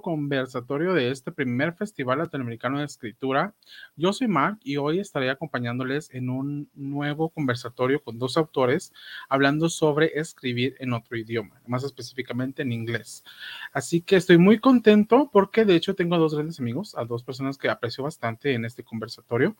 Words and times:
conversatorio 0.00 0.94
de 0.94 1.10
este 1.10 1.32
primer 1.32 1.74
Festival 1.74 2.18
Latinoamericano 2.18 2.78
de 2.78 2.86
Escritura. 2.86 3.54
Yo 3.96 4.12
soy 4.12 4.28
Mark 4.28 4.58
y 4.62 4.76
hoy 4.76 5.00
estaré 5.00 5.28
acompañándoles 5.28 6.08
en 6.14 6.30
un 6.30 6.70
nuevo 6.74 7.28
conversatorio 7.28 8.02
con 8.02 8.18
dos 8.18 8.36
autores 8.36 8.92
hablando 9.28 9.68
sobre 9.68 10.18
escribir 10.18 10.76
en 10.78 10.92
otro 10.92 11.16
idioma, 11.16 11.60
más 11.66 11.84
específicamente 11.84 12.62
en 12.62 12.72
inglés. 12.72 13.24
Así 13.72 14.00
que 14.00 14.16
estoy 14.16 14.38
muy 14.38 14.58
contento 14.58 15.28
porque 15.32 15.64
de 15.64 15.74
hecho 15.74 15.94
tengo 15.94 16.14
a 16.14 16.18
dos 16.18 16.34
grandes 16.34 16.60
amigos, 16.60 16.94
a 16.96 17.04
dos 17.04 17.22
personas 17.22 17.58
que 17.58 17.68
aprecio 17.68 18.04
bastante 18.04 18.54
en 18.54 18.64
este 18.64 18.84
conversatorio 18.84 19.56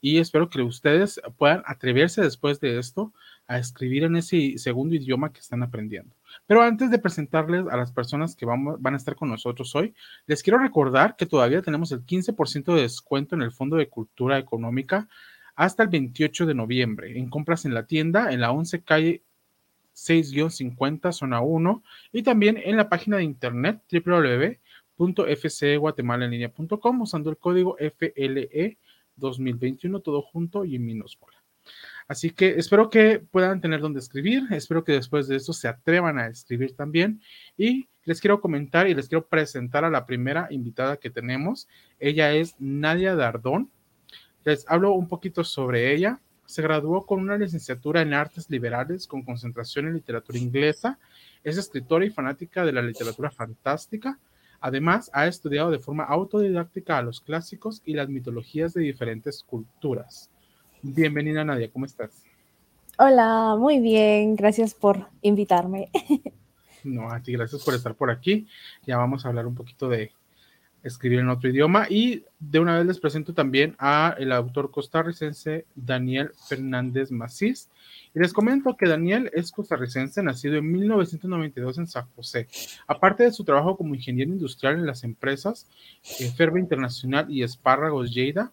y 0.00 0.18
espero 0.18 0.48
que 0.48 0.62
ustedes 0.62 1.20
puedan 1.36 1.62
atreverse 1.66 2.22
después 2.22 2.60
de 2.60 2.78
esto 2.78 3.12
a 3.46 3.58
escribir 3.58 4.04
en 4.04 4.16
ese 4.16 4.56
segundo 4.58 4.94
idioma 4.94 5.32
que 5.32 5.40
están 5.40 5.62
aprendiendo. 5.62 6.14
Pero 6.46 6.62
antes 6.62 6.90
de 6.90 6.98
presentarles 6.98 7.66
a 7.70 7.76
las 7.76 7.92
personas 7.92 8.36
que 8.36 8.46
van, 8.46 8.78
a 8.82 8.96
estar 8.96 9.16
con 9.16 9.30
nosotros 9.30 9.74
hoy, 9.74 9.94
les 10.26 10.42
quiero 10.42 10.58
recordar 10.58 11.16
que 11.16 11.26
todavía 11.26 11.62
tenemos 11.62 11.92
el 11.92 12.04
15% 12.04 12.74
de 12.74 12.82
descuento 12.82 13.34
en 13.34 13.42
el 13.42 13.52
Fondo 13.52 13.76
de 13.76 13.88
Cultura 13.88 14.38
Económica 14.38 15.08
hasta 15.56 15.82
el 15.82 15.88
28 15.88 16.46
de 16.46 16.54
noviembre 16.54 17.18
en 17.18 17.30
compras 17.30 17.64
en 17.64 17.74
la 17.74 17.86
tienda 17.86 18.32
en 18.32 18.40
la 18.40 18.50
11 18.50 18.82
calle 18.82 19.22
6-50 19.94 21.12
zona 21.12 21.40
1 21.40 21.82
y 22.12 22.24
también 22.24 22.60
en 22.62 22.76
la 22.76 22.88
página 22.88 23.18
de 23.18 23.24
internet 23.24 23.80
www.fceguatemalaenlinea.com 24.98 27.00
usando 27.00 27.30
el 27.30 27.36
código 27.36 27.76
FLE 27.78 28.78
2021 29.16 30.00
todo 30.00 30.22
junto 30.22 30.64
y 30.64 30.76
en 30.76 30.84
minúscula. 30.84 31.36
Así 32.06 32.30
que 32.30 32.58
espero 32.58 32.90
que 32.90 33.18
puedan 33.18 33.60
tener 33.60 33.80
donde 33.80 34.00
escribir, 34.00 34.42
espero 34.50 34.84
que 34.84 34.92
después 34.92 35.26
de 35.26 35.36
esto 35.36 35.52
se 35.52 35.68
atrevan 35.68 36.18
a 36.18 36.26
escribir 36.26 36.76
también 36.76 37.20
y 37.56 37.88
les 38.04 38.20
quiero 38.20 38.40
comentar 38.40 38.86
y 38.86 38.94
les 38.94 39.08
quiero 39.08 39.26
presentar 39.26 39.84
a 39.84 39.90
la 39.90 40.04
primera 40.04 40.48
invitada 40.50 40.98
que 40.98 41.08
tenemos. 41.08 41.66
Ella 41.98 42.32
es 42.32 42.54
Nadia 42.58 43.14
Dardón. 43.16 43.70
Les 44.44 44.66
hablo 44.68 44.92
un 44.92 45.08
poquito 45.08 45.42
sobre 45.44 45.94
ella. 45.94 46.20
Se 46.44 46.60
graduó 46.60 47.06
con 47.06 47.20
una 47.20 47.38
licenciatura 47.38 48.02
en 48.02 48.12
artes 48.12 48.50
liberales 48.50 49.06
con 49.06 49.22
concentración 49.22 49.86
en 49.86 49.94
literatura 49.94 50.38
inglesa. 50.38 50.98
Es 51.42 51.56
escritora 51.56 52.04
y 52.04 52.10
fanática 52.10 52.66
de 52.66 52.72
la 52.72 52.82
literatura 52.82 53.30
fantástica. 53.30 54.18
Además, 54.60 55.10
ha 55.14 55.26
estudiado 55.26 55.70
de 55.70 55.78
forma 55.78 56.04
autodidáctica 56.04 56.98
a 56.98 57.02
los 57.02 57.22
clásicos 57.22 57.80
y 57.86 57.94
las 57.94 58.10
mitologías 58.10 58.74
de 58.74 58.82
diferentes 58.82 59.42
culturas. 59.42 60.30
Bienvenida 60.86 61.42
Nadia, 61.44 61.70
¿cómo 61.72 61.86
estás? 61.86 62.10
Hola, 62.98 63.56
muy 63.58 63.80
bien, 63.80 64.36
gracias 64.36 64.74
por 64.74 65.08
invitarme. 65.22 65.88
No, 66.84 67.10
a 67.10 67.22
ti 67.22 67.32
gracias 67.32 67.64
por 67.64 67.72
estar 67.72 67.94
por 67.94 68.10
aquí. 68.10 68.46
Ya 68.86 68.98
vamos 68.98 69.24
a 69.24 69.28
hablar 69.28 69.46
un 69.46 69.54
poquito 69.54 69.88
de 69.88 70.12
escribir 70.82 71.20
en 71.20 71.30
otro 71.30 71.48
idioma 71.48 71.86
y 71.88 72.24
de 72.38 72.60
una 72.60 72.76
vez 72.76 72.84
les 72.84 73.00
presento 73.00 73.32
también 73.32 73.74
a 73.78 74.14
el 74.18 74.30
autor 74.30 74.70
costarricense 74.70 75.64
Daniel 75.74 76.32
Fernández 76.46 77.10
Macís. 77.10 77.70
Y 78.14 78.18
les 78.18 78.34
comento 78.34 78.76
que 78.76 78.86
Daniel 78.86 79.30
es 79.32 79.50
costarricense, 79.50 80.22
nacido 80.22 80.56
en 80.56 80.70
1992 80.70 81.78
en 81.78 81.86
San 81.86 82.06
José. 82.14 82.46
Aparte 82.86 83.22
de 83.22 83.32
su 83.32 83.42
trabajo 83.42 83.78
como 83.78 83.94
ingeniero 83.94 84.30
industrial 84.30 84.74
en 84.74 84.84
las 84.84 85.02
empresas 85.02 85.66
eh, 86.20 86.30
Ferve 86.36 86.60
Internacional 86.60 87.30
y 87.30 87.42
Espárragos 87.42 88.12
Lleida, 88.12 88.52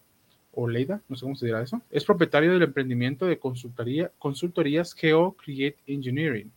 o 0.53 0.67
Leida, 0.67 1.01
no 1.07 1.16
sé 1.16 1.23
cómo 1.23 1.35
se 1.35 1.45
dirá 1.45 1.62
eso, 1.62 1.81
es 1.89 2.06
propietario 2.06 2.51
del 2.51 2.63
emprendimiento 2.63 3.25
de 3.25 3.39
consultoría, 3.39 4.12
consultorías 4.19 4.94
Geo 4.94 5.34
Create 5.34 5.78
Engineering. 5.88 6.51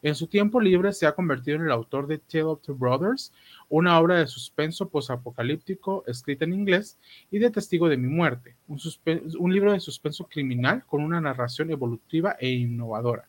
En 0.00 0.14
su 0.14 0.28
tiempo 0.28 0.60
libre 0.60 0.92
se 0.92 1.06
ha 1.06 1.14
convertido 1.14 1.56
en 1.56 1.64
el 1.64 1.72
autor 1.72 2.06
de 2.06 2.18
Tale 2.18 2.44
of 2.44 2.62
Two 2.62 2.76
Brothers, 2.76 3.32
una 3.68 3.98
obra 3.98 4.18
de 4.18 4.28
suspenso 4.28 4.88
posapocalíptico 4.88 6.04
escrita 6.06 6.44
en 6.44 6.52
inglés, 6.52 6.98
y 7.32 7.40
de 7.40 7.50
Testigo 7.50 7.88
de 7.88 7.96
mi 7.96 8.06
muerte, 8.06 8.54
un, 8.68 9.52
libro 9.52 9.72
de 9.72 9.80
suspenso 9.80 10.28
criminal 10.28 10.84
con 10.86 11.02
una 11.02 11.20
narración 11.20 11.72
evolutiva 11.72 12.36
e 12.38 12.48
innovadora. 12.50 13.28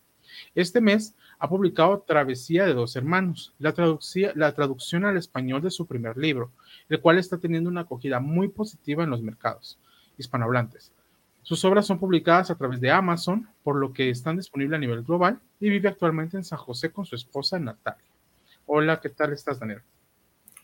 Este 0.54 0.80
mes 0.80 1.16
ha 1.40 1.48
publicado 1.48 2.04
Travesía 2.06 2.64
de 2.66 2.74
dos 2.74 2.94
hermanos, 2.94 3.52
la 3.58 3.72
traducción 3.72 5.04
al 5.04 5.16
español 5.16 5.62
de 5.62 5.72
su 5.72 5.86
primer 5.86 6.16
libro, 6.16 6.52
el 6.88 7.00
cual 7.00 7.18
está 7.18 7.38
teniendo 7.38 7.68
una 7.68 7.80
acogida 7.80 8.20
muy 8.20 8.46
positiva 8.46 9.02
en 9.02 9.10
los 9.10 9.22
mercados 9.22 9.76
hispanohablantes. 10.20 10.92
Sus 11.42 11.64
obras 11.64 11.86
son 11.86 11.98
publicadas 11.98 12.50
a 12.50 12.54
través 12.54 12.80
de 12.80 12.90
Amazon, 12.90 13.48
por 13.64 13.76
lo 13.76 13.92
que 13.92 14.10
están 14.10 14.36
disponibles 14.36 14.76
a 14.76 14.80
nivel 14.80 15.02
global 15.02 15.40
y 15.58 15.68
vive 15.68 15.88
actualmente 15.88 16.36
en 16.36 16.44
San 16.44 16.58
José 16.58 16.92
con 16.92 17.04
su 17.04 17.16
esposa 17.16 17.58
Natalia. 17.58 18.04
Hola, 18.66 19.00
¿qué 19.00 19.08
tal 19.08 19.32
estás, 19.32 19.58
Daniel? 19.58 19.80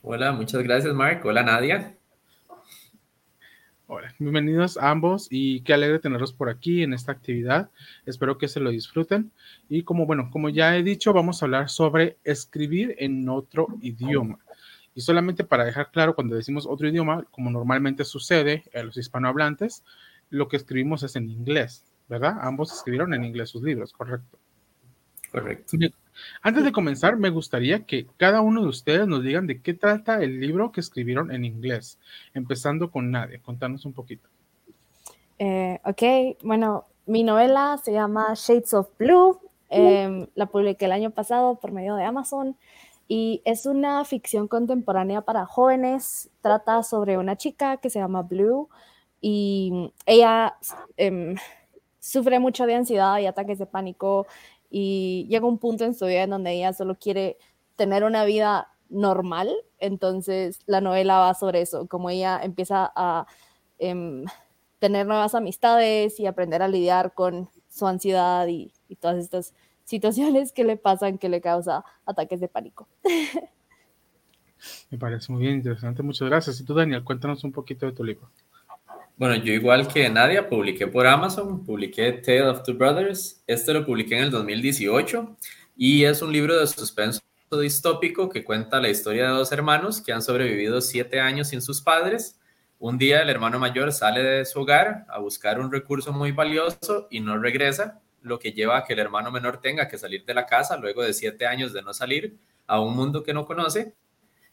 Hola, 0.02 0.30
muchas 0.32 0.62
gracias, 0.62 0.94
Mark. 0.94 1.22
Hola, 1.24 1.42
Nadia. 1.42 1.96
Hola, 3.88 4.12
bienvenidos 4.18 4.76
a 4.76 4.90
ambos 4.90 5.28
y 5.30 5.60
qué 5.60 5.72
alegre 5.72 6.00
tenerlos 6.00 6.32
por 6.32 6.48
aquí 6.48 6.82
en 6.82 6.92
esta 6.92 7.12
actividad. 7.12 7.70
Espero 8.04 8.36
que 8.36 8.48
se 8.48 8.60
lo 8.60 8.70
disfruten. 8.70 9.30
Y 9.68 9.82
como 9.82 10.06
bueno, 10.06 10.28
como 10.30 10.48
ya 10.48 10.76
he 10.76 10.82
dicho, 10.82 11.12
vamos 11.12 11.40
a 11.40 11.46
hablar 11.46 11.68
sobre 11.68 12.16
escribir 12.24 12.96
en 12.98 13.28
otro 13.28 13.68
idioma. 13.80 14.38
Y 14.96 15.02
solamente 15.02 15.44
para 15.44 15.66
dejar 15.66 15.90
claro, 15.92 16.14
cuando 16.14 16.34
decimos 16.34 16.66
otro 16.66 16.88
idioma, 16.88 17.24
como 17.30 17.50
normalmente 17.50 18.02
sucede 18.02 18.64
a 18.74 18.82
los 18.82 18.96
hispanohablantes, 18.96 19.84
lo 20.30 20.48
que 20.48 20.56
escribimos 20.56 21.02
es 21.02 21.16
en 21.16 21.28
inglés, 21.28 21.84
¿verdad? 22.08 22.38
Ambos 22.40 22.72
escribieron 22.72 23.12
en 23.12 23.22
inglés 23.22 23.50
sus 23.50 23.62
libros, 23.62 23.92
¿correcto? 23.92 24.38
Correcto. 25.30 25.76
Antes 26.40 26.64
de 26.64 26.72
comenzar, 26.72 27.18
me 27.18 27.28
gustaría 27.28 27.84
que 27.84 28.06
cada 28.16 28.40
uno 28.40 28.62
de 28.62 28.68
ustedes 28.68 29.06
nos 29.06 29.22
digan 29.22 29.46
de 29.46 29.60
qué 29.60 29.74
trata 29.74 30.22
el 30.22 30.40
libro 30.40 30.72
que 30.72 30.80
escribieron 30.80 31.30
en 31.30 31.44
inglés, 31.44 31.98
empezando 32.32 32.90
con 32.90 33.10
Nadia. 33.10 33.38
Contanos 33.40 33.84
un 33.84 33.92
poquito. 33.92 34.26
Eh, 35.38 35.78
ok, 35.84 36.42
bueno, 36.42 36.86
mi 37.04 37.22
novela 37.22 37.78
se 37.84 37.92
llama 37.92 38.32
Shades 38.34 38.72
of 38.72 38.88
Blue. 38.98 39.38
Em, 39.68 40.26
la 40.36 40.46
publiqué 40.46 40.86
el 40.86 40.92
año 40.92 41.10
pasado 41.10 41.56
por 41.56 41.72
medio 41.72 41.96
de 41.96 42.04
Amazon 42.04 42.56
y 43.08 43.42
es 43.44 43.66
una 43.66 44.04
ficción 44.04 44.48
contemporánea 44.48 45.22
para 45.22 45.46
jóvenes. 45.46 46.30
Trata 46.40 46.82
sobre 46.82 47.18
una 47.18 47.36
chica 47.36 47.76
que 47.78 47.90
se 47.90 48.00
llama 48.00 48.22
Blue 48.22 48.68
y 49.20 49.92
ella 50.06 50.56
em, 50.96 51.36
sufre 52.00 52.38
mucho 52.38 52.66
de 52.66 52.74
ansiedad 52.74 53.18
y 53.18 53.26
ataques 53.26 53.58
de 53.58 53.66
pánico 53.66 54.26
y 54.70 55.26
llega 55.28 55.46
un 55.46 55.58
punto 55.58 55.84
en 55.84 55.94
su 55.94 56.06
vida 56.06 56.24
en 56.24 56.30
donde 56.30 56.52
ella 56.52 56.72
solo 56.72 56.96
quiere 56.96 57.38
tener 57.76 58.04
una 58.04 58.24
vida 58.24 58.72
normal. 58.88 59.54
Entonces 59.78 60.60
la 60.66 60.80
novela 60.80 61.18
va 61.18 61.34
sobre 61.34 61.62
eso, 61.62 61.86
como 61.86 62.10
ella 62.10 62.40
empieza 62.42 62.92
a 62.94 63.26
em, 63.78 64.24
tener 64.78 65.06
nuevas 65.06 65.34
amistades 65.34 66.18
y 66.20 66.26
aprender 66.26 66.62
a 66.62 66.68
lidiar 66.68 67.14
con 67.14 67.50
su 67.68 67.86
ansiedad 67.86 68.46
y, 68.48 68.72
y 68.88 68.96
todas 68.96 69.18
estas 69.18 69.54
situaciones 69.86 70.52
que 70.52 70.64
le 70.64 70.76
pasan 70.76 71.16
que 71.16 71.30
le 71.30 71.40
causa 71.40 71.84
ataques 72.04 72.40
de 72.40 72.48
pánico. 72.48 72.86
Me 74.90 74.98
parece 74.98 75.32
muy 75.32 75.42
bien 75.42 75.54
interesante, 75.54 76.02
muchas 76.02 76.28
gracias. 76.28 76.60
Y 76.60 76.64
tú, 76.64 76.74
Daniel, 76.74 77.04
cuéntanos 77.04 77.42
un 77.44 77.52
poquito 77.52 77.86
de 77.86 77.92
tu 77.92 78.04
libro. 78.04 78.28
Bueno, 79.16 79.36
yo 79.36 79.52
igual 79.52 79.88
que 79.88 80.08
Nadia, 80.10 80.48
publiqué 80.48 80.86
por 80.86 81.06
Amazon, 81.06 81.64
publiqué 81.64 82.12
Tale 82.12 82.48
of 82.48 82.62
Two 82.64 82.74
Brothers. 82.74 83.42
Este 83.46 83.72
lo 83.72 83.86
publiqué 83.86 84.18
en 84.18 84.24
el 84.24 84.30
2018 84.30 85.36
y 85.76 86.04
es 86.04 86.20
un 86.20 86.32
libro 86.32 86.58
de 86.58 86.66
suspenso 86.66 87.22
distópico 87.60 88.28
que 88.28 88.44
cuenta 88.44 88.80
la 88.80 88.90
historia 88.90 89.28
de 89.28 89.36
dos 89.36 89.52
hermanos 89.52 90.00
que 90.00 90.12
han 90.12 90.20
sobrevivido 90.20 90.80
siete 90.80 91.20
años 91.20 91.48
sin 91.48 91.62
sus 91.62 91.80
padres. 91.80 92.38
Un 92.78 92.98
día 92.98 93.22
el 93.22 93.30
hermano 93.30 93.58
mayor 93.58 93.92
sale 93.92 94.22
de 94.22 94.44
su 94.44 94.60
hogar 94.60 95.06
a 95.08 95.18
buscar 95.18 95.60
un 95.60 95.72
recurso 95.72 96.12
muy 96.12 96.32
valioso 96.32 97.06
y 97.10 97.20
no 97.20 97.38
regresa 97.38 98.02
lo 98.26 98.38
que 98.38 98.52
lleva 98.52 98.78
a 98.78 98.84
que 98.84 98.92
el 98.92 98.98
hermano 98.98 99.30
menor 99.30 99.60
tenga 99.60 99.88
que 99.88 99.98
salir 99.98 100.24
de 100.24 100.34
la 100.34 100.46
casa 100.46 100.76
luego 100.76 101.02
de 101.02 101.14
siete 101.14 101.46
años 101.46 101.72
de 101.72 101.82
no 101.82 101.94
salir 101.94 102.36
a 102.66 102.80
un 102.80 102.94
mundo 102.94 103.22
que 103.22 103.32
no 103.32 103.46
conoce 103.46 103.94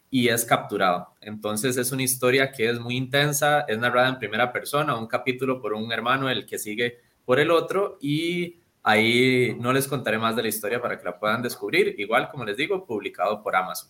y 0.09 0.29
es 0.29 0.45
capturado. 0.45 1.15
Entonces 1.21 1.75
es 1.77 1.91
una 1.91 2.03
historia 2.03 2.51
que 2.51 2.69
es 2.69 2.79
muy 2.79 2.95
intensa, 2.95 3.61
es 3.61 3.79
narrada 3.79 4.09
en 4.09 4.19
primera 4.19 4.53
persona, 4.53 4.95
un 4.95 5.07
capítulo 5.07 5.59
por 5.59 5.73
un 5.73 5.91
hermano, 5.91 6.29
el 6.29 6.45
que 6.45 6.59
sigue 6.59 6.99
por 7.25 7.39
el 7.39 7.49
otro 7.49 7.97
y 7.99 8.59
ahí 8.83 9.57
no 9.59 9.73
les 9.73 9.87
contaré 9.87 10.19
más 10.19 10.35
de 10.35 10.43
la 10.43 10.49
historia 10.49 10.79
para 10.79 10.99
que 10.99 11.05
la 11.05 11.17
puedan 11.17 11.41
descubrir, 11.41 11.95
igual 11.97 12.29
como 12.29 12.45
les 12.45 12.57
digo, 12.57 12.85
publicado 12.85 13.41
por 13.41 13.55
Amazon. 13.55 13.89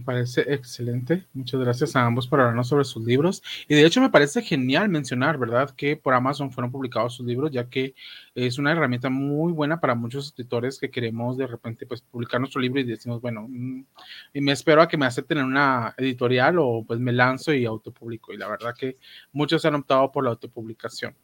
Me 0.00 0.06
parece 0.06 0.40
excelente. 0.54 1.26
Muchas 1.34 1.60
gracias 1.60 1.94
a 1.94 2.06
ambos 2.06 2.26
por 2.26 2.40
hablarnos 2.40 2.68
sobre 2.68 2.84
sus 2.84 3.04
libros. 3.04 3.42
Y 3.68 3.74
de 3.74 3.84
hecho 3.84 4.00
me 4.00 4.08
parece 4.08 4.40
genial 4.40 4.88
mencionar, 4.88 5.36
¿verdad?, 5.36 5.74
que 5.76 5.94
por 5.94 6.14
Amazon 6.14 6.50
fueron 6.50 6.72
publicados 6.72 7.12
sus 7.12 7.26
libros, 7.26 7.50
ya 7.50 7.68
que 7.68 7.94
es 8.34 8.58
una 8.58 8.72
herramienta 8.72 9.10
muy 9.10 9.52
buena 9.52 9.78
para 9.78 9.94
muchos 9.94 10.28
escritores 10.28 10.78
que 10.78 10.90
queremos 10.90 11.36
de 11.36 11.46
repente 11.46 11.84
pues 11.84 12.00
publicar 12.00 12.40
nuestro 12.40 12.62
libro 12.62 12.80
y 12.80 12.84
decimos, 12.84 13.20
bueno, 13.20 13.46
mm, 13.46 13.84
y 14.32 14.40
me 14.40 14.52
espero 14.52 14.80
a 14.80 14.88
que 14.88 14.96
me 14.96 15.04
acepten 15.04 15.36
en 15.36 15.44
una 15.44 15.94
editorial 15.98 16.58
o 16.58 16.82
pues 16.86 16.98
me 16.98 17.12
lanzo 17.12 17.52
y 17.52 17.66
autopublico. 17.66 18.32
Y 18.32 18.38
la 18.38 18.48
verdad 18.48 18.74
que 18.74 18.96
muchos 19.32 19.66
han 19.66 19.74
optado 19.74 20.10
por 20.10 20.24
la 20.24 20.30
autopublicación. 20.30 21.14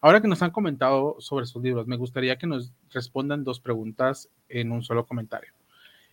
Ahora 0.00 0.22
que 0.22 0.28
nos 0.28 0.40
han 0.40 0.52
comentado 0.52 1.16
sobre 1.18 1.46
sus 1.46 1.60
libros, 1.64 1.88
me 1.88 1.96
gustaría 1.96 2.38
que 2.38 2.46
nos 2.46 2.72
respondan 2.90 3.42
dos 3.42 3.58
preguntas 3.58 4.28
en 4.48 4.70
un 4.70 4.84
solo 4.84 5.04
comentario. 5.04 5.52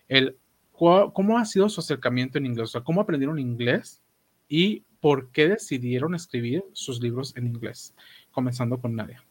El 0.08 0.36
¿cómo 0.78 1.38
ha 1.38 1.44
sido 1.44 1.68
su 1.68 1.80
acercamiento 1.80 2.38
en 2.38 2.46
inglés? 2.46 2.70
O 2.70 2.72
sea, 2.72 2.80
¿cómo 2.82 3.00
aprendieron 3.00 3.38
inglés 3.38 4.00
y 4.48 4.84
por 5.00 5.30
qué 5.30 5.48
decidieron 5.48 6.14
escribir 6.14 6.64
sus 6.72 7.00
libros 7.02 7.36
en 7.36 7.46
inglés? 7.46 7.94
Comenzando 8.30 8.80
con 8.80 8.94
Nadia. 8.94 9.24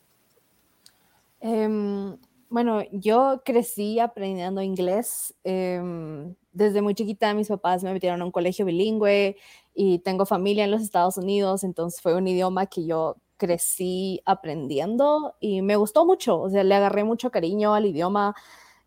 Em, 1.39 2.17
bueno, 2.49 2.81
yo 2.91 3.41
crecí 3.45 3.99
aprendiendo 3.99 4.61
inglés. 4.61 5.33
Em, 5.44 6.35
desde 6.51 6.81
muy 6.81 6.95
chiquita 6.95 7.33
mis 7.33 7.47
papás 7.47 7.83
me 7.83 7.94
metieron 7.94 8.21
a 8.21 8.25
un 8.25 8.31
colegio 8.31 8.65
bilingüe 8.65 9.38
y 9.73 9.99
tengo 9.99 10.25
familia 10.25 10.65
en 10.65 10.71
los 10.71 10.81
Estados 10.81 11.17
Unidos, 11.17 11.63
entonces 11.63 12.01
fue 12.01 12.15
un 12.15 12.27
idioma 12.27 12.65
que 12.65 12.85
yo 12.85 13.17
crecí 13.38 14.21
aprendiendo 14.25 15.35
y 15.39 15.61
me 15.61 15.75
gustó 15.75 16.05
mucho, 16.05 16.41
o 16.41 16.49
sea, 16.49 16.63
le 16.63 16.73
agarré 16.73 17.03
mucho 17.03 17.29
cariño 17.29 17.75
al 17.75 17.85
idioma. 17.85 18.35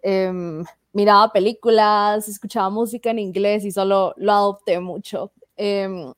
Em, 0.02 0.64
miraba 0.92 1.32
películas, 1.32 2.28
escuchaba 2.28 2.70
música 2.70 3.10
en 3.10 3.18
inglés 3.18 3.64
y 3.64 3.70
solo 3.72 4.14
lo 4.16 4.32
adopté 4.32 4.80
mucho. 4.80 5.32
Em, 5.56 6.12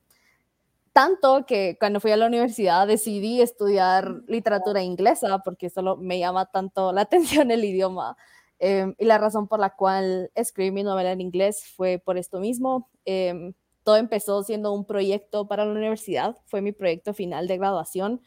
tanto 0.93 1.45
que 1.45 1.77
cuando 1.79 1.99
fui 1.99 2.11
a 2.11 2.17
la 2.17 2.27
universidad 2.27 2.87
decidí 2.87 3.41
estudiar 3.41 4.21
literatura 4.27 4.83
inglesa 4.83 5.39
porque 5.39 5.69
solo 5.69 5.97
me 5.97 6.19
llama 6.19 6.45
tanto 6.45 6.91
la 6.93 7.01
atención 7.41 7.51
el 7.51 7.63
idioma. 7.65 8.17
Em, 8.59 8.95
y 8.97 9.05
la 9.05 9.17
razón 9.17 9.47
por 9.47 9.59
la 9.59 9.75
cual 9.75 10.31
escribí 10.35 10.71
mi 10.71 10.83
novela 10.83 11.11
en 11.11 11.21
inglés 11.21 11.65
fue 11.75 11.99
por 11.99 12.17
esto 12.17 12.39
mismo. 12.39 12.89
Em, 13.05 13.53
todo 13.83 13.97
empezó 13.97 14.43
siendo 14.43 14.71
un 14.71 14.85
proyecto 14.85 15.47
para 15.47 15.65
la 15.65 15.71
universidad, 15.73 16.37
fue 16.45 16.61
mi 16.61 16.71
proyecto 16.71 17.13
final 17.13 17.47
de 17.47 17.57
graduación. 17.57 18.21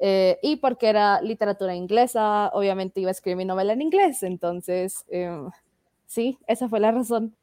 Eh, 0.00 0.38
y 0.42 0.56
porque 0.56 0.88
era 0.88 1.20
literatura 1.22 1.74
inglesa, 1.74 2.50
obviamente 2.52 3.00
iba 3.00 3.10
a 3.10 3.12
escribir 3.12 3.38
mi 3.38 3.44
novela 3.44 3.72
en 3.72 3.82
inglés. 3.82 4.22
Entonces, 4.22 5.04
sí, 6.08 6.36
esa 6.48 6.68
fue 6.68 6.80
la 6.80 6.90
razón. 6.90 7.36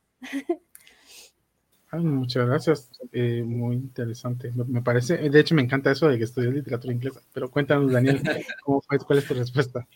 muchas 1.93 2.45
gracias, 2.45 2.91
eh, 3.13 3.41
muy 3.45 3.75
interesante. 3.75 4.51
Me, 4.67 4.81
parece, 4.81 5.29
de 5.29 5.39
hecho 5.39 5.55
me 5.55 5.61
encanta 5.61 5.91
eso 5.91 6.09
de 6.09 6.17
que 6.17 6.25
estudié 6.25 6.51
literatura 6.51 6.93
inglesa, 6.93 7.21
pero 7.33 7.49
cuéntanos, 7.49 7.93
Daniel, 7.93 8.19
¿cómo 8.65 8.81
fue, 8.81 8.99
¿cuál 8.99 9.19
es 9.19 9.27
tu 9.27 9.33
respuesta? 9.33 9.87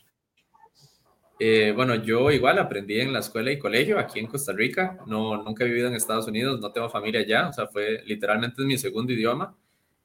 Eh, 1.42 1.71
bueno, 1.74 1.95
yo 1.95 2.31
igual 2.31 2.60
aprendí 2.60 3.00
en 3.00 3.13
la 3.13 3.19
escuela 3.19 3.51
y 3.51 3.60
colegio 3.60 3.98
aquí 3.98 4.19
en 4.19 4.27
Costa 4.27 4.51
Rica, 4.51 5.00
no, 5.07 5.42
nunca 5.42 5.63
he 5.63 5.68
vivido 5.68 5.88
en 5.88 5.95
Estados 5.95 6.27
Unidos, 6.27 6.60
no 6.60 6.71
tengo 6.71 6.89
familia 6.89 7.21
allá, 7.21 7.50
o 7.50 7.54
sea, 7.54 7.68
fue 7.68 8.04
literalmente 8.06 8.63
mi 8.63 8.77
segundo 8.77 9.13
idioma. 9.13 9.56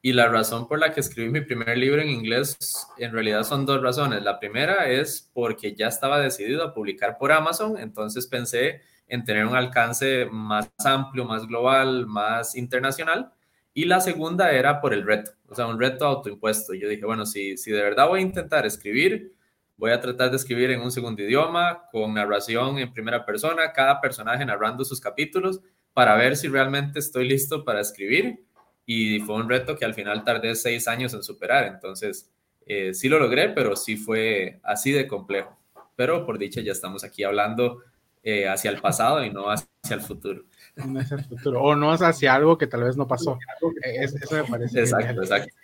Y 0.05 0.13
la 0.13 0.27
razón 0.27 0.67
por 0.67 0.77
la 0.77 0.93
que 0.93 0.99
escribí 0.99 1.31
mi 1.31 1.41
primer 1.41 1.75
libro 1.79 1.99
en 1.99 2.09
inglés, 2.09 2.55
en 2.99 3.11
realidad 3.11 3.41
son 3.41 3.65
dos 3.65 3.81
razones. 3.81 4.21
La 4.21 4.37
primera 4.37 4.87
es 4.87 5.31
porque 5.33 5.73
ya 5.73 5.87
estaba 5.87 6.19
decidido 6.19 6.63
a 6.63 6.75
publicar 6.75 7.17
por 7.17 7.31
Amazon, 7.31 7.79
entonces 7.79 8.27
pensé 8.27 8.81
en 9.07 9.23
tener 9.23 9.47
un 9.47 9.55
alcance 9.55 10.27
más 10.31 10.69
amplio, 10.85 11.25
más 11.25 11.47
global, 11.47 12.05
más 12.05 12.55
internacional. 12.55 13.31
Y 13.73 13.85
la 13.85 13.99
segunda 13.99 14.51
era 14.51 14.79
por 14.79 14.93
el 14.93 15.01
reto, 15.07 15.31
o 15.47 15.55
sea, 15.55 15.65
un 15.65 15.79
reto 15.79 16.05
autoimpuesto. 16.05 16.75
Yo 16.75 16.87
dije, 16.87 17.03
bueno, 17.03 17.25
si, 17.25 17.57
si 17.57 17.71
de 17.71 17.81
verdad 17.81 18.07
voy 18.07 18.19
a 18.19 18.23
intentar 18.23 18.63
escribir, 18.67 19.33
voy 19.75 19.89
a 19.89 20.01
tratar 20.01 20.29
de 20.29 20.37
escribir 20.37 20.69
en 20.69 20.81
un 20.81 20.91
segundo 20.91 21.23
idioma, 21.23 21.89
con 21.91 22.13
narración 22.13 22.77
en 22.77 22.93
primera 22.93 23.25
persona, 23.25 23.73
cada 23.73 23.99
personaje 24.01 24.45
narrando 24.45 24.85
sus 24.85 25.01
capítulos, 25.01 25.61
para 25.93 26.13
ver 26.15 26.37
si 26.37 26.47
realmente 26.47 26.99
estoy 26.99 27.27
listo 27.27 27.65
para 27.65 27.81
escribir 27.81 28.45
y 28.85 29.19
fue 29.19 29.35
un 29.35 29.49
reto 29.49 29.75
que 29.77 29.85
al 29.85 29.93
final 29.93 30.23
tardé 30.23 30.55
seis 30.55 30.87
años 30.87 31.13
en 31.13 31.23
superar. 31.23 31.65
Entonces, 31.65 32.29
eh, 32.65 32.93
sí 32.93 33.09
lo 33.09 33.19
logré, 33.19 33.49
pero 33.49 33.75
sí 33.75 33.97
fue 33.97 34.59
así 34.63 34.91
de 34.91 35.07
complejo. 35.07 35.57
Pero 35.95 36.25
por 36.25 36.37
dicha 36.37 36.61
ya 36.61 36.71
estamos 36.71 37.03
aquí 37.03 37.23
hablando 37.23 37.81
eh, 38.23 38.47
hacia 38.47 38.71
el 38.71 38.81
pasado 38.81 39.23
y 39.23 39.31
no 39.31 39.49
hacia 39.49 39.67
el 39.91 40.01
futuro. 40.01 40.43
No 40.75 40.99
hacia 40.99 41.17
el 41.17 41.23
futuro, 41.23 41.61
o 41.61 41.75
no 41.75 41.91
hacia 41.91 42.35
algo 42.35 42.57
que 42.57 42.67
tal 42.67 42.83
vez 42.83 42.97
no 42.97 43.07
pasó. 43.07 43.37
Eh, 43.83 44.03
eso 44.03 44.35
me 44.35 44.43
parece. 44.43 44.79
Exacto, 44.79 45.21
exacto. 45.21 45.55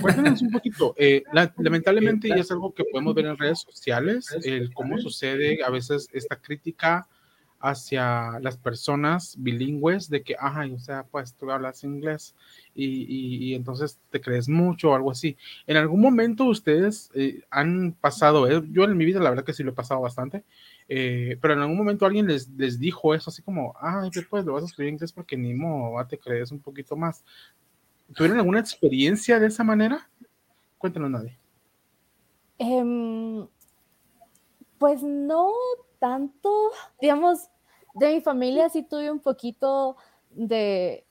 Cuéntanos 0.00 0.42
un 0.42 0.50
poquito. 0.50 0.94
lamentablemente, 1.58 2.28
y 2.28 2.32
es 2.32 2.50
algo 2.50 2.72
que 2.72 2.84
podemos 2.84 3.14
ver 3.14 3.26
en 3.26 3.36
redes 3.36 3.60
sociales, 3.60 4.34
el 4.42 4.72
cómo 4.72 4.98
sucede 4.98 5.62
a 5.64 5.70
veces 5.70 6.08
esta 6.12 6.36
crítica 6.36 7.06
hacia 7.60 8.38
las 8.40 8.56
personas 8.56 9.36
bilingües 9.38 10.10
de 10.10 10.22
que, 10.22 10.36
ajá, 10.38 10.66
o 10.72 10.78
sea, 10.78 11.04
pues 11.04 11.34
tú 11.34 11.50
hablas 11.50 11.84
inglés 11.84 12.34
y, 12.74 13.06
y, 13.48 13.54
entonces 13.54 13.98
te 14.10 14.20
crees 14.20 14.48
mucho 14.48 14.90
o 14.90 14.94
algo 14.94 15.10
así. 15.10 15.36
¿En 15.66 15.76
algún 15.76 16.00
momento 16.00 16.44
ustedes 16.44 17.10
eh, 17.14 17.42
han 17.50 17.92
pasado, 17.92 18.48
eh, 18.48 18.62
yo 18.70 18.84
en 18.84 18.96
mi 18.96 19.04
vida 19.04 19.20
la 19.20 19.30
verdad 19.30 19.44
que 19.44 19.54
sí 19.54 19.62
lo 19.62 19.70
he 19.70 19.74
pasado 19.74 20.00
bastante, 20.00 20.44
eh, 20.88 21.38
pero 21.40 21.54
en 21.54 21.60
algún 21.60 21.78
momento 21.78 22.04
alguien 22.06 22.26
les, 22.26 22.48
les 22.50 22.78
dijo 22.78 23.14
eso, 23.14 23.30
así 23.30 23.42
como, 23.42 23.74
ay, 23.80 24.10
pues 24.28 24.44
lo 24.44 24.52
vas 24.52 24.64
a 24.64 24.82
en 24.82 24.88
inglés 24.88 25.12
porque 25.12 25.36
ni 25.36 25.54
modo, 25.54 26.04
te 26.06 26.18
crees 26.18 26.52
un 26.52 26.60
poquito 26.60 26.96
más. 26.96 27.24
¿Tuvieron 28.14 28.38
alguna 28.38 28.60
experiencia 28.60 29.40
de 29.40 29.46
esa 29.46 29.64
manera? 29.64 30.08
Cuéntanos, 30.78 31.10
nadie. 31.10 31.38
Em, 32.58 33.46
pues 34.78 35.02
no 35.02 35.52
tanto, 35.98 36.50
digamos, 37.00 37.48
de 37.94 38.14
mi 38.14 38.20
familia 38.20 38.68
sí 38.68 38.82
tuve 38.82 39.10
un 39.10 39.20
poquito 39.20 39.96
de 40.30 41.04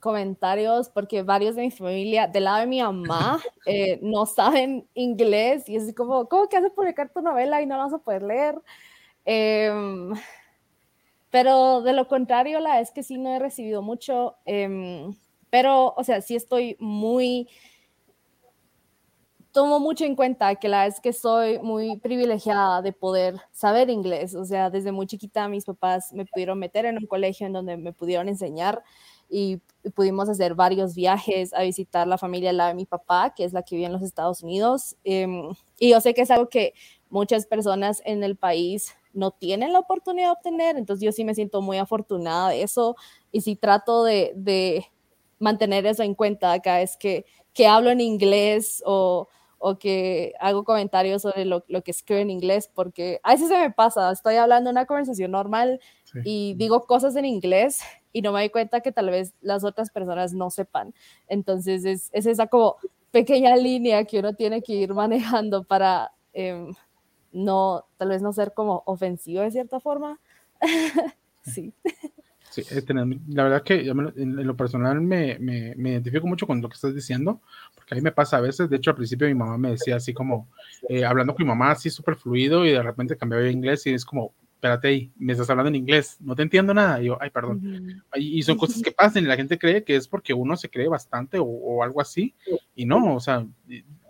comentarios 0.00 0.88
porque 0.88 1.22
varios 1.22 1.54
de 1.54 1.62
mi 1.62 1.70
familia, 1.70 2.26
del 2.26 2.44
lado 2.44 2.60
de 2.60 2.66
mi 2.66 2.82
mamá, 2.82 3.40
eh, 3.66 3.98
no 4.02 4.26
saben 4.26 4.88
inglés 4.94 5.68
y 5.68 5.76
es 5.76 5.94
como, 5.94 6.28
¿cómo 6.28 6.48
que 6.48 6.56
haces 6.56 6.72
publicar 6.72 7.10
tu 7.12 7.20
novela 7.20 7.62
y 7.62 7.66
no 7.66 7.76
la 7.76 7.84
vas 7.84 7.94
a 7.94 7.98
poder 7.98 8.22
leer? 8.22 8.60
Em, 9.24 10.12
pero 11.30 11.82
de 11.82 11.92
lo 11.92 12.06
contrario, 12.08 12.60
la 12.60 12.80
es 12.80 12.90
que 12.90 13.02
sí 13.02 13.18
no 13.18 13.34
he 13.34 13.38
recibido 13.38 13.82
mucho, 13.82 14.36
em, 14.44 15.14
pero, 15.50 15.94
o 15.96 16.04
sea, 16.04 16.20
sí 16.20 16.36
estoy 16.36 16.76
muy 16.80 17.48
tomo 19.54 19.78
mucho 19.78 20.04
en 20.04 20.16
cuenta 20.16 20.56
que 20.56 20.68
la 20.68 20.86
es 20.86 21.00
que 21.00 21.12
soy 21.12 21.60
muy 21.60 21.96
privilegiada 22.00 22.82
de 22.82 22.92
poder 22.92 23.36
saber 23.52 23.88
inglés. 23.88 24.34
O 24.34 24.44
sea, 24.44 24.68
desde 24.68 24.90
muy 24.90 25.06
chiquita 25.06 25.46
mis 25.48 25.64
papás 25.64 26.12
me 26.12 26.26
pudieron 26.26 26.58
meter 26.58 26.86
en 26.86 26.98
un 26.98 27.06
colegio 27.06 27.46
en 27.46 27.52
donde 27.52 27.76
me 27.76 27.92
pudieron 27.92 28.28
enseñar 28.28 28.82
y, 29.30 29.60
pudimos 29.94 30.30
hacer 30.30 30.54
varios 30.54 30.94
viajes 30.94 31.52
a 31.52 31.62
visitar 31.62 32.06
la 32.08 32.16
familia 32.16 32.52
la 32.54 32.68
de 32.68 32.74
mi 32.74 32.86
papá, 32.86 33.34
que 33.36 33.44
es 33.44 33.52
la 33.52 33.62
que 33.62 33.76
vive 33.76 33.86
en 33.86 33.92
los 33.92 34.02
Estados 34.02 34.42
Unidos. 34.42 34.96
Em, 35.04 35.54
y 35.78 35.90
yo 35.90 36.00
sé 36.00 36.14
que 36.14 36.22
es 36.22 36.30
algo 36.30 36.48
que 36.48 36.72
muchas 37.10 37.46
personas 37.46 38.00
en 38.06 38.24
el 38.24 38.34
país 38.36 38.94
no 39.12 39.30
tienen 39.30 39.74
la 39.74 39.80
oportunidad 39.80 40.28
de 40.28 40.32
obtener, 40.32 40.76
entonces 40.78 41.04
yo 41.04 41.12
sí 41.12 41.22
me 41.22 41.34
siento 41.34 41.60
muy 41.60 41.76
afortunada 41.76 42.48
de 42.48 42.62
eso 42.62 42.96
y 43.30 43.42
sí 43.42 43.56
trato 43.56 44.04
de, 44.04 44.32
de 44.36 44.86
mantener 45.38 45.86
eso 45.86 46.02
en 46.02 46.14
cuenta 46.14 46.58
cada 46.60 46.78
vez 46.78 46.96
que, 46.96 47.26
que 47.52 47.66
hablo 47.66 47.90
en 47.90 48.00
inglés 48.00 48.82
o, 48.86 49.28
o 49.66 49.78
que 49.78 50.34
hago 50.40 50.62
comentarios 50.62 51.22
sobre 51.22 51.46
lo, 51.46 51.64
lo, 51.68 51.82
que 51.82 51.90
escribo 51.90 52.20
en 52.20 52.28
inglés, 52.28 52.70
porque 52.74 53.18
a 53.22 53.32
veces 53.32 53.48
se 53.48 53.56
me 53.56 53.70
pasa, 53.70 54.12
estoy 54.12 54.34
hablando 54.34 54.68
una 54.68 54.84
conversación 54.84 55.30
normal 55.30 55.80
y 56.22 56.52
digo 56.58 56.82
cosas 56.82 57.16
en 57.16 57.24
inglés 57.24 57.80
y 58.12 58.20
no 58.20 58.30
me 58.32 58.40
doy 58.40 58.50
cuenta 58.50 58.82
que 58.82 58.92
tal 58.92 59.08
vez 59.08 59.32
las 59.40 59.64
otras 59.64 59.88
personas 59.88 60.34
no 60.34 60.50
sepan. 60.50 60.92
Entonces 61.28 61.86
es, 61.86 62.10
es 62.12 62.26
esa 62.26 62.46
como 62.46 62.76
pequeña 63.10 63.56
línea 63.56 64.04
que 64.04 64.18
uno 64.18 64.34
tiene 64.34 64.60
que 64.60 64.74
ir 64.74 64.92
manejando 64.92 65.64
para 65.64 66.12
em, 66.34 66.74
no, 67.32 67.86
tal 67.96 68.08
vez 68.10 68.20
no 68.20 68.34
ser 68.34 68.52
como 68.52 68.82
ofensivo 68.84 69.40
de 69.40 69.50
cierta 69.50 69.80
forma. 69.80 70.20
sí. 71.42 71.72
Sí, 72.54 72.62
la 73.30 73.42
verdad 73.42 73.62
que 73.64 73.80
en, 73.80 74.46
lo 74.46 74.56
personal 74.56 75.00
me, 75.00 75.38
me, 75.40 75.74
me, 75.74 75.90
identifico 75.90 76.28
mucho 76.28 76.46
con 76.46 76.60
lo 76.60 76.68
que 76.68 76.74
estás 76.74 76.94
diciendo, 76.94 77.40
porque 77.74 77.94
a 77.94 77.96
mí 77.96 78.00
me 78.00 78.12
pasa 78.12 78.36
a 78.36 78.40
veces, 78.40 78.70
de 78.70 78.76
hecho 78.76 78.90
al 78.90 78.96
principio 78.96 79.26
mi 79.26 79.34
mamá 79.34 79.58
me 79.58 79.70
decía 79.72 79.96
así 79.96 80.14
como, 80.14 80.48
eh, 80.88 81.04
hablando 81.04 81.34
con 81.34 81.44
mi 81.44 81.48
mamá 81.48 81.72
así 81.72 81.90
súper 81.90 82.14
fluido 82.14 82.64
y 82.64 82.70
de 82.70 82.80
repente 82.80 83.16
cambiaba 83.16 83.44
a 83.44 83.50
inglés 83.50 83.84
y 83.86 83.94
es 83.94 84.04
como, 84.04 84.34
espérate 84.54 84.86
ahí, 84.86 85.12
me 85.16 85.32
estás 85.32 85.50
hablando 85.50 85.68
en 85.68 85.74
inglés, 85.74 86.16
no 86.20 86.36
te 86.36 86.42
entiendo 86.42 86.72
nada, 86.72 87.02
y 87.02 87.06
yo, 87.06 87.18
ay, 87.20 87.30
perdón. 87.30 88.04
y, 88.14 88.40
son 88.44 88.56
cosas 88.56 88.80
que 88.82 88.92
pasan 88.92 89.24
y 89.24 89.26
la 89.26 89.36
gente 89.36 89.58
cree 89.58 89.82
que 89.82 89.96
es 89.96 90.06
porque 90.06 90.32
uno 90.32 90.56
se 90.56 90.70
cree 90.70 90.86
bastante 90.86 91.40
o, 91.40 91.44
o 91.44 91.82
algo 91.82 92.00
así, 92.00 92.36
y 92.76 92.86
no, 92.86 93.16
o 93.16 93.20
sea, 93.20 93.44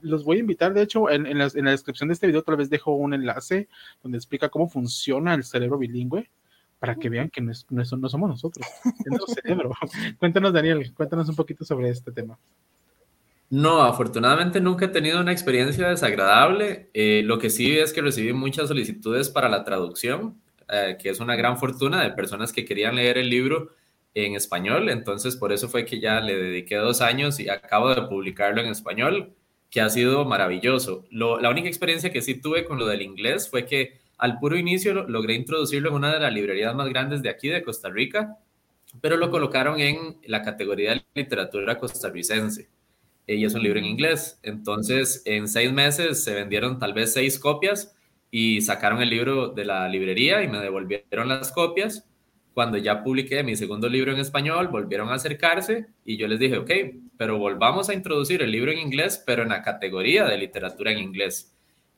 los 0.03 0.23
voy 0.23 0.37
a 0.37 0.41
invitar, 0.41 0.75
de 0.75 0.83
hecho, 0.83 1.09
en, 1.09 1.25
en, 1.25 1.39
la, 1.39 1.49
en 1.55 1.65
la 1.65 1.71
descripción 1.71 2.11
de 2.11 2.13
este 2.13 2.27
video 2.27 2.43
tal 2.43 2.59
vez 2.59 2.69
dejo 2.69 2.95
un 2.95 3.15
enlace 3.15 3.69
donde 4.03 4.19
explica 4.19 4.51
cómo 4.51 4.69
funciona 4.69 5.33
el 5.33 5.45
cerebro 5.45 5.79
bilingüe 5.79 6.29
para 6.85 6.97
que 6.97 7.09
vean 7.09 7.31
que 7.31 7.41
no, 7.41 7.51
no, 7.71 7.85
somos 8.11 8.29
nosotros, 8.29 8.67
nuestro 9.07 9.27
cerebro. 9.43 9.71
cuéntanos, 10.19 10.53
Daniel, 10.53 10.93
cuéntanos 10.93 11.27
un 11.31 11.35
poquito 11.35 11.65
sobre 11.65 11.89
este 11.89 12.13
tema. 12.13 12.39
No, 13.49 13.83
afortunadamente 13.85 14.61
nunca 14.61 14.85
he 14.85 14.89
tenido 14.89 15.19
una 15.19 15.33
experiencia 15.33 15.89
desagradable. 15.89 16.91
Eh, 16.93 17.23
lo 17.25 17.39
que 17.39 17.49
sí 17.49 17.79
es 17.79 17.95
que 17.95 18.03
recibí 18.03 18.35
muchas 18.35 18.69
solicitudes 18.69 19.31
para 19.31 19.49
la 19.49 19.65
traducción, 19.65 20.39
eh, 20.69 20.99
que 21.01 21.09
es 21.09 21.21
una 21.21 21.37
gran 21.37 21.57
fortuna 21.57 22.03
de 22.03 22.11
personas 22.11 22.53
que 22.53 22.67
querían 22.67 22.97
leer 22.97 23.17
el 23.17 23.31
libro 23.31 23.71
en 24.13 24.35
español. 24.35 24.91
Entonces, 24.91 25.37
por 25.37 25.55
eso 25.55 25.71
fue 25.71 25.87
que 25.87 26.01
ya 26.01 26.21
le 26.21 26.37
dediqué 26.37 26.77
dos 26.77 27.01
años 27.01 27.41
y 27.41 27.49
acabo 27.49 27.95
de 27.95 28.03
publicarlo 28.03 28.61
en 28.61 28.69
español, 28.69 29.33
que 29.71 29.81
ha 29.81 29.89
sido 29.89 30.27
maravilloso. 30.27 31.07
la 31.11 31.49
única 31.49 31.69
experiencia 31.69 32.13
que 32.13 32.21
sí 32.21 32.35
tuve 32.35 32.67
con 32.67 32.79
lo 32.79 32.87
del 32.87 33.01
inglés 33.01 33.49
fue 33.49 33.65
que 33.65 34.04
al 34.25 34.39
puro 34.39 34.57
inicio 34.57 34.95
logré 35.07 35.35
introducirlo 35.35 35.91
en 35.91 35.97
una 35.97 36.15
de 36.15 36.19
las 36.19 36.33
librerías 36.33 36.75
más 36.75 36.89
grandes 36.89 37.21
de 37.21 37.29
aquí, 37.29 37.51
de 37.51 37.63
Costa 37.63 37.91
Rica, 37.91 38.39
pero 39.03 39.19
lo 39.19 39.31
colocaron 39.31 39.79
en 39.81 40.17
la 40.25 40.41
categoría 40.41 40.93
de 40.93 41.05
literatura 41.15 41.79
costarricense. 41.79 42.71
Y 43.27 43.45
es 43.45 43.55
un 43.55 43.63
libro 43.63 43.81
en 43.81 43.85
inglés. 43.85 44.41
Entonces, 44.43 45.21
en 45.27 45.47
seis 45.47 45.71
meses 45.71 46.25
se 46.25 46.33
vendieron 46.33 46.79
tal 46.79 46.95
vez 46.95 47.13
seis 47.13 47.39
copias 47.39 47.95
y 48.31 48.63
sacaron 48.63 49.03
el 49.03 49.11
libro 49.11 49.49
de 49.49 49.67
la 49.67 49.87
librería 49.91 50.43
y 50.43 50.49
me 50.49 50.59
devolvieron 50.59 51.29
las 51.29 51.53
copias. 51.53 52.09
Cuando 52.55 52.79
ya 52.79 53.03
publiqué 53.03 53.43
mi 53.43 53.57
segundo 53.57 53.91
libro 53.91 54.11
en 54.11 54.21
español, 54.21 54.69
volvieron 54.69 55.11
a 55.11 55.17
acercarse 55.17 55.89
y 56.03 56.17
yo 56.17 56.29
les 56.29 56.39
dije, 56.39 56.57
ok, 56.57 56.71
pero 57.19 57.37
volvamos 57.37 57.91
a 57.91 57.95
introducir 57.95 58.41
el 58.41 58.53
libro 58.53 58.73
en 58.73 58.79
inglés, 58.79 59.23
pero 59.27 59.43
en 59.43 59.51
la 59.51 59.61
categoría 59.61 60.25
de 60.25 60.39
literatura 60.39 60.93
en 60.93 61.01
inglés. 61.01 61.54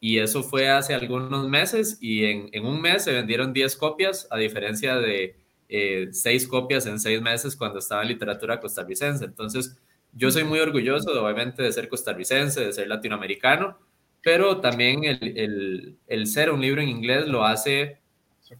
Y 0.06 0.20
eso 0.20 0.44
fue 0.44 0.68
hace 0.68 0.94
algunos 0.94 1.48
meses 1.48 1.98
y 2.00 2.26
en, 2.26 2.64
un 2.64 2.80
mes 2.80 3.02
se 3.02 3.12
vendieron 3.12 3.52
10 3.52 3.74
copias, 3.74 4.28
a 4.30 4.36
diferencia 4.36 4.98
de 4.98 5.34
eh, 5.68 6.10
6 6.12 6.46
copias 6.46 6.86
en 6.86 7.00
6 7.00 7.20
meses 7.20 7.56
cuando 7.56 7.80
estaba 7.80 8.02
en 8.02 8.08
literatura 8.10 8.60
costarricense. 8.60 9.24
Entonces, 9.24 9.76
yo 10.12 10.30
soy 10.30 10.44
muy 10.44 10.60
orgulloso, 10.60 11.10
obviamente, 11.20 11.64
de 11.64 11.72
ser 11.72 11.88
costarricense, 11.88 12.66
de 12.66 12.72
ser 12.72 12.86
latinoamericano, 12.86 13.80
pero 14.22 14.60
también 14.60 15.02
el, 15.02 15.36
el, 15.36 15.96
el 16.06 16.26
ser 16.28 16.52
un 16.52 16.60
libro 16.60 16.80
en 16.80 16.88
inglés 16.88 17.26
lo 17.26 17.44
hace 17.44 17.98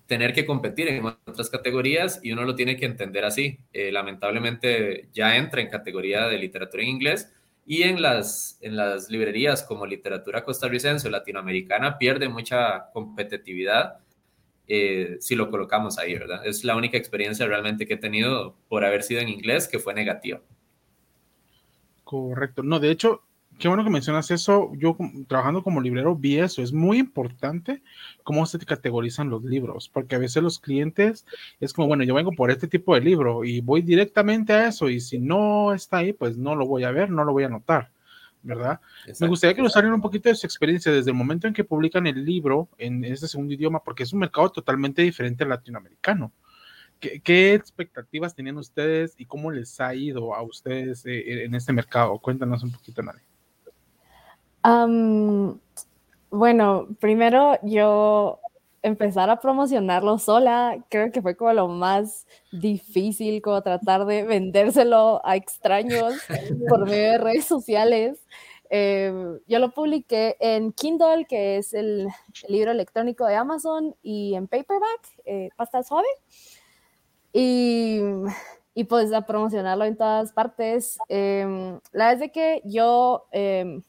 tener 0.07 0.33
que 0.33 0.47
competir 0.47 0.89
en 0.89 1.07
otras 1.07 1.49
categorías 1.49 2.19
y 2.25 2.33
uno 2.33 2.43
lo 2.43 2.57
tiene 2.57 2.77
que 2.77 2.87
entender 2.87 3.25
así. 3.25 3.61
Eh, 3.73 3.93
lamentablemente 3.93 5.11
ya 5.13 5.37
entra 5.37 5.61
en 5.61 5.69
categoría 5.69 6.27
de 6.27 6.39
literatura 6.39 6.83
en 6.83 6.89
inglés 6.89 7.33
y 7.67 7.83
en 7.83 8.01
las, 8.01 8.59
en 8.61 8.77
las 8.77 9.11
librerías 9.11 9.65
como 9.65 9.87
literatura 9.87 10.45
costarricense 10.45 11.09
o 11.09 11.11
latinoamericana 11.11 11.99
pierde 11.99 12.29
mucha 12.29 12.91
competitividad 12.93 13.99
eh, 14.69 15.17
si 15.21 15.35
lo 15.35 15.51
colocamos 15.51 15.99
ahí, 15.99 16.15
¿verdad? 16.15 16.47
Es 16.47 16.65
la 16.65 16.77
única 16.77 16.97
experiencia 16.97 17.47
realmente 17.47 17.87
que 17.87 17.95
he 17.95 17.99
tenido 17.99 18.57
por 18.69 18.85
haber 18.85 19.03
sido 19.03 19.21
en 19.21 19.29
inglés 19.29 19.69
que 19.69 19.79
fue 19.79 19.95
negativa. 19.95 20.41
Correcto. 22.05 22.63
No, 22.63 22.79
de 22.79 22.91
hecho, 22.91 23.23
Qué 23.59 23.69
bueno 23.69 23.85
que 23.85 23.91
mencionas 23.91 24.31
eso. 24.31 24.71
Yo 24.75 24.97
trabajando 25.29 25.63
como 25.63 25.81
librero 25.81 26.15
vi 26.15 26.39
eso. 26.39 26.63
Es 26.63 26.73
muy 26.73 26.99
importante 26.99 27.83
cómo 28.23 28.45
se 28.45 28.59
categorizan 28.59 29.31
los 29.31 29.45
libros, 29.45 29.89
porque 29.89 30.15
a 30.15 30.19
veces 30.19 30.43
los 30.43 30.59
clientes 30.59 31.25
es 31.59 31.73
como, 31.73 31.89
bueno, 31.89 32.05
yo 32.05 32.15
vengo 32.15 32.33
por 32.33 32.51
este 32.51 32.69
tipo 32.69 32.95
de 32.95 33.01
libro 33.01 33.45
y 33.45 33.61
voy 33.63 33.81
directamente 33.81 34.53
a 34.53 34.69
eso 34.69 34.91
y 34.91 35.01
si 35.01 35.19
no 35.19 35.73
está 35.73 35.99
ahí, 35.99 36.13
pues 36.13 36.37
no 36.37 36.55
lo 36.55 36.67
voy 36.67 36.85
a 36.85 36.91
ver, 36.91 37.11
no 37.11 37.25
lo 37.25 37.33
voy 37.33 37.45
a 37.45 37.49
notar, 37.49 37.91
¿verdad? 38.43 38.81
Me 39.21 39.29
gustaría 39.29 39.55
que 39.55 39.63
nos 39.63 39.75
hablen 39.77 39.95
un 39.95 40.03
poquito 40.03 40.29
de 40.29 40.35
su 40.35 40.47
experiencia 40.47 40.93
desde 40.93 41.11
el 41.11 41.17
momento 41.17 41.47
en 41.47 41.55
que 41.55 41.65
publican 41.65 42.07
el 42.07 42.25
libro 42.27 42.69
en 42.77 43.05
ese 43.05 43.27
segundo 43.27 43.55
idioma, 43.55 43.83
porque 43.83 44.03
es 44.03 44.13
un 44.13 44.21
mercado 44.21 44.51
totalmente 44.51 45.01
diferente 45.01 45.45
al 45.45 45.51
latinoamericano. 45.51 46.31
¿Qué, 47.01 47.55
expectativas 47.55 48.35
tenían 48.35 48.57
ustedes 48.57 49.15
y 49.19 49.27
cómo 49.27 49.51
les 49.51 49.81
ha 49.81 49.95
ido 49.95 50.35
a 50.35 50.43
ustedes 50.43 51.05
eh, 51.07 51.45
en 51.45 51.55
este 51.55 51.73
mercado? 51.73 52.19
Cuéntanos 52.19 52.63
un 52.63 52.73
poquito, 52.73 53.03
Bueno, 56.31 56.89
primero 57.01 57.59
yo 57.63 58.41
empezar 58.83 59.31
a 59.31 59.41
promocionarlo 59.41 60.19
sola, 60.19 60.85
creo 60.89 61.11
que 61.11 61.23
fue 61.23 61.37
como 61.37 61.53
lo 61.53 61.69
más 61.69 62.27
difícil, 62.53 63.41
como 63.43 63.63
tratar 63.63 64.07
de 64.07 64.23
vendérselo 64.25 65.21
a 65.25 65.37
extraños 65.37 66.15
por 66.69 66.85
medio 66.87 67.13
de 67.13 67.19
redes 67.19 67.47
sociales. 67.47 68.19
Em, 68.69 69.39
yo 69.47 69.59
lo 69.61 69.71
publiqué 69.73 70.37
en 70.41 70.73
Kindle, 70.73 71.27
que 71.29 71.57
es 71.59 71.73
el, 71.73 72.09
libro 72.49 72.73
electrónico 72.73 73.25
de 73.27 73.37
Amazon, 73.37 73.95
y 74.03 74.35
en 74.35 74.49
paperback, 74.49 75.09
eh, 75.25 75.51
pasta 75.57 75.83
suave. 75.83 76.09
Y, 77.33 78.01
y 78.75 78.85
pues 78.85 79.13
a 79.13 79.23
promocionarlo 79.23 79.85
en 79.85 79.97
todas 79.97 80.33
partes. 80.33 80.99
Em, 81.09 81.81
la 81.93 82.09
verdad 82.09 82.25
es 82.25 82.33
que 82.33 82.63
yo 82.65 83.27
em, 83.33 83.83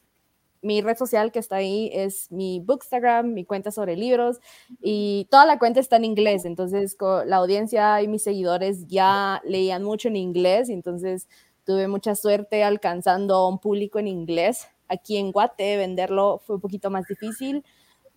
mi 0.62 0.80
red 0.80 0.96
social 0.96 1.32
que 1.32 1.38
está 1.38 1.56
ahí 1.56 1.90
es 1.92 2.30
mi 2.30 2.60
Bookstagram, 2.60 3.32
mi 3.32 3.44
cuenta 3.44 3.70
sobre 3.70 3.96
libros 3.96 4.40
y 4.80 5.26
toda 5.30 5.46
la 5.46 5.58
cuenta 5.58 5.80
está 5.80 5.96
en 5.96 6.04
inglés, 6.04 6.44
entonces 6.44 6.96
la 7.26 7.36
audiencia 7.36 8.02
y 8.02 8.08
mis 8.08 8.22
seguidores 8.22 8.86
ya 8.86 9.40
leían 9.44 9.84
mucho 9.84 10.08
en 10.08 10.16
inglés 10.16 10.68
y 10.68 10.72
entonces 10.72 11.28
tuve 11.64 11.86
mucha 11.86 12.14
suerte 12.14 12.64
alcanzando 12.64 13.46
un 13.46 13.58
público 13.58 13.98
en 13.98 14.08
inglés. 14.08 14.68
Aquí 14.88 15.18
en 15.18 15.32
Guate 15.32 15.76
venderlo 15.76 16.38
fue 16.38 16.56
un 16.56 16.62
poquito 16.62 16.90
más 16.90 17.06
difícil, 17.06 17.62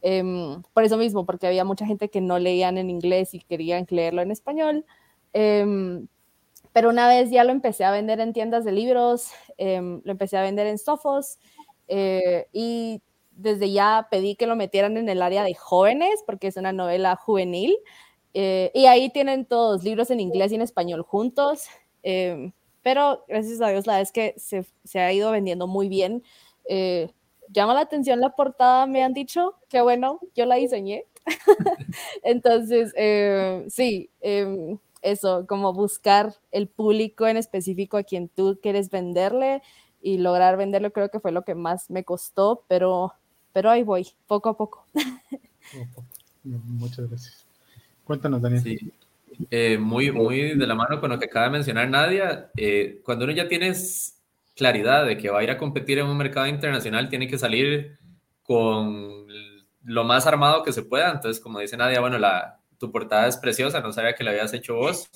em, 0.01 0.61
por 0.73 0.83
eso 0.83 0.97
mismo, 0.97 1.25
porque 1.25 1.47
había 1.47 1.65
mucha 1.65 1.85
gente 1.85 2.09
que 2.09 2.21
no 2.21 2.39
leían 2.39 2.77
en 2.77 2.89
inglés 2.89 3.33
y 3.33 3.39
querían 3.39 3.85
leerlo 3.89 4.21
en 4.21 4.31
español. 4.31 4.85
Em, 5.33 6.07
pero 6.73 6.89
una 6.89 7.07
vez 7.07 7.29
ya 7.29 7.43
lo 7.43 7.51
empecé 7.51 7.83
a 7.83 7.91
vender 7.91 8.19
en 8.21 8.33
tiendas 8.33 8.63
de 8.63 8.71
libros, 8.71 9.27
em, 9.57 10.01
lo 10.05 10.11
empecé 10.13 10.37
a 10.37 10.41
vender 10.41 10.67
en 10.67 10.77
Sofos 10.77 11.37
eh, 11.93 12.47
y 12.53 13.01
desde 13.31 13.69
ya 13.71 14.07
pedí 14.09 14.35
que 14.35 14.47
lo 14.47 14.55
metieran 14.55 14.95
en 14.95 15.09
el 15.09 15.21
área 15.21 15.43
de 15.43 15.53
jóvenes, 15.55 16.23
porque 16.25 16.47
es 16.47 16.55
una 16.57 16.71
novela 16.71 17.17
juvenil. 17.17 17.75
Eh, 18.33 18.71
y 18.73 18.85
ahí 18.85 19.09
tienen 19.09 19.45
todos 19.45 19.83
libros 19.83 20.09
en 20.09 20.21
inglés 20.21 20.53
y 20.53 20.55
en 20.55 20.61
español 20.61 21.01
juntos. 21.01 21.65
Eh, 22.03 22.53
pero 22.81 23.25
gracias 23.27 23.61
a 23.61 23.67
Dios, 23.69 23.87
la 23.87 23.97
vez 23.97 24.11
que 24.13 24.33
se, 24.37 24.65
se 24.85 24.99
ha 24.99 25.11
ido 25.11 25.31
vendiendo 25.31 25.67
muy 25.67 25.89
bien. 25.89 26.23
llama 27.49 27.73
la 27.73 27.81
atención 27.81 28.21
la 28.21 28.29
portada, 28.35 28.85
me 28.87 29.03
han 29.03 29.13
dicho. 29.13 29.55
que 29.69 29.81
bueno, 29.81 30.19
yo 30.33 30.45
la 30.45 30.55
diseñé. 30.55 31.05
Entonces, 32.23 32.93
sí, 33.73 34.09
eso, 35.01 35.45
como 35.47 35.73
buscar 35.73 36.35
el 36.51 36.67
público 36.69 37.27
en 37.27 37.35
específico 37.37 37.97
a 37.97 38.03
quien 38.03 38.29
tú 38.29 38.59
quieres 38.61 38.89
venderle 38.89 39.61
y 40.01 40.17
lograr 40.17 40.57
venderlo 40.57 40.91
creo 40.91 41.09
que 41.09 41.19
fue 41.19 41.31
lo 41.31 41.43
que 41.43 41.55
más 41.55 41.89
me 41.89 42.03
costó, 42.03 42.63
pero, 42.67 43.13
pero 43.53 43.69
ahí 43.69 43.83
voy, 43.83 44.07
poco 44.27 44.49
a 44.49 44.57
poco. 44.57 44.85
Muchas 46.43 47.07
gracias. 47.09 47.45
Cuéntanos, 48.03 48.41
Daniel. 48.41 48.63
Sí. 48.63 48.91
Eh, 49.49 49.77
muy, 49.77 50.11
muy 50.11 50.57
de 50.57 50.67
la 50.67 50.75
mano 50.75 50.99
con 50.99 51.09
lo 51.09 51.19
que 51.19 51.25
acaba 51.25 51.45
de 51.45 51.51
mencionar 51.51 51.89
Nadia, 51.89 52.51
eh, 52.57 53.01
cuando 53.03 53.25
uno 53.25 53.33
ya 53.33 53.47
tiene 53.47 53.73
claridad 54.55 55.05
de 55.05 55.17
que 55.17 55.29
va 55.29 55.39
a 55.39 55.43
ir 55.43 55.51
a 55.51 55.57
competir 55.57 55.99
en 55.99 56.07
un 56.07 56.17
mercado 56.17 56.47
internacional, 56.47 57.09
tiene 57.09 57.27
que 57.27 57.37
salir 57.37 57.97
con 58.43 59.27
lo 59.83 60.03
más 60.03 60.27
armado 60.27 60.63
que 60.63 60.73
se 60.73 60.83
pueda. 60.83 61.11
Entonces, 61.11 61.41
como 61.41 61.59
dice 61.59 61.77
Nadia, 61.77 62.01
bueno, 62.01 62.17
la, 62.17 62.59
tu 62.77 62.91
portada 62.91 63.27
es 63.27 63.37
preciosa, 63.37 63.79
no 63.79 63.93
sabía 63.93 64.13
que 64.13 64.23
la 64.23 64.31
habías 64.31 64.53
hecho 64.53 64.75
vos. 64.75 65.09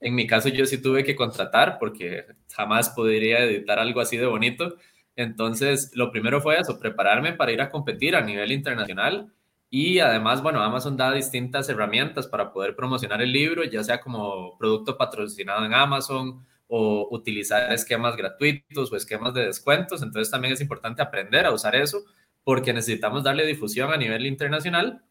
En 0.00 0.14
mi 0.14 0.26
caso 0.26 0.48
yo 0.48 0.64
sí 0.66 0.80
tuve 0.80 1.04
que 1.04 1.16
contratar 1.16 1.78
porque 1.78 2.24
jamás 2.52 2.90
podría 2.90 3.40
editar 3.40 3.78
algo 3.78 4.00
así 4.00 4.16
de 4.16 4.26
bonito. 4.26 4.76
Entonces, 5.16 5.90
lo 5.94 6.12
primero 6.12 6.40
fue 6.40 6.58
eso, 6.58 6.78
prepararme 6.78 7.32
para 7.32 7.52
ir 7.52 7.60
a 7.60 7.70
competir 7.70 8.14
a 8.14 8.20
nivel 8.20 8.52
internacional. 8.52 9.32
Y 9.70 9.98
además, 9.98 10.42
bueno, 10.42 10.62
Amazon 10.62 10.96
da 10.96 11.12
distintas 11.12 11.68
herramientas 11.68 12.26
para 12.26 12.52
poder 12.52 12.74
promocionar 12.74 13.20
el 13.20 13.32
libro, 13.32 13.64
ya 13.64 13.82
sea 13.84 14.00
como 14.00 14.56
producto 14.58 14.96
patrocinado 14.96 15.64
en 15.66 15.74
Amazon 15.74 16.46
o 16.68 17.08
utilizar 17.10 17.72
esquemas 17.72 18.16
gratuitos 18.16 18.92
o 18.92 18.96
esquemas 18.96 19.34
de 19.34 19.46
descuentos. 19.46 20.02
Entonces, 20.02 20.30
también 20.30 20.54
es 20.54 20.60
importante 20.60 21.02
aprender 21.02 21.46
a 21.46 21.52
usar 21.52 21.76
eso 21.76 22.04
porque 22.44 22.72
necesitamos 22.72 23.24
darle 23.24 23.44
difusión 23.44 23.92
a 23.92 23.96
nivel 23.96 24.24
internacional. 24.24 25.02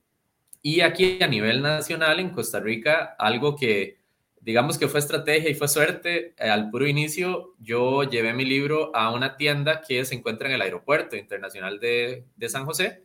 Y 0.61 0.81
aquí 0.81 1.21
a 1.21 1.27
nivel 1.27 1.61
nacional, 1.61 2.19
en 2.19 2.31
Costa 2.31 2.59
Rica, 2.59 3.15
algo 3.19 3.55
que 3.55 3.99
digamos 4.47 4.77
que 4.77 4.87
fue 4.87 5.01
estrategia 5.01 5.49
y 5.49 5.55
fue 5.55 5.67
suerte. 5.67 6.33
Eh, 6.37 6.49
al 6.49 6.69
puro 6.69 6.87
inicio, 6.87 7.53
yo 7.59 8.03
llevé 8.03 8.31
mi 8.33 8.45
libro 8.45 8.95
a 8.95 9.11
una 9.11 9.35
tienda 9.35 9.81
que 9.85 10.05
se 10.05 10.15
encuentra 10.15 10.47
en 10.47 10.55
el 10.55 10.61
Aeropuerto 10.61 11.17
Internacional 11.17 11.81
de, 11.81 12.23
de 12.37 12.47
San 12.47 12.65
José. 12.65 13.03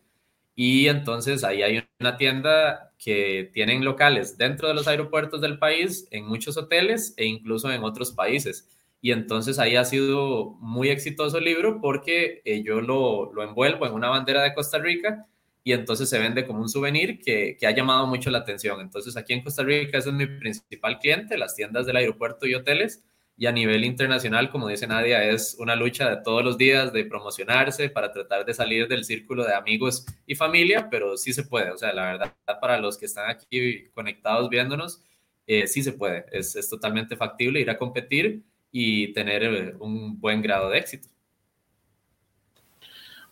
Y 0.55 0.87
entonces 0.87 1.43
ahí 1.43 1.65
hay 1.65 1.85
una 1.99 2.17
tienda 2.17 2.93
que 2.97 3.51
tienen 3.53 3.85
locales 3.85 4.39
dentro 4.39 4.69
de 4.69 4.75
los 4.75 4.87
aeropuertos 4.87 5.41
del 5.41 5.59
país, 5.59 6.07
en 6.13 6.27
muchos 6.27 6.57
hoteles 6.57 7.13
e 7.17 7.25
incluso 7.27 7.73
en 7.73 7.83
otros 7.83 8.13
países. 8.13 8.69
Y 9.01 9.11
entonces 9.11 9.59
ahí 9.59 9.75
ha 9.75 9.85
sido 9.85 10.51
muy 10.61 10.91
exitoso 10.91 11.39
el 11.39 11.45
libro 11.45 11.81
porque 11.81 12.43
eh, 12.45 12.63
yo 12.63 12.81
lo, 12.81 13.33
lo 13.33 13.43
envuelvo 13.43 13.85
en 13.85 13.95
una 13.95 14.11
bandera 14.11 14.45
de 14.45 14.55
Costa 14.55 14.79
Rica 14.79 15.27
y 15.65 15.73
entonces 15.73 16.09
se 16.09 16.19
vende 16.19 16.47
como 16.47 16.61
un 16.61 16.69
souvenir 16.69 17.21
que, 17.21 17.57
que, 17.59 17.67
ha 17.67 17.71
llamado 17.71 18.07
mucho 18.07 18.31
la 18.31 18.39
atención. 18.39 18.81
Entonces 18.81 19.17
aquí 19.17 19.33
en 19.33 19.43
Costa 19.43 19.63
Rica 19.63 19.99
ese 19.99 20.09
es 20.09 20.15
mi 20.15 20.27
principal 20.27 20.99
cliente, 20.99 21.39
las 21.39 21.55
tiendas 21.55 21.87
del 21.87 21.97
aeropuerto 21.97 22.47
y 22.47 22.55
hoteles. 22.55 23.05
Y 23.37 23.47
a 23.47 23.53
nivel 23.53 23.85
internacional, 23.85 24.51
como 24.51 24.69
dice 24.69 24.87
Nadia, 24.87 25.25
es 25.25 25.57
una 25.59 25.75
lucha 25.75 26.09
de 26.11 26.23
todos 26.23 26.45
los 26.45 26.59
días 26.59 26.93
de 26.93 27.05
promocionarse 27.05 27.89
para 27.89 28.13
tratar 28.13 28.45
de 28.45 28.55
salir 28.55 28.89
del 28.89 29.05
círculo 29.05 29.45
de 29.45 29.55
amigos 29.55 30.05
y 30.27 30.35
familia, 30.35 30.89
pero 30.91 31.17
sí 31.17 31.33
se 31.33 31.45
puede. 31.45 31.71
O 31.71 31.79
sea, 31.79 31.93
la 31.93 32.13
verdad, 32.13 32.35
para 32.61 32.79
los 32.79 32.99
que 32.99 33.07
están 33.07 33.31
aquí 33.31 33.89
conectados 33.95 34.51
viéndonos, 34.51 35.03
eh, 35.47 35.67
sí 35.67 35.83
se 35.83 35.93
puede. 35.93 36.27
Es, 36.31 36.57
es 36.57 36.69
totalmente 36.69 37.17
factible 37.17 37.61
ir 37.61 37.71
a 37.71 37.79
competir 37.79 38.43
y 38.71 39.13
tener 39.13 39.43
eh, 39.45 39.75
un 39.79 40.21
buen 40.21 40.43
grado 40.43 40.71
de 40.71 40.79
éxito. 40.79 41.09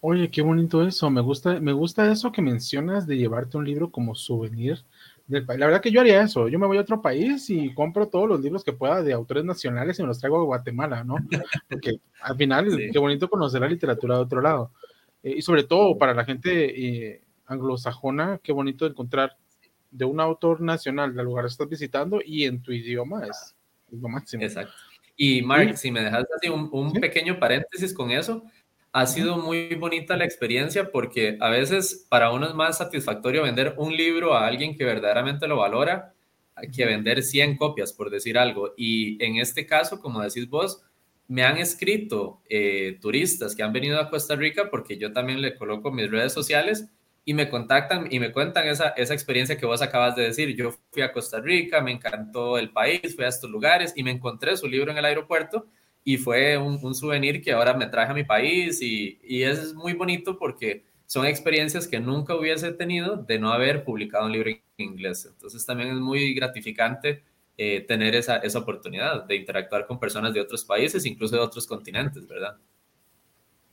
Oye, 0.03 0.31
qué 0.31 0.41
bonito 0.43 0.83
eso. 0.83 1.11
Me 1.11 1.21
gusta, 1.21 1.61
me 1.61 1.73
gusta 1.73 2.11
eso 2.11 2.33
que 2.33 2.41
mencionas 2.41 3.07
de 3.07 3.19
llevarte 3.19 3.59
un 3.59 3.67
libro 3.67 3.91
como 3.91 4.15
souvenir 4.15 4.79
del 5.27 5.45
país. 5.45 5.61
La 5.61 5.67
verdad 5.67 5.83
que 5.83 5.91
yo 5.91 6.01
haría 6.01 6.23
eso. 6.23 6.49
Yo 6.49 6.59
me 6.59 6.67
voy 6.67 6.79
a 6.79 6.83
otro 6.83 7.03
país 7.03 7.51
y 7.51 7.75
compro 7.75 8.09
todos 8.09 8.29
los 8.29 8.41
libros 8.41 8.65
que 8.65 8.73
pueda 8.73 9.03
de 9.03 9.13
autores 9.13 9.45
nacionales 9.45 9.99
y 9.99 10.03
me 10.03 10.09
los 10.09 10.19
traigo 10.19 10.39
a 10.41 10.45
Guatemala, 10.45 11.05
¿no? 11.05 11.17
Porque 11.69 12.01
al 12.23 12.37
final, 12.37 12.91
qué 12.93 12.99
bonito 12.99 13.29
conocer 13.29 13.61
la 13.61 13.69
literatura 13.69 14.17
de 14.17 14.23
otro 14.23 14.41
lado. 14.41 14.73
Eh, 15.23 15.35
y 15.37 15.43
sobre 15.43 15.65
todo 15.65 15.99
para 15.99 16.15
la 16.15 16.25
gente 16.25 17.11
eh, 17.11 17.23
anglosajona, 17.47 18.41
qué 18.43 18.53
bonito 18.53 18.87
encontrar 18.87 19.37
de 19.91 20.05
un 20.05 20.21
autor 20.21 20.61
nacional 20.61 21.15
del 21.15 21.27
lugar 21.27 21.45
que 21.45 21.51
estás 21.51 21.69
visitando 21.69 22.21
y 22.25 22.45
en 22.45 22.63
tu 22.63 22.73
idioma 22.73 23.27
es 23.27 23.55
lo 23.91 24.09
máximo. 24.09 24.45
Exacto. 24.45 24.73
Y 25.23 25.43
Mark, 25.43 25.77
si 25.77 25.91
me 25.91 26.03
dejas 26.03 26.25
así 26.35 26.49
un, 26.49 26.93
pequeño 26.95 27.39
paréntesis 27.39 27.93
con 27.93 28.11
eso, 28.11 28.43
ha 28.93 29.07
sido 29.07 29.39
muy 29.39 29.75
bonita 29.75 30.17
la 30.17 30.25
experiencia 30.25 30.91
porque 30.91 31.37
a 31.41 31.49
veces 31.49 32.07
para 32.09 32.33
uno 32.33 32.49
es 32.49 32.55
más 32.55 32.79
satisfactorio 32.79 33.43
vender 33.43 33.75
un 33.79 33.97
libro 33.97 34.35
a 34.35 34.47
alguien 34.47 34.77
que 34.77 34.85
verdaderamente 34.85 35.47
lo 35.47 35.57
valora 35.57 36.15
que 36.73 36.85
vender 36.85 37.23
100 37.23 37.57
copias, 37.57 37.93
por 37.93 38.11
decir 38.11 38.37
algo. 38.37 38.75
Y 38.77 39.23
en 39.25 39.37
este 39.37 39.67
caso, 39.67 40.01
como 40.01 40.21
decís 40.21 40.49
vos, 40.49 40.83
me 41.29 41.45
han 41.45 41.59
escrito 41.59 42.43
eh, 42.49 42.99
turistas 43.01 43.55
que 43.55 43.63
han 43.63 43.73
venido 43.73 44.01
a 44.01 44.11
Costa 44.11 44.35
Rica 44.35 44.69
porque 44.71 44.99
yo 44.99 45.13
también 45.13 45.41
le 45.41 45.55
coloco 45.55 45.91
mis 45.93 46.11
redes 46.11 46.33
sociales 46.33 46.89
y 47.25 47.35
me 47.35 47.49
contactan 47.49 48.09
y 48.11 48.19
me 48.19 48.33
cuentan 48.33 48.67
esa, 48.67 48.89
esa 48.91 49.15
experiencia 49.15 49.57
que 49.57 49.67
vos 49.67 49.81
acabas 49.81 50.17
de 50.17 50.25
decir. 50.25 50.55
Yo 50.57 50.75
fui 50.91 51.03
a 51.03 51.13
Costa 51.13 51.41
Rica, 51.41 51.81
me 51.81 51.93
encantó 51.93 52.59
el 52.59 52.71
país, 52.71 53.15
fui 53.15 53.25
a 53.25 53.29
estos 53.29 53.51
lugares 53.51 53.93
y 53.97 54.03
me 54.03 54.11
encontré 54.11 54.57
su 54.57 54.67
libro 54.67 54.91
en 54.91 54.99
el 54.99 55.05
aeropuerto 55.05 55.67
y 56.05 56.17
fue 56.17 56.57
un, 56.57 56.95
souvenir 56.95 57.43
que 57.43 57.53
ahora 57.53 57.75
me 57.75 57.87
traje 57.87 58.13
a 58.13 58.15
mi 58.15 58.25
país 58.25 58.81
y, 58.83 59.19
y, 59.23 59.43
es 59.43 59.75
muy 59.75 59.93
bonito 59.93 60.39
porque 60.39 60.85
son 61.07 61.27
experiencias 61.27 61.87
que 61.87 62.01
nunca 62.01 62.35
hubiese 62.35 62.73
tenido 62.73 63.17
de 63.17 63.39
no 63.39 63.53
haber 63.53 63.85
publicado 63.85 64.27
un 64.27 64.33
libro 64.33 64.51
en 64.51 64.61
inglés. 64.79 65.27
Entonces 65.31 65.65
también 65.67 65.91
es 65.91 66.01
muy 66.01 66.35
gratificante 66.35 67.25
eh, 67.63 67.83
tener 67.83 68.15
esa, 68.15 68.39
esa 68.39 68.61
oportunidad 68.61 69.25
de 69.25 69.37
interactuar 69.37 69.87
con 69.87 70.01
personas 70.01 70.33
de 70.33 70.41
otros 70.41 70.65
países, 70.65 71.05
incluso 71.05 71.37
de 71.37 71.43
otros 71.43 71.67
continentes, 71.67 72.27
¿verdad? 72.27 72.57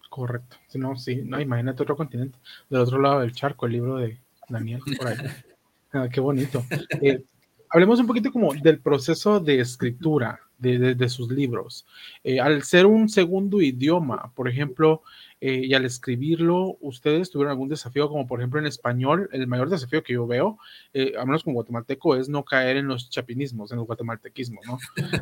Correcto. 0.09 0.57
no, 0.73 0.95
sí, 0.97 1.21
no, 1.23 1.39
imagínate 1.39 1.83
otro 1.83 1.95
continente, 1.95 2.37
del 2.69 2.81
otro 2.81 2.99
lado 2.99 3.21
del 3.21 3.33
charco, 3.33 3.65
el 3.65 3.71
libro 3.71 3.97
de 3.97 4.19
Daniel, 4.49 4.81
por 4.97 5.07
ahí. 5.07 5.17
Ah, 5.93 6.09
qué 6.11 6.19
bonito. 6.19 6.65
Eh, 7.01 7.23
hablemos 7.69 7.97
un 8.01 8.07
poquito 8.07 8.29
como 8.29 8.53
del 8.53 8.81
proceso 8.81 9.39
de 9.39 9.61
escritura 9.61 10.37
de, 10.57 11.09
sus 11.09 11.29
libros. 11.29 11.85
Eh, 12.23 12.39
al 12.39 12.63
ser 12.63 12.85
un 12.85 13.09
segundo 13.09 13.61
idioma, 13.61 14.31
por 14.35 14.47
ejemplo, 14.47 15.03
eh, 15.39 15.61
y 15.65 15.73
al 15.73 15.85
escribirlo, 15.85 16.77
¿ustedes 16.81 17.29
tuvieron 17.29 17.51
algún 17.51 17.69
desafío, 17.69 18.09
como 18.09 18.25
por 18.25 18.39
ejemplo 18.39 18.59
en 18.59 18.65
español? 18.65 19.29
El 19.31 19.47
mayor 19.47 19.69
desafío 19.69 20.03
que 20.03 20.13
yo 20.13 20.25
veo, 20.25 20.57
eh, 20.93 21.13
al 21.17 21.27
menos 21.27 21.43
como 21.43 21.55
guatemalteco, 21.55 22.15
es 22.15 22.27
no 22.27 22.43
caer 22.43 22.77
en 22.77 22.87
los 22.87 23.09
chapinismos, 23.09 23.71
en 23.71 23.79
el 23.79 23.85
guatemaltequismo, 23.85 24.61
¿no? 24.65 24.79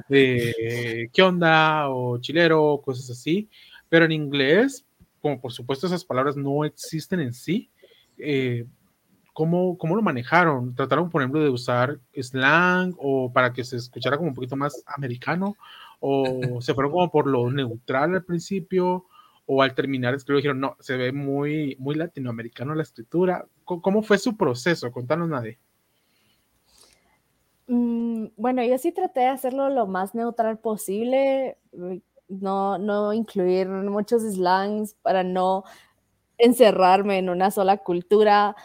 De 0.10 1.10
qué 1.12 1.22
onda 1.22 1.90
o 1.90 2.18
chilero, 2.20 2.82
cosas 2.84 3.10
así. 3.10 3.50
Pero 3.90 4.06
en 4.06 4.12
inglés, 4.12 4.86
como 5.22 5.40
por 5.42 5.52
supuesto 5.52 5.88
esas 5.88 6.06
palabras 6.06 6.38
no 6.38 6.66
existen 6.66 7.20
en 7.20 7.34
sí, 7.34 7.70
¿cómo, 9.36 9.78
¿cómo, 9.78 9.96
lo 9.96 10.02
manejaron? 10.02 10.74
¿Trataron, 10.74 11.12
por 11.12 11.22
ejemplo, 11.22 11.44
de 11.44 11.50
usar 11.50 12.00
slang 12.20 12.96
o 12.98 13.32
para 13.32 13.54
que 13.54 13.64
se 13.64 13.76
escuchara 13.76 14.18
como 14.18 14.30
un 14.30 14.36
poquito 14.36 14.56
más 14.56 14.84
americano? 14.88 15.56
¿O 16.00 16.62
se 16.62 16.74
fueron 16.74 16.92
como 16.92 17.12
por 17.12 17.28
lo 17.28 17.52
neutral 17.52 18.16
al 18.16 18.24
principio? 18.24 19.06
o 19.48 19.62
al 19.62 19.76
terminar 19.76 20.16
escribir 20.16 20.38
dijeron, 20.38 20.60
no, 20.60 20.76
se 20.80 20.98
ve 20.98 21.12
muy, 21.12 21.76
muy 21.80 21.94
latinoamericano 21.96 22.74
la 22.74 22.82
escritura. 22.82 23.46
¿Cómo 23.64 24.02
fue 24.02 24.18
su 24.18 24.36
proceso? 24.36 24.92
Contanos, 24.92 25.30
Nadie. 25.30 25.60
Mm, 27.68 28.28
bueno, 28.38 28.64
yo 28.64 28.78
sí 28.78 28.92
traté 28.92 29.22
de 29.22 29.28
hacerlo 29.28 29.70
lo 29.70 29.88
más 29.88 30.14
neutral 30.14 30.60
posible, 30.60 31.58
no, 32.28 32.78
no 32.78 33.14
incluir 33.14 33.68
muchos 33.68 34.24
slangs 34.24 34.96
para 34.96 35.24
no 35.24 35.64
encerrarme 36.38 37.18
en 37.20 37.30
una 37.30 37.52
sola 37.52 37.78
cultura. 37.78 38.56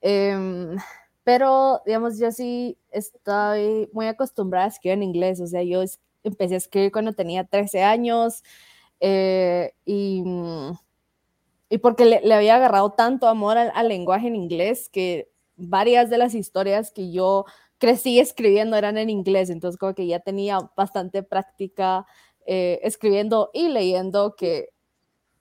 Em, 0.00 0.76
pero, 1.24 1.80
digamos, 1.86 2.18
yo 2.18 2.32
sí 2.32 2.78
estoy 2.90 3.88
muy 3.92 4.06
acostumbrada 4.06 4.66
a 4.66 4.68
escribir 4.68 4.98
en 4.98 5.02
inglés, 5.02 5.40
o 5.40 5.46
sea, 5.46 5.62
yo 5.62 5.82
empecé 6.24 6.54
a 6.54 6.58
escribir 6.58 6.92
cuando 6.92 7.12
tenía 7.12 7.44
13 7.44 7.82
años, 7.82 8.42
eh, 9.00 9.72
y, 9.84 10.22
mm, 10.24 10.72
y, 11.70 11.78
porque 11.78 12.04
le, 12.04 12.34
había 12.34 12.56
agarrado 12.56 12.90
tanto 12.92 13.28
amor 13.28 13.58
al, 13.58 13.88
lenguaje 13.88 14.28
en 14.28 14.36
inglés 14.36 14.88
que 14.88 15.30
varias 15.56 16.10
de 16.10 16.18
las 16.18 16.34
historias 16.34 16.90
que 16.90 17.12
yo 17.12 17.44
crecí 17.78 18.18
escribiendo 18.20 18.76
eran 18.76 18.98
en 18.98 19.10
inglés, 19.10 19.50
entonces 19.50 19.78
como 19.78 19.94
que 19.94 20.06
ya 20.06 20.20
tenía 20.20 20.58
bastante 20.76 21.22
práctica 21.22 22.06
eh, 22.46 22.80
escribiendo 22.82 23.50
y 23.54 23.68
leyendo 23.68 24.34
que 24.36 24.70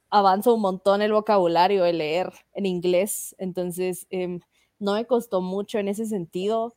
avanza 0.10 0.54
un 0.54 0.62
montón 0.62 1.02
el 1.02 1.14
vocabulario 1.14 1.84
de 1.84 1.94
leer 1.94 2.34
en 2.54 2.66
inglés, 2.66 3.36
entonces 3.40 4.08
em, 4.10 4.40
no 4.80 4.94
me 4.94 5.06
costó 5.06 5.42
mucho 5.42 5.80
en 5.80 5.88
ese 5.88 6.06
sentido 6.06 6.76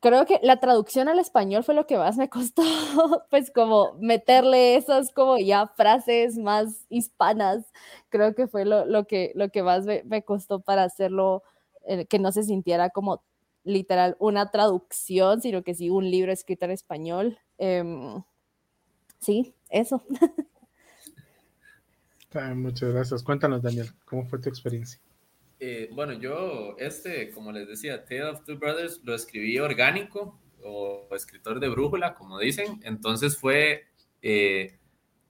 creo 0.00 0.26
que 0.26 0.40
la 0.42 0.58
traducción 0.60 1.08
al 1.08 1.18
español 1.18 1.64
fue 1.64 1.74
lo 1.74 1.86
que 1.86 1.96
más 1.96 2.16
me 2.16 2.28
costó, 2.28 2.62
pues 3.30 3.50
como 3.50 3.94
meterle 4.00 4.76
esas 4.76 5.12
como 5.12 5.38
ya 5.38 5.66
frases 5.66 6.38
más 6.38 6.86
hispanas, 6.88 7.64
creo 8.08 8.34
que 8.34 8.46
fue 8.46 8.64
lo, 8.64 8.84
lo 8.84 9.06
que, 9.06 9.32
lo 9.34 9.50
que 9.50 9.62
más 9.62 9.84
me, 9.86 10.22
costó 10.22 10.60
para 10.60 10.84
hacerlo, 10.84 11.42
eh, 11.86 12.06
que 12.06 12.18
no 12.18 12.32
se 12.32 12.44
sintiera 12.44 12.90
como 12.90 13.22
literal 13.64 14.16
una 14.18 14.50
traducción, 14.50 15.40
sino 15.42 15.62
que 15.62 15.74
sí 15.74 15.90
un 15.90 16.10
libro 16.10 16.32
escrito 16.32 16.64
en 16.64 16.70
español. 16.72 17.38
Em, 17.58 18.22
sí, 19.18 19.54
eso. 19.68 20.02
Muchas 22.54 22.92
gracias. 22.92 23.22
Cuéntanos, 23.22 23.62
Daniel, 23.62 23.88
¿cómo 24.04 24.24
fue 24.26 24.38
tu 24.38 24.48
experiencia? 24.48 25.00
Eh, 25.60 25.88
bueno, 25.92 26.12
yo, 26.12 26.76
este, 26.78 27.30
como 27.30 27.52
les 27.52 27.66
decía, 27.66 28.04
Tale 28.04 28.24
of 28.24 28.44
Two 28.44 28.58
Brothers 28.58 29.00
lo 29.02 29.14
escribí 29.14 29.58
orgánico 29.58 30.38
o 30.62 31.08
escritor 31.14 31.58
de 31.58 31.68
brújula, 31.68 32.14
como 32.14 32.38
dicen. 32.38 32.80
Entonces 32.84 33.38
fue, 33.38 33.86
eh, 34.22 34.78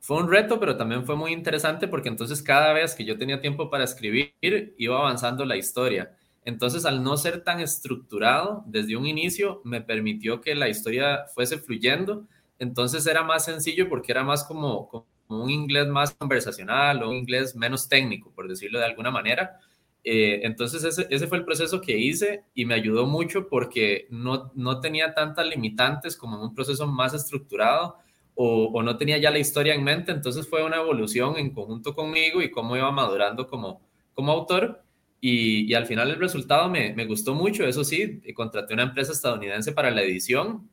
fue 0.00 0.18
un 0.18 0.30
reto, 0.30 0.58
pero 0.58 0.76
también 0.76 1.04
fue 1.06 1.16
muy 1.16 1.32
interesante 1.32 1.86
porque 1.86 2.08
entonces 2.08 2.42
cada 2.42 2.72
vez 2.72 2.94
que 2.94 3.04
yo 3.04 3.16
tenía 3.16 3.40
tiempo 3.40 3.70
para 3.70 3.84
escribir, 3.84 4.34
iba 4.40 4.98
avanzando 4.98 5.44
la 5.44 5.56
historia. 5.56 6.16
Entonces, 6.44 6.86
al 6.86 7.02
no 7.02 7.16
ser 7.18 7.44
tan 7.44 7.60
estructurado 7.60 8.64
desde 8.66 8.96
un 8.96 9.06
inicio, 9.06 9.60
me 9.64 9.82
permitió 9.82 10.40
que 10.40 10.54
la 10.54 10.68
historia 10.68 11.26
fuese 11.34 11.58
fluyendo. 11.58 12.26
Entonces 12.58 13.06
era 13.06 13.22
más 13.22 13.44
sencillo 13.44 13.88
porque 13.88 14.12
era 14.12 14.24
más 14.24 14.44
como, 14.44 14.88
como 14.88 15.06
un 15.28 15.50
inglés 15.50 15.86
más 15.88 16.14
conversacional 16.14 17.02
o 17.02 17.10
un 17.10 17.16
inglés 17.16 17.54
menos 17.54 17.88
técnico, 17.88 18.32
por 18.34 18.48
decirlo 18.48 18.78
de 18.78 18.86
alguna 18.86 19.10
manera. 19.10 19.58
Eh, 20.04 20.40
entonces 20.44 20.84
ese, 20.84 21.26
fue 21.26 21.38
el 21.38 21.44
proceso 21.44 21.80
que 21.80 21.98
hice 21.98 22.44
y 22.54 22.64
me 22.64 22.74
ayudó 22.74 23.06
mucho 23.06 23.48
porque 23.48 24.06
no, 24.10 24.52
no 24.54 24.80
tenía 24.80 25.12
tantas 25.12 25.46
limitantes 25.46 26.16
como 26.16 26.36
en 26.36 26.42
un 26.42 26.54
proceso 26.54 26.86
más 26.86 27.14
estructurado 27.14 27.96
o, 28.40 28.82
no 28.84 28.96
tenía 28.96 29.18
ya 29.18 29.32
la 29.32 29.40
historia 29.40 29.74
en 29.74 29.82
mente, 29.82 30.12
entonces 30.12 30.46
fue 30.48 30.62
una 30.64 30.76
evolución 30.76 31.36
en 31.38 31.50
conjunto 31.50 31.92
conmigo 31.92 32.40
y 32.40 32.52
cómo 32.52 32.76
iba 32.76 32.90
madurando 32.92 33.48
como, 33.48 33.82
como 34.14 34.30
autor. 34.30 34.84
Y, 35.20 35.74
al 35.74 35.86
final 35.86 36.10
el 36.10 36.20
resultado 36.20 36.68
me, 36.70 36.92
me 36.94 37.04
gustó 37.04 37.34
mucho, 37.34 37.66
eso 37.66 37.82
sí, 37.82 38.22
contraté 38.34 38.74
una 38.74 38.84
empresa 38.84 39.10
estadounidense 39.10 39.72
para 39.72 39.90
la 39.90 40.02
edición 40.02 40.70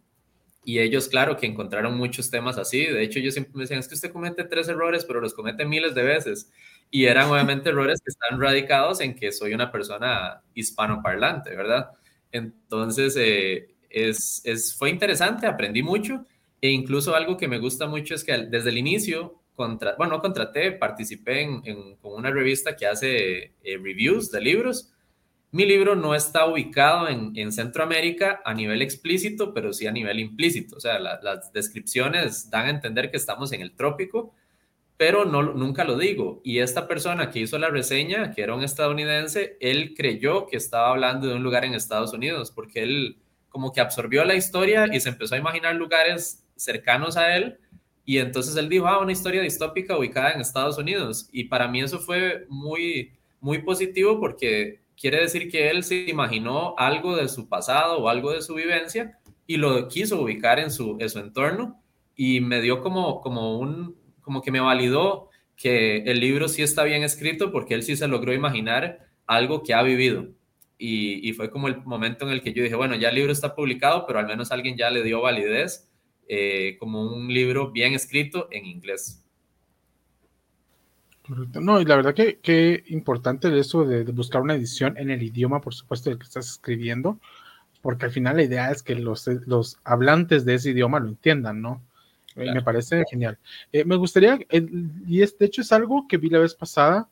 y 0.65 0.79
ellos, 0.79 1.07
claro, 1.07 1.37
que 1.37 1.45
encontraron 1.45 1.95
muchos 1.95 2.31
temas 2.31 2.57
así. 2.57 2.85
De 2.85 3.03
hecho, 3.03 3.19
ellos 3.19 3.35
siempre 3.35 3.53
me 3.53 3.61
decían, 3.61 3.79
es 3.79 3.87
que 3.87 3.93
usted 3.93 4.11
comete 4.11 4.43
tres 4.43 4.67
errores, 4.67 5.05
pero 5.05 5.21
los 5.21 5.35
comete 5.35 5.63
miles 5.63 5.93
de 5.93 6.01
veces. 6.01 6.51
Y 6.89 7.05
eran 7.05 7.29
obviamente 7.29 7.69
errores 7.69 8.01
que 8.03 8.09
están 8.09 8.41
radicados 8.41 8.99
en 8.99 9.15
que 9.15 9.31
soy 9.31 9.53
una 9.53 9.71
persona 9.71 10.41
hispanoparlante, 10.55 11.55
¿verdad? 11.55 11.91
Entonces, 12.31 13.15
eh, 13.17 13.75
es, 13.91 14.41
es, 14.43 14.75
fue 14.75 14.89
interesante, 14.89 15.45
aprendí 15.45 15.83
mucho. 15.83 16.25
E 16.61 16.69
incluso 16.69 17.15
algo 17.15 17.37
que 17.37 17.47
me 17.47 17.59
gusta 17.59 17.85
mucho 17.85 18.15
es 18.15 18.23
que 18.23 18.35
desde 18.35 18.69
el 18.69 18.79
inicio, 18.79 19.39
contra, 19.55 19.95
bueno, 19.97 20.15
no 20.15 20.21
contraté, 20.21 20.71
participé 20.71 21.41
en, 21.41 21.95
con 21.97 22.13
una 22.13 22.31
revista 22.31 22.75
que 22.75 22.87
hace 22.87 23.53
eh, 23.63 23.77
reviews 23.77 24.31
de 24.31 24.41
libros 24.41 24.91
mi 25.55 25.65
libro 25.65 25.95
no 25.95 26.13
está 26.13 26.47
ubicado 26.47 27.07
en, 27.07 27.49
Centroamérica 27.53 28.41
a 28.43 28.53
nivel 28.53 28.81
explícito, 28.81 29.53
pero 29.53 29.71
sí 29.71 29.87
a 29.87 29.91
nivel 29.91 30.19
implícito. 30.19 30.75
O 30.75 30.81
sea, 30.81 30.99
las 30.99 31.53
descripciones 31.53 32.49
dan 32.49 32.65
a 32.65 32.71
entender 32.71 33.09
que 33.09 33.15
estamos 33.15 33.53
en 33.53 33.61
el 33.61 33.73
trópico, 33.73 34.35
pero 34.97 35.23
no, 35.23 35.43
nunca 35.43 35.85
lo 35.85 35.97
digo. 35.97 36.41
Y 36.43 36.59
esta 36.59 36.89
persona 36.89 37.31
que 37.31 37.39
hizo 37.39 37.57
la 37.57 37.69
reseña, 37.69 38.31
que 38.31 38.41
era 38.41 38.53
un 38.53 38.65
estadounidense, 38.65 39.55
él 39.61 39.93
creyó 39.95 40.45
que 40.45 40.57
estaba 40.57 40.89
hablando 40.89 41.25
de 41.27 41.35
un 41.35 41.43
lugar 41.43 41.63
en 41.63 41.73
Estados 41.73 42.11
Unidos, 42.11 42.51
porque 42.51 42.83
él 42.83 43.17
como 43.47 43.71
que 43.71 43.79
absorbió 43.79 44.25
la 44.25 44.35
historia 44.35 44.93
y 44.93 44.99
se 44.99 45.07
empezó 45.07 45.35
a 45.35 45.37
imaginar 45.37 45.73
lugares 45.75 46.43
cercanos 46.57 47.15
a 47.15 47.33
él, 47.33 47.57
Y 48.03 48.17
entonces 48.17 48.57
él 48.57 48.67
dijo, 48.67 48.87
ah, 48.87 48.99
una 48.99 49.13
historia 49.13 49.41
distópica 49.41 49.97
ubicada 49.97 50.33
en 50.33 50.41
Estados 50.41 50.77
Unidos. 50.77 51.29
Y 51.31 51.45
para 51.45 51.69
mí 51.69 51.81
eso 51.81 51.99
fue 51.99 52.45
muy, 52.49 53.13
muy 53.39 53.59
positivo 53.59 54.19
porque 54.19 54.83
quiere 54.99 55.19
decir 55.21 55.49
que 55.49 55.69
él 55.69 55.83
se 55.83 56.09
imaginó 56.09 56.75
algo 56.77 57.15
de 57.15 57.27
su 57.27 57.47
pasado 57.47 57.97
o 57.97 58.09
algo 58.09 58.31
de 58.31 58.41
su 58.41 58.55
vivencia 58.55 59.19
y 59.47 59.57
lo 59.57 59.87
quiso 59.87 60.21
ubicar 60.21 60.59
en 60.59 60.71
su, 60.71 60.97
en 60.99 61.09
su 61.09 61.19
entorno 61.19 61.81
y 62.15 62.41
me 62.41 62.61
dio 62.61 62.81
como, 62.81 63.21
como 63.21 63.59
un, 63.59 63.95
como 64.21 64.41
que 64.41 64.51
me 64.51 64.59
validó 64.59 65.29
que 65.55 65.97
el 65.99 66.19
libro 66.19 66.47
sí 66.47 66.61
está 66.61 66.83
bien 66.83 67.03
escrito 67.03 67.51
porque 67.51 67.73
él 67.73 67.83
sí 67.83 67.95
se 67.95 68.07
logró 68.07 68.33
imaginar 68.33 69.07
algo 69.27 69.63
que 69.63 69.73
ha 69.73 69.83
vivido. 69.83 70.29
Y, 70.77 71.27
y, 71.27 71.31
fue 71.31 71.49
como 71.49 71.69
el 71.69 71.81
momento 71.85 72.25
en 72.25 72.33
el 72.33 72.41
que 72.41 72.51
yo 72.51 72.61
dije, 72.61 72.75
bueno, 72.75 72.95
ya 72.95 73.07
el 73.07 73.15
libro 73.15 73.31
está 73.31 73.55
publicado, 73.55 74.05
pero 74.05 74.19
al 74.19 74.27
menos 74.27 74.51
alguien 74.51 74.75
ya 74.75 74.89
le 74.89 75.03
dio 75.03 75.21
validez 75.21 75.89
eh, 76.27 76.75
como 76.79 77.03
un 77.03 77.27
libro 77.27 77.71
bien 77.71 77.93
escrito 77.93 78.47
en 78.51 78.65
inglés. 78.65 79.24
Correcto. 81.27 81.59
No, 81.59 81.81
y 81.81 81.85
la 81.85 81.95
verdad 81.95 82.13
que, 82.13 82.37
que 82.39 82.83
importante 82.87 83.57
eso 83.57 83.83
de, 83.85 84.03
de, 84.03 84.11
buscar 84.11 84.41
una 84.41 84.55
edición 84.55 84.97
en 84.97 85.09
el 85.09 85.23
idioma, 85.23 85.61
por 85.61 85.73
supuesto, 85.73 86.09
del 86.09 86.19
que 86.19 86.25
estás 86.25 86.47
escribiendo, 86.47 87.19
porque 87.81 88.05
al 88.05 88.11
final 88.11 88.37
la 88.37 88.43
idea 88.43 88.71
es 88.71 88.83
que 88.83 88.95
los, 88.95 89.27
los 89.47 89.77
hablantes 89.83 90.45
de 90.45 90.55
ese 90.55 90.71
idioma 90.71 90.99
lo 90.99 91.07
entiendan, 91.07 91.61
¿no? 91.61 91.81
Claro. 92.33 92.53
Me 92.53 92.61
parece 92.61 93.03
genial. 93.09 93.37
Eh, 93.71 93.85
me 93.85 93.95
gustaría, 93.95 94.37
eh, 94.49 94.67
y 95.07 95.21
es, 95.21 95.37
de 95.37 95.45
hecho 95.45 95.61
es 95.61 95.71
algo 95.71 96.07
que 96.07 96.17
vi 96.17 96.29
la 96.29 96.39
vez 96.39 96.53
pasada, 96.53 97.09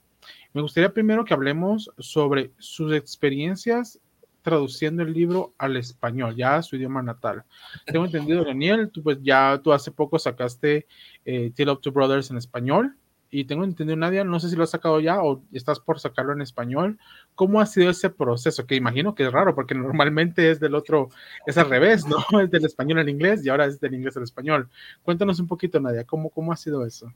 me 0.53 0.61
gustaría 0.61 0.93
primero 0.93 1.25
que 1.25 1.33
hablemos 1.33 1.89
sobre 1.97 2.51
sus 2.59 2.93
experiencias 2.93 3.99
traduciendo 4.43 5.01
el 5.01 5.13
libro 5.13 5.53
al 5.57 5.77
español, 5.77 6.35
ya 6.35 6.57
a 6.57 6.61
su 6.61 6.75
idioma 6.75 7.01
natal. 7.01 7.45
Tengo 7.85 8.05
entendido, 8.05 8.43
Daniel, 8.43 8.89
tú 8.91 9.01
pues 9.01 9.17
ya 9.21 9.59
tú 9.63 9.71
hace 9.71 9.89
poco 9.89 10.19
sacaste 10.19 10.85
eh, 11.25 11.51
Tale 11.55 11.71
of 11.71 11.81
Two 11.81 11.93
Brothers 11.93 12.29
en 12.29 12.37
español 12.37 12.95
y 13.33 13.45
tengo 13.45 13.63
entendido, 13.63 13.97
Nadia, 13.97 14.23
no 14.23 14.39
sé 14.39 14.47
si 14.47 14.55
lo 14.55 14.63
has 14.63 14.69
sacado 14.69 14.99
ya 14.99 15.23
o 15.23 15.41
estás 15.51 15.79
por 15.79 15.99
sacarlo 15.99 16.33
en 16.33 16.41
español. 16.43 16.99
¿Cómo 17.33 17.59
ha 17.59 17.65
sido 17.65 17.89
ese 17.89 18.11
proceso? 18.11 18.67
Que 18.67 18.75
imagino 18.75 19.15
que 19.15 19.25
es 19.25 19.31
raro 19.31 19.55
porque 19.55 19.73
normalmente 19.73 20.51
es 20.51 20.59
del 20.59 20.75
otro, 20.75 21.09
es 21.47 21.57
al 21.57 21.67
revés, 21.67 22.05
¿no? 22.05 22.17
Es 22.43 22.51
del 22.51 22.65
español 22.65 22.99
al 22.99 23.09
inglés 23.09 23.43
y 23.43 23.49
ahora 23.49 23.65
es 23.65 23.79
del 23.79 23.95
inglés 23.95 24.15
al 24.17 24.23
español. 24.23 24.69
Cuéntanos 25.01 25.39
un 25.39 25.47
poquito, 25.47 25.79
Nadia, 25.79 26.03
¿cómo, 26.03 26.29
cómo 26.29 26.51
ha 26.51 26.55
sido 26.55 26.85
eso? 26.85 27.11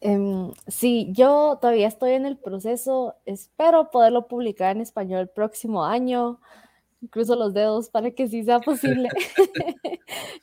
Um, 0.00 0.52
sí, 0.68 1.08
yo 1.10 1.58
todavía 1.60 1.88
estoy 1.88 2.12
en 2.12 2.24
el 2.24 2.36
proceso, 2.36 3.16
espero 3.24 3.90
poderlo 3.90 4.28
publicar 4.28 4.76
en 4.76 4.82
español 4.82 5.22
el 5.22 5.28
próximo 5.28 5.84
año, 5.84 6.38
cruzo 7.08 7.36
los 7.36 7.54
dedos 7.54 7.90
para 7.90 8.10
que 8.10 8.28
sí 8.28 8.44
sea 8.44 8.60
posible. 8.60 9.08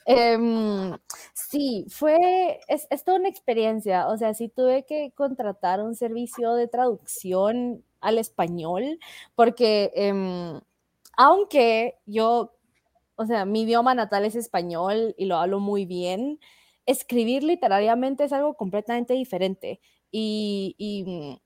um, 0.07 0.97
sí, 1.33 1.85
fue, 1.89 2.59
es, 2.67 2.87
es, 2.89 3.03
toda 3.03 3.19
una 3.19 3.29
experiencia, 3.29 4.07
o 4.07 4.17
sea, 4.17 4.33
sí 4.33 4.49
tuve 4.49 4.85
que 4.85 5.11
contratar 5.15 5.81
un 5.81 5.95
servicio 5.95 6.53
de 6.55 6.67
traducción 6.67 7.83
al 8.01 8.17
español, 8.17 8.99
porque 9.35 9.91
um, 10.11 10.61
aunque 11.17 11.95
yo, 12.05 12.53
o 13.15 13.25
sea, 13.25 13.45
mi 13.45 13.61
idioma 13.63 13.95
natal 13.95 14.25
es 14.25 14.35
español 14.35 15.15
y 15.17 15.25
lo 15.25 15.37
hablo 15.37 15.59
muy 15.59 15.85
bien, 15.85 16.39
escribir 16.85 17.43
literariamente 17.43 18.23
es 18.25 18.33
algo 18.33 18.55
completamente 18.55 19.13
diferente. 19.13 19.79
Y, 20.11 20.75
y, 20.77 21.03
mm, 21.05 21.37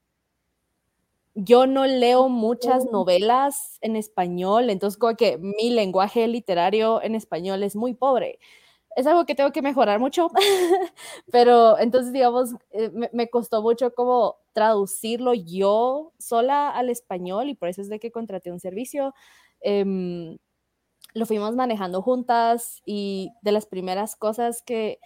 yo 1.40 1.68
no 1.68 1.86
leo 1.86 2.30
muchas 2.30 2.86
novelas 2.92 3.78
en 3.82 3.96
español, 3.96 4.72
entonces 4.72 4.98
como 4.98 5.16
que 5.16 5.38
mi 5.38 5.70
lenguaje 5.70 6.28
literario 6.28 7.02
en 7.04 7.14
español 7.14 7.62
es 7.62 7.76
muy 7.76 7.94
pobre. 7.94 8.40
Es 8.96 9.06
algo 9.06 9.28
que 9.28 9.36
tengo 9.36 9.52
que 9.52 9.62
mejorar 9.62 10.00
mucho, 10.00 10.30
pero 11.32 11.78
entonces, 11.78 12.12
digamos, 12.12 12.56
eh, 12.72 12.90
me, 12.92 13.12
me, 13.14 13.30
costó 13.30 13.62
mucho 13.62 13.94
como 13.94 14.38
traducirlo 14.54 15.36
yo 15.36 16.14
sola 16.18 16.72
al 16.72 16.90
español 16.90 17.50
y 17.50 17.54
por 17.56 17.70
eso 17.70 17.82
es 17.82 17.90
de 17.90 18.00
que 18.00 18.12
contraté 18.12 18.52
un 18.52 18.60
servicio. 18.60 19.14
Eh, 19.62 20.38
lo 21.14 21.26
fuimos 21.26 21.56
manejando 21.56 22.02
juntas 22.02 22.82
y 22.86 23.32
de 23.42 23.52
las 23.52 23.66
primeras 23.68 24.16
cosas 24.16 24.62
que, 24.62 25.00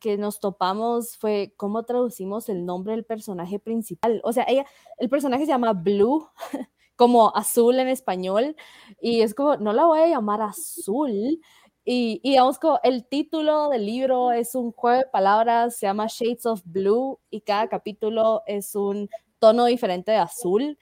que 0.00 0.16
nos 0.16 0.40
topamos 0.40 1.16
fue 1.16 1.54
cómo 1.56 1.84
traducimos 1.84 2.48
el 2.48 2.64
nombre 2.64 2.92
del 2.94 3.04
personaje 3.04 3.58
principal. 3.58 4.20
O 4.24 4.32
sea, 4.32 4.44
ella, 4.48 4.66
el 4.98 5.08
personaje 5.08 5.44
se 5.44 5.52
llama 5.52 5.72
Blue, 5.72 6.28
como 6.96 7.34
azul 7.36 7.78
en 7.78 7.88
español, 7.88 8.56
y 9.00 9.20
es 9.20 9.34
como, 9.34 9.56
no 9.56 9.72
la 9.72 9.84
voy 9.86 10.00
a 10.00 10.08
llamar 10.08 10.42
azul. 10.42 11.40
Y, 11.84 12.20
y 12.24 12.30
digamos 12.30 12.58
como 12.58 12.80
el 12.82 13.06
título 13.06 13.68
del 13.68 13.86
libro 13.86 14.32
es 14.32 14.54
un 14.56 14.72
juego 14.72 14.98
de 14.98 15.06
palabras, 15.06 15.76
se 15.76 15.86
llama 15.86 16.06
Shades 16.08 16.46
of 16.46 16.62
Blue, 16.64 17.20
y 17.30 17.42
cada 17.42 17.68
capítulo 17.68 18.42
es 18.46 18.74
un 18.74 19.08
tono 19.38 19.66
diferente 19.66 20.12
de 20.12 20.18
azul, 20.18 20.78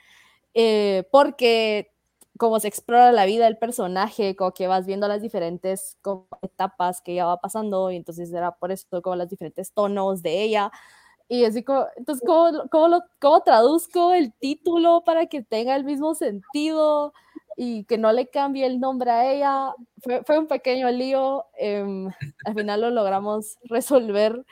eh, 0.54 1.04
porque 1.10 1.93
cómo 2.38 2.60
se 2.60 2.68
explora 2.68 3.12
la 3.12 3.26
vida 3.26 3.44
del 3.44 3.58
personaje, 3.58 4.36
como 4.36 4.52
que 4.52 4.66
vas 4.66 4.86
viendo 4.86 5.08
las 5.08 5.22
diferentes 5.22 5.98
etapas 6.42 7.00
que 7.00 7.12
ella 7.12 7.26
va 7.26 7.40
pasando, 7.40 7.90
y 7.90 7.96
entonces 7.96 8.32
era 8.32 8.52
por 8.52 8.72
eso 8.72 8.86
como 9.02 9.16
los 9.16 9.28
diferentes 9.28 9.72
tonos 9.72 10.22
de 10.22 10.42
ella. 10.42 10.70
Y 11.28 11.44
así 11.44 11.62
como, 11.62 11.86
entonces, 11.96 12.22
¿cómo, 12.26 12.68
cómo, 12.70 12.88
lo, 12.88 13.00
¿cómo 13.20 13.42
traduzco 13.42 14.12
el 14.12 14.32
título 14.34 15.02
para 15.04 15.26
que 15.26 15.42
tenga 15.42 15.74
el 15.76 15.84
mismo 15.84 16.14
sentido 16.14 17.14
y 17.56 17.84
que 17.84 17.98
no 17.98 18.12
le 18.12 18.28
cambie 18.28 18.66
el 18.66 18.80
nombre 18.80 19.10
a 19.10 19.32
ella? 19.32 19.74
Fue, 20.26 20.38
un 20.38 20.46
pequeño 20.46 20.90
lío, 20.90 21.46
eh, 21.58 22.08
al 22.44 22.54
final 22.54 22.82
lo 22.82 22.90
logramos 22.90 23.58
resolver 23.64 24.44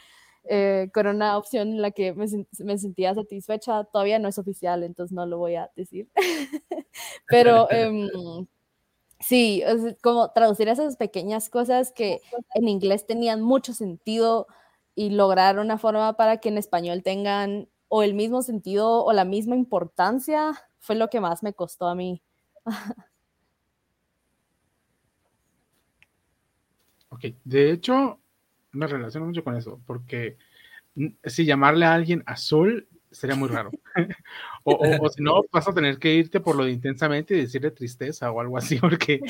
eh, 0.45 0.91
con 0.93 1.07
una 1.07 1.39
opción 1.39 1.69
en 1.69 1.83
la 1.83 1.93
que 1.93 2.13
me, 2.15 2.27
me, 2.59 2.79
sentía 2.79 3.15
satisfecha. 3.15 3.85
Todavía 3.85 4.19
no 4.19 4.29
es 4.29 4.39
oficial, 4.39 4.83
entonces 4.83 5.15
no 5.15 5.25
lo 5.27 5.39
voy 5.39 5.55
a 5.55 5.71
decir. 5.77 6.09
Pero 7.29 7.69
eh, 7.71 8.47
sí, 9.21 9.63
es 9.65 9.97
como 10.03 10.31
traducir 10.33 10.69
esas 10.69 10.97
pequeñas 10.97 11.49
cosas 11.49 11.93
que 11.93 12.21
en 12.55 12.69
inglés 12.69 13.07
tenían 13.07 13.41
mucho 13.41 13.73
sentido 13.73 14.47
y 14.95 15.11
lograr 15.11 15.59
una 15.59 15.79
forma 15.79 16.17
para 16.17 16.39
que 16.39 16.49
en 16.49 16.59
español 16.59 17.03
tengan 17.03 17.69
o 17.89 18.03
el 18.03 18.15
mismo 18.15 18.43
sentido 18.43 19.05
o 19.05 19.13
la 19.13 19.25
misma 19.25 19.57
importancia 19.57 20.53
fue 20.79 20.97
lo 20.97 21.09
que 21.09 21.21
más 21.21 21.43
me 21.43 21.55
costó 21.55 21.87
a 21.87 21.95
mí. 21.95 22.23
ok, 27.11 27.25
de 27.45 27.71
hecho, 27.71 28.19
me 28.73 28.87
relaciono 28.87 29.27
mucho 29.27 29.45
con 29.45 29.57
eso, 29.57 29.81
porque 29.87 30.37
si 31.25 31.45
llamarle 31.45 31.87
a 31.87 31.95
alguien 31.95 32.23
azul 32.27 32.89
sería 33.13 33.37
muy 33.37 33.49
raro. 33.49 33.71
o, 34.65 34.73
o, 34.73 35.07
o, 35.07 35.09
si 35.09 35.23
no, 35.23 35.43
vas 35.53 35.69
a 35.69 35.75
tener 35.75 35.99
que 35.99 36.15
irte 36.15 36.41
por 36.41 36.57
lo 36.57 36.65
de 36.65 36.73
intensamente 36.73 37.35
y 37.35 37.43
decirle 37.43 37.71
tristeza 37.71 38.31
o 38.31 38.41
algo 38.41 38.59
así, 38.59 38.77
porque 38.81 39.21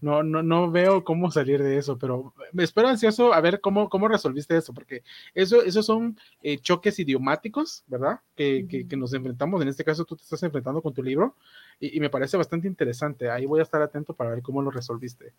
no, 0.00 0.22
no, 0.22 0.42
no 0.42 0.70
veo 0.70 1.04
cómo 1.04 1.30
salir 1.30 1.62
de 1.62 1.76
eso, 1.76 1.98
pero 1.98 2.32
me 2.52 2.64
espero 2.64 2.88
ansioso 2.88 3.32
a 3.32 3.40
ver 3.40 3.60
cómo, 3.60 3.88
cómo 3.88 4.08
resolviste 4.08 4.56
eso, 4.56 4.72
porque 4.72 5.02
eso, 5.34 5.62
esos 5.62 5.86
son 5.86 6.18
eh, 6.42 6.58
choques 6.58 6.98
idiomáticos, 6.98 7.84
¿verdad? 7.86 8.20
Que, 8.34 8.66
que, 8.68 8.88
que, 8.88 8.96
nos 8.96 9.12
enfrentamos, 9.12 9.60
en 9.62 9.68
este 9.68 9.84
caso 9.84 10.04
tú 10.04 10.16
te 10.16 10.22
estás 10.22 10.42
enfrentando 10.42 10.82
con 10.82 10.94
tu 10.94 11.02
libro, 11.02 11.36
y, 11.78 11.96
y 11.96 12.00
me 12.00 12.10
parece 12.10 12.36
bastante 12.36 12.68
interesante. 12.68 13.30
Ahí 13.30 13.46
voy 13.46 13.60
a 13.60 13.64
estar 13.64 13.82
atento 13.82 14.14
para 14.14 14.30
ver 14.30 14.42
cómo 14.42 14.62
lo 14.62 14.70
resolviste. 14.70 15.34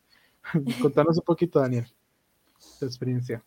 Contanos 0.81 1.17
un 1.17 1.23
poquito, 1.23 1.59
Daniel 1.59 1.87
tu 2.79 2.85
experiencia? 2.85 3.43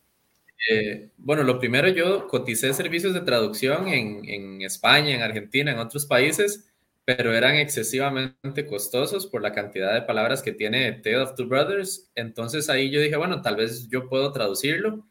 Eh, 0.69 1.11
bueno, 1.17 1.45
lo 1.45 1.59
primero 1.59 1.89
yo 1.89 2.27
coticé 2.27 2.75
servicios 2.75 3.15
de 3.15 3.21
traducción 3.21 3.89
en, 3.89 4.29
en, 4.29 4.63
España, 4.63 5.15
en 5.15 5.23
Argentina, 5.23 5.71
en 5.73 5.79
otros 5.79 6.05
países, 6.07 6.69
pero 7.05 7.33
eran 7.33 7.57
excesivamente 7.57 8.67
costosos 8.67 9.27
por 9.27 9.41
la 9.41 9.53
cantidad 9.53 9.95
de 9.95 10.03
palabras 10.03 10.43
que 10.43 10.53
tiene 10.53 10.93
Tale 10.93 11.19
of 11.19 11.35
Two 11.37 11.47
Brothers. 11.47 12.11
Entonces 12.15 12.69
ahí 12.69 12.91
yo 12.91 13.01
dije, 13.01 13.17
bueno, 13.17 13.41
tal 13.41 13.57
vez 13.57 13.89
yo 13.89 14.09
puedo 14.09 14.33
traducirlo. 14.33 15.07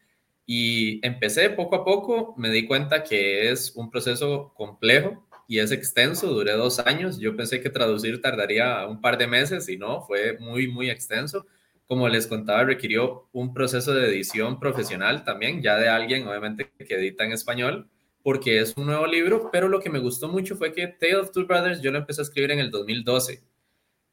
Y 0.45 1.05
empecé 1.05 1.49
poco 1.49 1.75
a 1.75 1.83
poco, 1.83 2.33
me 2.37 2.49
di 2.49 2.65
cuenta 2.65 3.03
que 3.03 3.49
es 3.49 3.75
un 3.75 3.89
proceso 3.89 4.53
complejo 4.55 5.27
y 5.47 5.59
es 5.59 5.71
extenso, 5.71 6.27
duré 6.27 6.53
dos 6.53 6.79
años. 6.79 7.19
Yo 7.19 7.35
pensé 7.35 7.61
que 7.61 7.69
traducir 7.69 8.21
tardaría 8.21 8.85
un 8.87 9.01
par 9.01 9.17
de 9.17 9.27
meses 9.27 9.67
y 9.67 9.77
no, 9.77 10.01
fue 10.03 10.37
muy, 10.39 10.67
muy 10.67 10.89
extenso 10.89 11.45
como 11.87 12.09
les 12.09 12.27
contaba, 12.27 12.63
requirió 12.63 13.29
un 13.31 13.53
proceso 13.53 13.93
de 13.93 14.07
edición 14.07 14.59
profesional 14.59 15.23
también, 15.23 15.61
ya 15.61 15.77
de 15.77 15.89
alguien, 15.89 16.27
obviamente, 16.27 16.69
que 16.77 16.95
edita 16.95 17.23
en 17.23 17.31
español, 17.31 17.89
porque 18.23 18.59
es 18.59 18.75
un 18.75 18.87
nuevo 18.87 19.07
libro, 19.07 19.49
pero 19.51 19.69
lo 19.69 19.79
que 19.79 19.89
me 19.89 19.99
gustó 19.99 20.27
mucho 20.27 20.57
fue 20.57 20.73
que 20.73 20.87
Tale 20.87 21.15
of 21.15 21.31
Two 21.31 21.45
Brothers 21.45 21.81
yo 21.81 21.91
lo 21.91 21.99
empecé 21.99 22.21
a 22.21 22.23
escribir 22.23 22.51
en 22.51 22.59
el 22.59 22.71
2012 22.71 23.41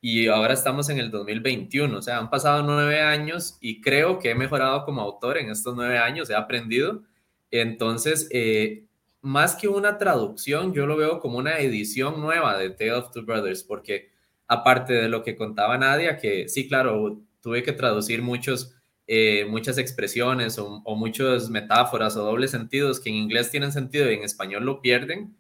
y 0.06 0.28
ahora 0.28 0.52
estamos 0.52 0.90
en 0.90 0.98
el 0.98 1.10
2021, 1.10 1.96
o 1.96 2.02
sea, 2.02 2.18
han 2.18 2.28
pasado 2.28 2.62
nueve 2.62 3.00
años 3.00 3.56
y 3.62 3.80
creo 3.80 4.18
que 4.18 4.32
he 4.32 4.34
mejorado 4.34 4.84
como 4.84 5.00
autor 5.00 5.38
en 5.38 5.48
estos 5.48 5.74
nueve 5.74 5.96
años, 5.96 6.28
he 6.28 6.34
aprendido. 6.34 7.04
Entonces, 7.50 8.28
eh, 8.30 8.84
más 9.22 9.56
que 9.56 9.66
una 9.66 9.96
traducción, 9.96 10.74
yo 10.74 10.84
lo 10.86 10.98
veo 10.98 11.20
como 11.20 11.38
una 11.38 11.58
edición 11.58 12.20
nueva 12.20 12.58
de 12.58 12.68
Tale 12.68 12.92
of 12.92 13.12
Two 13.12 13.24
Brothers, 13.24 13.64
porque 13.64 14.10
aparte 14.46 14.92
de 14.92 15.08
lo 15.08 15.22
que 15.22 15.36
contaba 15.36 15.78
Nadia, 15.78 16.18
que 16.18 16.50
sí, 16.50 16.68
claro, 16.68 17.22
tuve 17.44 17.62
que 17.62 17.72
traducir 17.72 18.22
muchos 18.22 18.74
eh, 19.06 19.44
muchas 19.44 19.76
expresiones 19.76 20.58
o, 20.58 20.82
muchas 20.96 21.50
metáforas 21.50 22.16
o 22.16 22.24
dobles 22.24 22.52
sentidos 22.52 23.00
que 23.00 23.10
en 23.10 23.16
inglés 23.16 23.50
tienen 23.50 23.70
sentido 23.70 24.10
y 24.10 24.14
en 24.14 24.22
español 24.22 24.64
lo 24.64 24.80
pierden, 24.80 25.36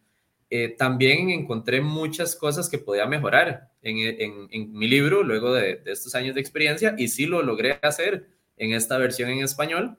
eh, 0.50 0.68
también 0.76 1.30
encontré 1.30 1.80
muchas 1.80 2.36
cosas 2.36 2.68
que 2.68 2.76
podía 2.76 3.06
mejorar 3.06 3.70
en, 3.80 4.72
mi 4.72 4.86
libro 4.86 5.22
luego 5.22 5.54
de, 5.54 5.80
estos 5.86 6.14
años 6.14 6.34
de 6.34 6.42
experiencia 6.42 6.94
y 6.98 7.08
sí 7.08 7.24
lo 7.24 7.42
logré 7.42 7.78
hacer 7.80 8.28
en 8.58 8.74
esta 8.74 8.98
versión 8.98 9.30
en 9.30 9.42
español. 9.42 9.96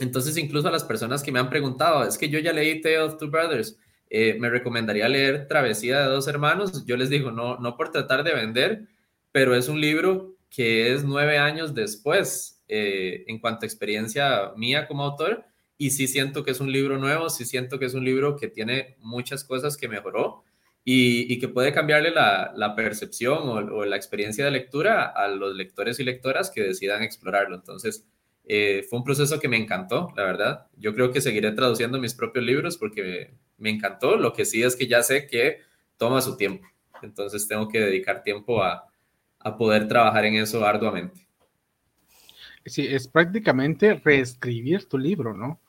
Entonces, 0.00 0.36
incluso 0.36 0.66
a 0.66 0.72
las 0.72 0.84
personas 0.84 1.22
que 1.22 1.30
me 1.30 1.38
han 1.38 1.48
preguntado, 1.48 2.06
es 2.06 2.18
que 2.18 2.28
yo 2.28 2.40
ya 2.40 2.52
leí 2.52 2.80
Tale 2.80 2.98
of 2.98 3.18
Two 3.18 3.30
Brothers, 3.30 3.78
eh, 4.10 4.36
me 4.38 4.50
recomendaría 4.50 5.08
leer 5.08 5.46
Travesía 5.46 6.00
de 6.00 6.06
dos 6.06 6.26
hermanos. 6.26 6.84
Yo 6.86 6.96
les 6.96 7.08
digo, 7.08 7.30
no, 7.30 7.56
no 7.58 7.76
por 7.76 7.92
tratar 7.92 8.24
de 8.24 8.34
vender, 8.34 8.88
pero 9.30 9.54
es 9.54 9.68
un 9.68 9.80
libro 9.80 10.35
que 10.50 10.92
es 10.92 11.04
nueve 11.04 11.38
años 11.38 11.74
después 11.74 12.56
eh, 12.68 13.24
en 13.28 13.38
cuanto 13.38 13.64
a 13.64 13.66
experiencia 13.66 14.52
mía 14.56 14.86
como 14.86 15.04
autor. 15.04 15.44
Y 15.78 15.90
sí 15.90 16.06
siento 16.06 16.42
que 16.42 16.52
es 16.52 16.60
un 16.60 16.72
libro 16.72 16.98
nuevo, 16.98 17.28
sí 17.28 17.44
siento 17.44 17.78
que 17.78 17.84
es 17.84 17.94
un 17.94 18.04
libro 18.04 18.36
que 18.36 18.48
tiene 18.48 18.96
muchas 19.00 19.44
cosas 19.44 19.76
que 19.76 19.88
mejoró 19.88 20.42
y, 20.88 21.38
que 21.38 21.48
puede 21.48 21.72
cambiarle 21.72 22.10
la, 22.12 22.74
percepción 22.76 23.48
o, 23.48 23.84
la 23.84 23.96
experiencia 23.96 24.44
de 24.44 24.52
lectura 24.52 25.04
a 25.04 25.28
los 25.28 25.54
lectores 25.54 25.98
y 26.00 26.04
lectoras 26.04 26.50
que 26.50 26.62
decidan 26.62 27.02
explorarlo. 27.02 27.56
Entonces, 27.56 28.06
eh, 28.44 28.86
fue 28.88 29.00
un 29.00 29.04
proceso 29.04 29.40
que 29.40 29.48
me 29.48 29.56
encantó, 29.56 30.12
la 30.16 30.22
verdad. 30.22 30.66
Yo 30.76 30.94
creo 30.94 31.10
que 31.12 31.20
seguiré 31.20 31.50
traduciendo 31.52 31.98
mis 31.98 32.14
propios 32.14 32.44
libros 32.44 32.78
porque 32.78 33.34
me 33.58 33.70
encantó. 33.70 34.16
Lo 34.16 34.32
que 34.32 34.44
sí 34.44 34.62
es 34.62 34.76
que 34.76 34.86
ya 34.86 35.02
sé 35.02 35.26
que 35.26 35.58
toma 35.96 36.22
su 36.22 36.36
tiempo. 36.36 36.66
Entonces, 37.02 37.48
tengo 37.48 37.68
que 37.68 37.80
dedicar 37.80 38.22
tiempo 38.22 38.62
a, 38.62 38.85
a 39.46 39.56
poder 39.56 39.86
trabajar 39.86 40.24
en 40.24 40.34
eso 40.34 40.64
arduamente. 40.66 41.24
Sí, 42.64 42.84
es 42.84 43.06
prácticamente 43.06 43.94
reescribir 44.04 44.88
tu 44.88 44.98
libro, 44.98 45.34
¿no? 45.34 45.60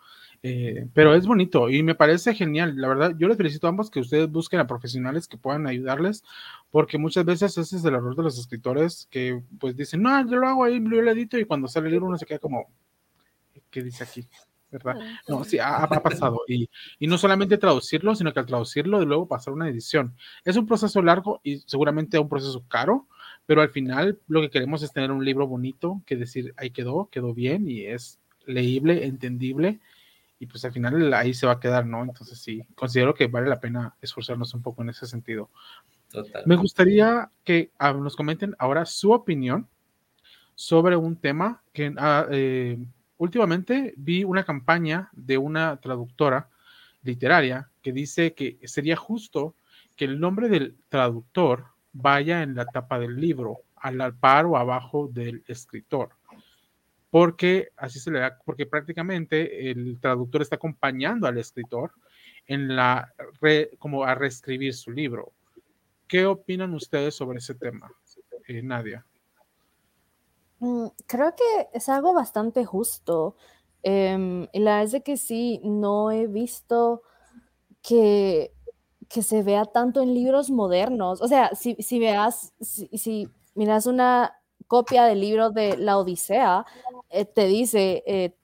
Eh, 0.42 0.88
pero 0.96 1.14
es 1.14 1.28
bonito 1.28 1.70
y 1.70 1.84
me 1.84 1.94
parece 1.94 2.34
genial. 2.34 2.76
La 2.76 2.88
verdad, 2.88 3.14
yo 3.20 3.28
les 3.28 3.38
felicito 3.38 3.68
a 3.68 3.70
ambos 3.70 3.92
que 3.92 4.00
ustedes 4.00 4.32
busquen 4.32 4.60
a 4.60 4.66
profesionales 4.66 5.28
que 5.28 5.38
puedan 5.38 5.68
ayudarles, 5.68 6.24
porque 6.72 6.98
muchas 6.98 7.24
veces 7.24 7.56
ese 7.56 7.76
es 7.76 7.86
el 7.86 7.94
error 7.94 8.16
de 8.16 8.24
los 8.24 8.40
escritores 8.40 9.08
que 9.12 9.44
pues 9.60 9.76
dicen, 9.76 10.02
no, 10.02 10.28
yo 10.28 10.38
lo 10.38 10.48
hago 10.48 10.64
ahí, 10.64 10.84
yo 10.84 11.02
lo 11.02 11.12
edito 11.12 11.38
y 11.38 11.46
cuando 11.46 11.68
sale 11.68 11.86
el 11.86 11.94
libro 11.94 12.08
uno 12.08 12.18
se 12.18 12.26
queda 12.26 12.40
como, 12.40 12.72
¿qué 13.70 13.84
dice 13.84 14.04
aquí? 14.04 14.28
¿verdad? 14.72 14.96
No, 15.28 15.44
sí, 15.44 15.60
ha, 15.60 15.88
pasado. 15.88 16.42
Y, 16.48 16.70
y, 17.00 17.08
no 17.08 17.18
solamente 17.18 17.58
traducirlo, 17.58 18.16
sino 18.16 18.34
que 18.34 18.40
al 18.40 18.46
traducirlo, 18.46 19.00
de 19.00 19.06
luego 19.06 19.28
pasar 19.28 19.54
una 19.54 19.70
edición. 19.70 20.16
Es 20.44 20.58
un 20.58 20.66
proceso 20.66 21.02
largo 21.02 21.40
y 21.44 21.58
seguramente 21.60 22.20
un 22.20 22.28
proceso 22.28 22.66
caro, 22.68 23.08
pero 23.48 23.62
al 23.62 23.70
final 23.70 24.20
lo 24.28 24.42
que 24.42 24.52
queremos 24.52 24.84
es 24.84 24.92
tener 24.92 25.10
un 25.10 25.26
libro 25.26 25.48
bonito 25.48 26.04
que 26.06 26.18
decir, 26.18 26.54
ahí 26.58 26.70
quedó, 26.70 27.10
quedó 27.10 27.34
bien 27.34 27.68
y 27.68 27.86
es 27.86 28.20
leíble, 28.46 29.06
entendible 29.06 29.80
y 30.38 30.46
pues 30.46 30.64
al 30.66 30.74
final 30.74 31.14
ahí 31.14 31.34
se 31.34 31.48
va 31.48 31.54
a 31.54 31.60
quedar, 31.60 31.86
¿no? 31.86 32.04
Entonces 32.04 32.40
sí, 32.40 32.62
considero 32.76 33.16
que 33.16 33.28
vale 33.28 33.48
la 33.48 33.60
pena 33.60 33.96
esforzarnos 34.02 34.54
un 34.54 34.62
poco 34.62 34.84
en 34.84 34.90
ese 34.90 35.08
sentido. 35.08 35.50
Me 36.46 36.58
gustaría 36.58 37.32
que 37.44 37.72
ah, 37.80 37.94
nos 37.94 38.16
comenten 38.16 38.54
ahora 38.60 38.86
su 38.86 39.12
opinión 39.12 39.68
sobre 40.54 40.98
un 40.98 41.16
tema 41.16 41.64
que 41.74 41.94
ah, 41.98 42.28
eh, 42.30 42.78
últimamente 43.18 43.94
vi 43.96 44.26
una 44.26 44.44
campaña 44.44 45.10
de 45.14 45.38
una 45.38 45.78
traductora 45.78 46.50
literaria 47.04 47.70
que 47.82 47.94
dice 47.94 48.34
que 48.34 48.60
sería 48.66 48.98
justo 48.98 49.56
que 49.96 50.06
el 50.06 50.20
nombre 50.20 50.50
del 50.50 50.76
traductor 50.90 51.77
vaya 52.02 52.44
en 52.44 52.56
la 52.56 52.66
tapa 52.66 53.00
del 53.00 53.16
libro, 53.16 53.62
al 53.76 54.16
par 54.16 54.46
o 54.46 54.58
abajo 54.58 55.08
del 55.12 55.44
escritor 55.48 56.10
porque 57.10 57.70
así 57.78 58.00
se 58.00 58.12
le 58.12 58.20
da, 58.20 58.38
porque 58.46 58.66
prácticamente 58.66 59.72
el 59.72 60.00
traductor 60.00 60.42
está 60.42 60.56
acompañando 60.56 61.28
al 61.28 61.38
escritor 61.38 61.92
en 62.46 62.76
la 62.76 63.14
como 63.80 64.04
a 64.04 64.16
reescribir 64.16 64.74
su 64.74 64.92
libro. 64.92 65.32
¿Qué 66.08 66.26
opinan 66.26 66.74
ustedes 66.74 67.16
sobre 67.16 67.40
ese 67.40 67.56
tema, 67.56 67.92
eh, 68.48 68.62
Nadia? 68.62 69.06
Mm, 70.60 70.88
creo 71.06 71.34
que 71.36 71.70
es 71.74 71.90
algo 71.90 72.14
bastante 72.14 72.66
justo. 72.66 73.36
Em, 73.84 74.48
y 74.52 74.60
la 74.60 74.80
verdad 74.80 74.96
es 74.96 75.04
que 75.04 75.18
sí, 75.18 75.62
no 75.64 76.12
he 76.12 76.28
visto 76.28 77.04
que, 77.82 78.54
que 79.10 79.24
se 79.24 79.44
vea 79.44 79.66
tanto 79.66 80.02
en 80.02 80.14
libros 80.14 80.50
modernos. 80.50 81.22
O 81.22 81.28
sea, 81.28 81.52
si, 81.56 81.76
si 81.76 82.00
veas, 82.00 82.54
si, 82.60 82.88
si 82.98 83.30
miras 83.56 83.86
una 83.86 84.38
copia 84.68 85.06
del 85.06 85.22
libro 85.22 85.50
de 85.50 85.78
La 85.78 85.98
Odisea, 85.98 86.66
eh, 87.10 87.26
te 87.26 87.48
dice 87.48 88.04
eh, 88.06 88.36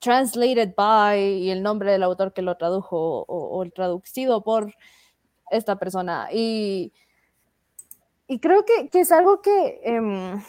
translated 0.00 0.74
by 0.76 1.20
y 1.20 1.50
el 1.50 1.62
nombre 1.62 1.92
del 1.92 2.02
autor 2.02 2.32
que 2.32 2.42
lo 2.42 2.56
tradujo 2.56 3.24
o, 3.28 3.62
el 3.62 3.72
traducido 3.72 4.42
por 4.42 4.74
esta 5.50 5.76
persona. 5.76 6.28
Y, 6.32 6.92
y 8.26 8.40
creo 8.40 8.64
que, 8.64 8.88
que, 8.88 9.00
es 9.00 9.12
algo 9.12 9.40
que, 9.40 9.80
em, 9.84 10.42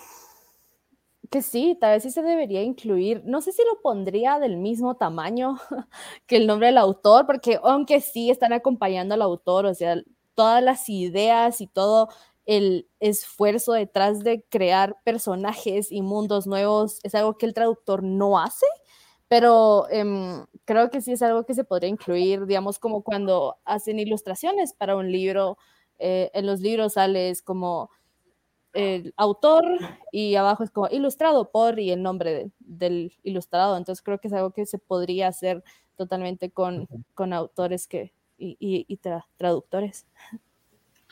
que 1.34 1.42
sí, 1.42 1.76
tal 1.82 1.94
vez 1.94 2.04
sí 2.04 2.12
se 2.12 2.22
debería 2.22 2.62
incluir. 2.62 3.24
No 3.26 3.42
sé 3.42 3.52
si 3.54 3.64
lo 3.64 3.82
pondría 3.82 4.38
del 4.38 4.56
mismo 4.58 4.98
tamaño 4.98 5.58
que 6.28 6.36
el 6.38 6.46
nombre 6.46 6.68
del 6.68 6.78
autor, 6.78 7.26
porque 7.26 7.60
aunque 7.64 8.02
sí 8.02 8.30
están 8.30 8.54
acompañando 8.54 9.16
al 9.16 9.24
autor, 9.24 9.66
o 9.66 9.74
sea, 9.74 9.96
todas 10.36 10.62
las 10.64 10.88
ideas 10.90 11.60
y 11.60 11.66
todo 11.66 12.10
el 12.46 12.88
esfuerzo 13.00 13.74
detrás 13.74 14.20
de 14.20 14.46
crear 14.48 14.96
personajes 15.04 15.92
y 15.92 16.04
mundos 16.04 16.46
nuevos 16.46 17.00
es 17.02 17.16
algo 17.16 17.36
que 17.36 17.48
el 17.48 17.56
traductor 17.56 18.04
no 18.04 18.38
hace, 18.38 18.68
pero 19.28 19.88
em, 19.90 20.46
creo 20.66 20.92
que 20.92 21.02
sí 21.02 21.14
es 21.14 21.24
algo 21.24 21.46
que 21.48 21.56
se 21.56 21.64
podría 21.64 21.90
incluir, 21.90 22.46
digamos, 22.46 22.78
como 22.78 23.02
cuando 23.04 23.56
hacen 23.66 23.98
ilustraciones 23.98 24.74
para 24.74 24.96
un 24.96 25.12
libro, 25.12 25.58
eh, 25.98 26.30
en 26.36 26.46
los 26.46 26.60
libros 26.60 26.94
sales 26.94 27.42
como 27.42 27.90
el 28.74 29.14
autor 29.18 29.64
y 30.12 30.36
abajo 30.36 30.64
es 30.64 30.72
como 30.72 30.88
ilustrado 30.90 31.52
por 31.52 31.80
y 31.80 31.92
el 31.92 32.02
nombre 32.02 32.52
del 32.60 33.14
ilustrado, 33.24 33.78
entonces 33.78 34.04
creo 34.04 34.20
que 34.20 34.28
es 34.28 34.34
algo 34.34 34.52
que 34.52 34.66
se 34.66 34.80
podría 34.80 35.28
hacer 35.28 35.64
totalmente 35.96 36.50
con, 36.50 36.88
con 37.14 37.34
autores 37.34 37.88
que, 37.88 38.14
y, 38.38 39.00
traductores. 39.38 40.06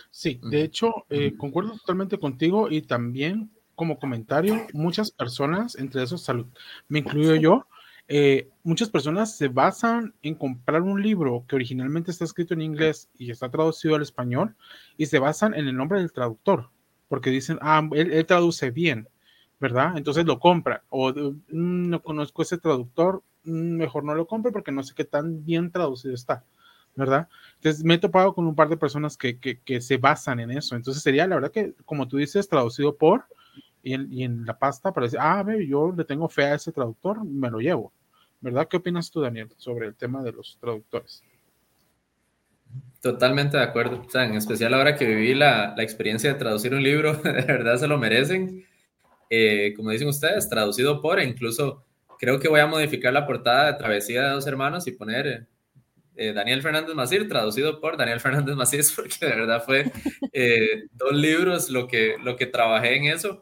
Sí, 0.09 0.39
de 0.43 0.63
hecho, 0.63 1.05
eh, 1.09 1.37
concuerdo 1.37 1.73
totalmente 1.73 2.17
contigo 2.17 2.69
y 2.69 2.81
también 2.81 3.51
como 3.75 3.99
comentario, 3.99 4.67
muchas 4.73 5.11
personas, 5.11 5.75
entre 5.75 6.03
esos 6.03 6.21
salud, 6.21 6.45
me 6.87 6.99
incluyo 6.99 7.35
yo, 7.35 7.67
eh, 8.07 8.49
muchas 8.63 8.89
personas 8.89 9.37
se 9.37 9.47
basan 9.47 10.13
en 10.21 10.35
comprar 10.35 10.81
un 10.81 11.01
libro 11.01 11.45
que 11.47 11.55
originalmente 11.55 12.11
está 12.11 12.25
escrito 12.25 12.53
en 12.53 12.61
inglés 12.61 13.09
y 13.17 13.31
está 13.31 13.49
traducido 13.49 13.95
al 13.95 14.01
español 14.01 14.55
y 14.97 15.05
se 15.05 15.19
basan 15.19 15.53
en 15.53 15.67
el 15.67 15.77
nombre 15.77 15.99
del 15.99 16.11
traductor, 16.11 16.69
porque 17.11 17.29
dicen, 17.29 17.59
ah, 17.59 17.85
él, 17.91 18.25
traduce 18.25 18.71
bien, 18.71 19.09
¿verdad? 19.59 19.97
Entonces 19.97 20.23
lo 20.25 20.39
compran. 20.39 20.79
O 20.87 21.11
mm, 21.11 21.89
no 21.89 22.01
conozco 22.01 22.41
ese 22.41 22.57
traductor, 22.57 23.21
mm, 23.43 23.51
mejor 23.51 24.05
no 24.05 24.15
lo 24.15 24.25
compre 24.27 24.53
porque 24.53 24.71
no 24.71 24.81
sé 24.81 24.93
qué 24.95 25.03
tan 25.03 25.43
bien 25.43 25.73
traducido 25.73 26.13
está. 26.13 26.45
¿verdad? 26.95 27.27
Entonces 27.55 27.83
me 27.83 27.95
he 27.95 27.97
topado 27.97 28.33
con 28.33 28.47
un 28.47 28.55
par 28.55 28.69
de 28.69 28.77
personas 28.77 29.17
que, 29.17 29.37
que, 29.37 29.81
se 29.81 29.97
basan 29.97 30.39
en 30.39 30.51
eso. 30.51 30.77
Entonces 30.77 31.03
sería, 31.03 31.27
la 31.27 31.35
verdad 31.35 31.51
que, 31.51 31.73
como 31.83 32.07
tú 32.07 32.15
dices, 32.15 32.47
traducido 32.47 32.95
por, 32.95 33.25
y 33.83 33.93
en, 33.93 34.07
y 34.13 34.23
en 34.23 34.45
la 34.45 34.57
pasta 34.57 34.93
para 34.93 35.07
decir, 35.07 35.19
ah, 35.21 35.45
yo 35.67 35.91
le 35.91 36.05
tengo 36.05 36.29
fe 36.29 36.45
a 36.45 36.55
ese 36.55 36.71
traductor, 36.71 37.25
me 37.25 37.51
lo 37.51 37.59
llevo. 37.59 37.91
¿Verdad? 38.39 38.69
¿Qué 38.69 38.77
opinas 38.77 39.11
tú, 39.11 39.19
Daniel, 39.19 39.49
sobre 39.57 39.87
el 39.87 39.95
tema 39.95 40.23
de 40.23 40.31
los 40.31 40.57
traductores? 40.61 41.25
Totalmente 43.01 43.57
de 43.57 43.63
acuerdo. 43.63 44.03
O 44.05 44.09
sea, 44.09 44.25
en 44.25 44.35
especial 44.35 44.75
ahora 44.75 44.95
que 44.95 45.05
viví 45.05 45.33
la, 45.33 45.73
la 45.75 45.81
experiencia 45.81 46.31
de 46.31 46.39
traducir 46.39 46.73
un 46.75 46.83
libro, 46.83 47.13
de 47.23 47.31
verdad 47.31 47.77
se 47.77 47.87
lo 47.87 47.97
merecen. 47.97 48.63
Eh, 49.29 49.73
como 49.75 49.89
dicen 49.89 50.07
ustedes, 50.07 50.49
traducido 50.49 51.01
por, 51.01 51.19
e 51.19 51.23
incluso 51.25 51.83
creo 52.19 52.39
que 52.39 52.47
voy 52.49 52.59
a 52.59 52.67
modificar 52.67 53.11
la 53.11 53.25
portada 53.25 53.71
de 53.71 53.77
Travesía 53.79 54.23
de 54.23 54.29
dos 54.31 54.45
hermanos 54.45 54.85
y 54.85 54.91
poner 54.91 55.47
eh, 56.15 56.33
Daniel 56.33 56.61
Fernández 56.61 56.93
Macir, 56.93 57.27
traducido 57.27 57.79
por 57.79 57.97
Daniel 57.97 58.19
Fernández 58.21 58.55
Macir, 58.55 58.83
porque 58.95 59.25
de 59.25 59.35
verdad 59.35 59.63
fue 59.65 59.91
eh, 60.31 60.83
dos 60.91 61.13
libros 61.13 61.71
lo 61.71 61.87
que, 61.87 62.17
lo 62.23 62.35
que 62.35 62.45
trabajé 62.45 62.97
en 62.97 63.05
eso. 63.05 63.41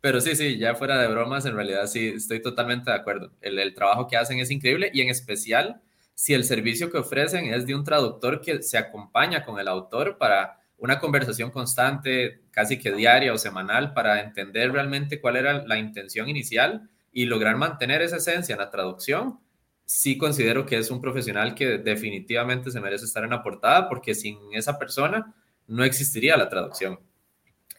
Pero 0.00 0.20
sí, 0.20 0.34
sí, 0.34 0.58
ya 0.58 0.74
fuera 0.74 1.00
de 1.00 1.06
bromas, 1.06 1.46
en 1.46 1.54
realidad 1.54 1.86
sí, 1.86 2.08
estoy 2.16 2.42
totalmente 2.42 2.90
de 2.90 2.96
acuerdo. 2.96 3.32
El 3.40 3.72
trabajo 3.74 4.08
que 4.08 4.16
hacen 4.16 4.40
es 4.40 4.50
increíble 4.50 4.90
y 4.92 5.02
en 5.02 5.10
especial 5.10 5.80
si 6.14 6.34
el 6.34 6.44
servicio 6.44 6.90
que 6.90 6.98
ofrecen 6.98 7.52
es 7.52 7.66
de 7.66 7.74
un 7.74 7.84
traductor 7.84 8.40
que 8.40 8.62
se 8.62 8.78
acompaña 8.78 9.44
con 9.44 9.58
el 9.58 9.68
autor 9.68 10.18
para 10.18 10.60
una 10.78 10.98
conversación 10.98 11.50
constante, 11.50 12.42
casi 12.50 12.78
que 12.78 12.92
diaria 12.92 13.32
o 13.32 13.38
semanal, 13.38 13.94
para 13.94 14.20
entender 14.20 14.72
realmente 14.72 15.20
cuál 15.20 15.36
era 15.36 15.64
la 15.66 15.78
intención 15.78 16.28
inicial 16.28 16.88
y 17.12 17.26
lograr 17.26 17.56
mantener 17.56 18.02
esa 18.02 18.16
esencia 18.16 18.54
en 18.54 18.60
la 18.60 18.70
traducción 18.70 19.38
sí 19.84 20.16
considero 20.16 20.64
que 20.64 20.78
es 20.78 20.90
un 20.90 21.00
profesional 21.00 21.54
que 21.54 21.78
definitivamente 21.78 22.70
se 22.70 22.80
merece 22.80 23.04
estar 23.04 23.24
en 23.24 23.30
la 23.30 23.42
portada 23.42 23.88
porque 23.88 24.14
sin 24.14 24.38
esa 24.52 24.78
persona 24.78 25.34
no 25.66 25.84
existiría 25.84 26.36
la 26.36 26.48
traducción. 26.48 26.98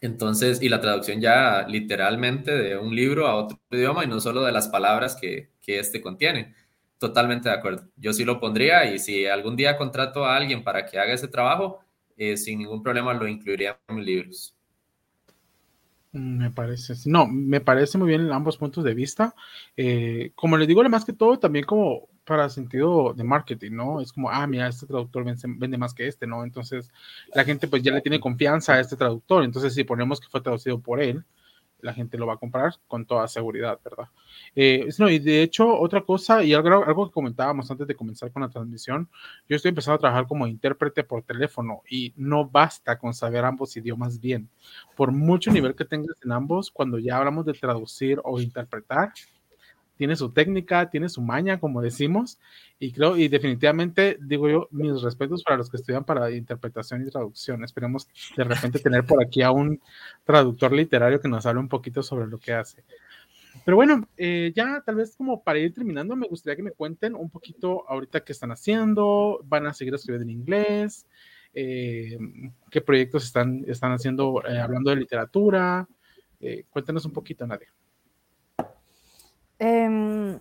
Entonces, 0.00 0.60
y 0.62 0.68
la 0.68 0.80
traducción 0.80 1.20
ya 1.20 1.66
literalmente 1.66 2.52
de 2.52 2.76
un 2.76 2.94
libro 2.94 3.26
a 3.26 3.36
otro 3.36 3.58
idioma 3.70 4.04
y 4.04 4.06
no 4.06 4.20
solo 4.20 4.42
de 4.44 4.52
las 4.52 4.68
palabras 4.68 5.16
que, 5.16 5.50
que 5.62 5.78
este 5.78 6.00
contiene. 6.00 6.54
Totalmente 6.98 7.48
de 7.48 7.54
acuerdo. 7.54 7.88
Yo 7.96 8.12
sí 8.12 8.24
lo 8.24 8.40
pondría 8.40 8.84
y 8.92 8.98
si 8.98 9.26
algún 9.26 9.56
día 9.56 9.76
contrato 9.76 10.24
a 10.24 10.36
alguien 10.36 10.62
para 10.62 10.86
que 10.86 10.98
haga 10.98 11.12
ese 11.12 11.28
trabajo, 11.28 11.80
eh, 12.16 12.36
sin 12.36 12.58
ningún 12.60 12.82
problema 12.82 13.12
lo 13.14 13.26
incluiría 13.26 13.78
en 13.88 13.96
mis 13.96 14.06
libros. 14.06 14.54
Me 16.12 16.48
parece, 16.52 16.94
no, 17.06 17.26
me 17.26 17.60
parece 17.60 17.98
muy 17.98 18.06
bien 18.06 18.30
ambos 18.30 18.56
puntos 18.56 18.84
de 18.84 18.94
vista. 18.94 19.34
Eh, 19.76 20.30
como 20.36 20.56
les 20.56 20.68
digo, 20.68 20.82
más 20.88 21.04
que 21.04 21.12
todo, 21.12 21.40
también 21.40 21.64
como 21.64 22.08
para 22.24 22.48
sentido 22.48 23.12
de 23.14 23.24
marketing, 23.24 23.72
¿no? 23.72 24.00
Es 24.00 24.12
como, 24.12 24.30
ah, 24.30 24.46
mira, 24.46 24.68
este 24.68 24.86
traductor 24.86 25.24
vende, 25.24 25.76
más 25.76 25.92
que 25.92 26.06
este, 26.06 26.28
¿no? 26.28 26.44
Entonces, 26.44 26.90
la 27.34 27.44
gente 27.44 27.66
pues 27.66 27.82
ya 27.82 27.92
le 27.92 28.00
tiene 28.00 28.20
confianza 28.20 28.74
a 28.74 28.80
este 28.80 28.96
traductor. 28.96 29.42
Entonces, 29.42 29.74
si 29.74 29.82
ponemos 29.82 30.20
que 30.20 30.28
fue 30.28 30.40
traducido 30.40 30.80
por 30.80 31.02
él, 31.02 31.24
la 31.80 31.92
gente 31.92 32.16
lo 32.16 32.26
va 32.26 32.34
a 32.34 32.38
comprar 32.38 32.74
con 32.88 33.04
toda 33.04 33.28
seguridad, 33.28 33.78
¿verdad? 33.84 34.08
Eh, 34.54 34.88
no, 34.98 35.08
y 35.10 35.18
de 35.18 35.42
hecho, 35.42 35.78
otra 35.78 36.02
cosa, 36.02 36.42
y 36.42 36.54
algo, 36.54 36.84
algo 36.84 37.06
que 37.06 37.12
comentábamos 37.12 37.70
antes 37.70 37.86
de 37.86 37.94
comenzar 37.94 38.32
con 38.32 38.42
la 38.42 38.48
transmisión, 38.48 39.08
yo 39.48 39.56
estoy 39.56 39.70
empezando 39.70 39.96
a 39.96 39.98
trabajar 39.98 40.26
como 40.26 40.46
intérprete 40.46 41.04
por 41.04 41.22
teléfono 41.22 41.82
y 41.88 42.12
no 42.16 42.48
basta 42.48 42.98
con 42.98 43.12
saber 43.14 43.44
ambos 43.44 43.76
idiomas 43.76 44.20
bien. 44.20 44.48
Por 44.96 45.12
mucho 45.12 45.50
nivel 45.50 45.74
que 45.74 45.84
tengas 45.84 46.16
en 46.24 46.32
ambos, 46.32 46.70
cuando 46.70 46.98
ya 46.98 47.18
hablamos 47.18 47.44
de 47.44 47.52
traducir 47.52 48.20
o 48.24 48.40
interpretar, 48.40 49.12
tiene 49.96 50.16
su 50.16 50.30
técnica, 50.32 50.90
tiene 50.90 51.08
su 51.08 51.22
maña, 51.22 51.60
como 51.60 51.80
decimos, 51.80 52.38
y 52.78 52.92
creo, 52.92 53.16
y 53.16 53.28
definitivamente, 53.28 54.18
digo 54.20 54.48
yo, 54.48 54.68
mis 54.70 55.02
respetos 55.02 55.42
para 55.42 55.56
los 55.56 55.70
que 55.70 55.76
estudian 55.76 56.04
para 56.04 56.30
interpretación 56.30 57.02
y 57.02 57.10
traducción. 57.10 57.64
Esperemos 57.64 58.08
de 58.36 58.44
repente 58.44 58.78
tener 58.80 59.04
por 59.04 59.22
aquí 59.22 59.42
a 59.42 59.50
un 59.50 59.80
traductor 60.24 60.72
literario 60.72 61.20
que 61.20 61.28
nos 61.28 61.46
hable 61.46 61.60
un 61.60 61.68
poquito 61.68 62.02
sobre 62.02 62.26
lo 62.26 62.38
que 62.38 62.52
hace. 62.52 62.84
Pero 63.64 63.76
bueno, 63.76 64.08
eh, 64.16 64.52
ya 64.54 64.82
tal 64.84 64.96
vez 64.96 65.14
como 65.16 65.42
para 65.42 65.58
ir 65.58 65.72
terminando, 65.72 66.16
me 66.16 66.26
gustaría 66.26 66.56
que 66.56 66.62
me 66.62 66.72
cuenten 66.72 67.14
un 67.14 67.30
poquito 67.30 67.88
ahorita 67.88 68.24
qué 68.24 68.32
están 68.32 68.50
haciendo, 68.50 69.40
van 69.44 69.66
a 69.66 69.72
seguir 69.72 69.94
escribiendo 69.94 70.24
en 70.24 70.38
inglés, 70.38 71.06
eh, 71.54 72.18
qué 72.70 72.80
proyectos 72.80 73.24
están, 73.24 73.64
están 73.68 73.92
haciendo 73.92 74.42
eh, 74.46 74.58
hablando 74.58 74.90
de 74.90 74.96
literatura. 74.96 75.88
cuéntenos 76.70 77.04
un 77.04 77.12
poquito, 77.12 77.46
Nadia. 77.46 77.68
Em, 79.66 80.40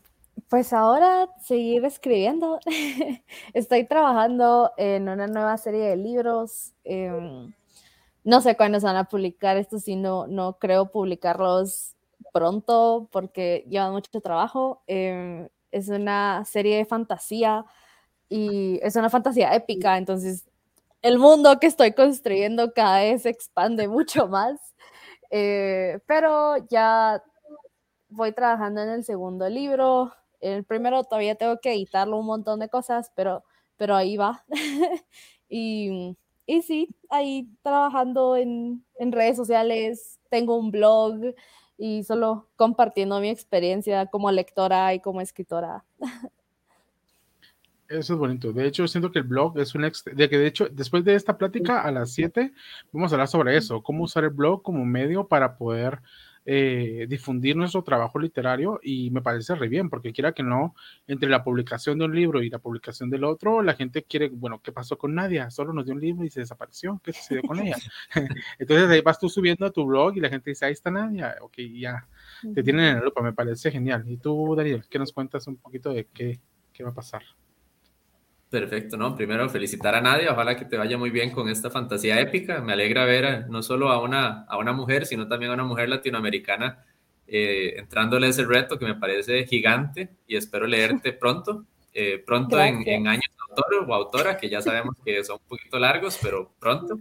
pues 0.49 0.73
ahora 0.73 1.29
seguir 1.41 1.85
escribiendo. 1.85 2.59
Estoy 3.53 3.87
trabajando 3.87 4.73
en 4.75 5.07
una 5.07 5.27
nueva 5.27 5.57
serie 5.57 5.85
de 5.85 5.95
libros. 5.95 6.73
Em, 6.83 7.53
no 8.25 8.41
sé 8.41 8.57
cuándo 8.57 8.81
se 8.81 8.85
van 8.85 8.97
a 8.97 9.05
publicar 9.05 9.55
esto, 9.55 9.79
si 9.79 9.95
no, 9.95 10.27
no 10.27 10.59
creo 10.59 10.91
publicarlos 10.91 11.95
pronto 12.33 13.07
porque 13.13 13.65
lleva 13.69 13.91
mucho 13.91 14.19
trabajo. 14.19 14.83
Em, 14.87 15.47
es 15.71 15.87
una 15.87 16.43
serie 16.43 16.75
de 16.75 16.85
fantasía 16.85 17.65
y 18.27 18.77
es 18.83 18.97
una 18.97 19.09
fantasía 19.09 19.55
épica, 19.55 19.97
entonces 19.97 20.45
el 21.01 21.17
mundo 21.17 21.59
que 21.59 21.67
estoy 21.67 21.93
construyendo 21.93 22.73
cada 22.73 22.99
vez 22.99 23.21
se 23.23 23.29
expande 23.29 23.87
mucho 23.97 24.27
más. 24.27 24.59
Eh, 25.31 25.99
pero 26.07 26.57
ya 26.69 27.23
voy 28.13 28.31
trabajando 28.31 28.81
en 28.81 28.89
el 28.89 29.03
segundo 29.03 29.49
libro. 29.49 30.13
El 30.39 30.63
primero 30.63 31.03
todavía 31.03 31.35
tengo 31.35 31.59
que 31.59 31.73
editarlo 31.73 32.17
un 32.17 32.25
montón 32.25 32.59
de 32.59 32.69
cosas, 32.69 33.11
pero, 33.15 33.43
pero 33.77 33.95
ahí 33.95 34.17
va. 34.17 34.43
y, 35.49 36.15
y 36.45 36.61
sí, 36.61 36.95
ahí 37.09 37.49
trabajando 37.61 38.35
en, 38.35 38.85
en 38.99 39.11
redes 39.11 39.37
sociales, 39.37 40.19
tengo 40.29 40.57
un 40.57 40.71
blog 40.71 41.15
y 41.77 42.03
solo 42.03 42.49
compartiendo 42.55 43.19
mi 43.19 43.29
experiencia 43.29 44.05
como 44.07 44.31
lectora 44.31 44.93
y 44.93 44.99
como 44.99 45.21
escritora. 45.21 45.83
Eso 47.89 48.13
es 48.13 48.19
bonito. 48.19 48.51
De 48.53 48.65
hecho, 48.65 48.87
siento 48.87 49.11
que 49.11 49.19
el 49.19 49.25
blog 49.25 49.59
es 49.59 49.75
un 49.75 49.81
de 49.81 50.29
que 50.29 50.37
de 50.37 50.47
hecho, 50.47 50.67
después 50.71 51.03
de 51.03 51.13
esta 51.13 51.37
plática 51.37 51.81
a 51.81 51.91
las 51.91 52.11
7 52.13 52.51
vamos 52.91 53.11
a 53.11 53.15
hablar 53.15 53.27
sobre 53.27 53.55
eso, 53.55 53.83
cómo 53.83 54.03
usar 54.03 54.23
el 54.23 54.31
blog 54.31 54.63
como 54.63 54.83
medio 54.83 55.27
para 55.27 55.57
poder 55.57 55.99
eh, 56.45 57.05
difundir 57.07 57.55
nuestro 57.55 57.83
trabajo 57.83 58.19
literario 58.19 58.79
y 58.83 59.11
me 59.11 59.21
parece 59.21 59.55
re 59.55 59.67
bien, 59.67 59.89
porque 59.89 60.11
quiera 60.11 60.33
que 60.33 60.43
no, 60.43 60.75
entre 61.07 61.29
la 61.29 61.43
publicación 61.43 61.99
de 61.99 62.05
un 62.05 62.15
libro 62.15 62.41
y 62.41 62.49
la 62.49 62.59
publicación 62.59 63.09
del 63.09 63.23
otro, 63.23 63.61
la 63.61 63.75
gente 63.75 64.03
quiere, 64.03 64.29
bueno, 64.29 64.61
¿qué 64.61 64.71
pasó 64.71 64.97
con 64.97 65.15
Nadia? 65.15 65.49
Solo 65.49 65.73
nos 65.73 65.85
dio 65.85 65.93
un 65.93 66.01
libro 66.01 66.25
y 66.25 66.29
se 66.29 66.41
desapareció, 66.41 66.99
¿qué 67.03 67.13
sucedió 67.13 67.43
con 67.43 67.59
ella? 67.59 67.77
Entonces 68.59 68.89
ahí 68.89 69.01
vas 69.01 69.19
tú 69.19 69.29
subiendo 69.29 69.65
a 69.65 69.71
tu 69.71 69.85
blog 69.85 70.17
y 70.17 70.19
la 70.19 70.29
gente 70.29 70.51
dice, 70.51 70.65
ahí 70.65 70.73
está 70.73 70.91
Nadia, 70.91 71.35
ok, 71.41 71.57
ya, 71.73 72.07
te 72.53 72.63
tienen 72.63 72.85
en 72.85 72.95
la 72.95 73.03
lupa, 73.03 73.21
me 73.21 73.33
parece 73.33 73.71
genial. 73.71 74.03
Y 74.07 74.17
tú, 74.17 74.55
Daniel, 74.55 74.83
¿qué 74.89 74.99
nos 74.99 75.11
cuentas 75.11 75.47
un 75.47 75.57
poquito 75.57 75.93
de 75.93 76.07
qué, 76.13 76.39
qué 76.73 76.83
va 76.83 76.89
a 76.89 76.93
pasar? 76.93 77.23
Perfecto, 78.53 78.97
¿no? 78.97 79.15
Primero 79.15 79.49
felicitar 79.49 79.95
a 79.95 80.01
Nadia, 80.01 80.31
ojalá 80.31 80.55
que 80.55 80.65
te 80.65 80.77
vaya 80.77 80.95
muy 80.95 81.09
bien 81.09 81.31
con 81.31 81.49
esta 81.49 81.71
fantasía 81.71 82.19
épica. 82.19 82.61
Me 82.61 82.73
alegra 82.73 83.03
ver 83.03 83.49
no 83.49 83.63
solo 83.63 83.89
a 83.89 83.99
una, 83.99 84.43
a 84.43 84.59
una 84.59 84.73
mujer, 84.73 85.07
sino 85.07 85.27
también 85.27 85.49
a 85.49 85.55
una 85.55 85.63
mujer 85.63 85.89
latinoamericana 85.89 86.85
eh, 87.25 87.73
entrándole 87.77 88.27
ese 88.27 88.45
reto 88.45 88.77
que 88.77 88.85
me 88.85 88.93
parece 88.93 89.47
gigante 89.47 90.17
y 90.27 90.35
espero 90.35 90.67
leerte 90.67 91.13
pronto, 91.19 91.65
eh, 91.95 92.21
pronto 92.23 92.59
en, 92.59 92.87
en, 92.87 93.07
años 93.07 93.25
autor 93.49 93.89
o 93.89 93.95
autora, 93.95 94.37
que 94.37 94.47
ya 94.47 94.61
sabemos 94.61 94.97
que 95.03 95.23
son 95.23 95.39
un 95.41 95.47
poquito 95.47 95.79
largos, 95.79 96.19
pero 96.21 96.53
pronto. 96.59 96.99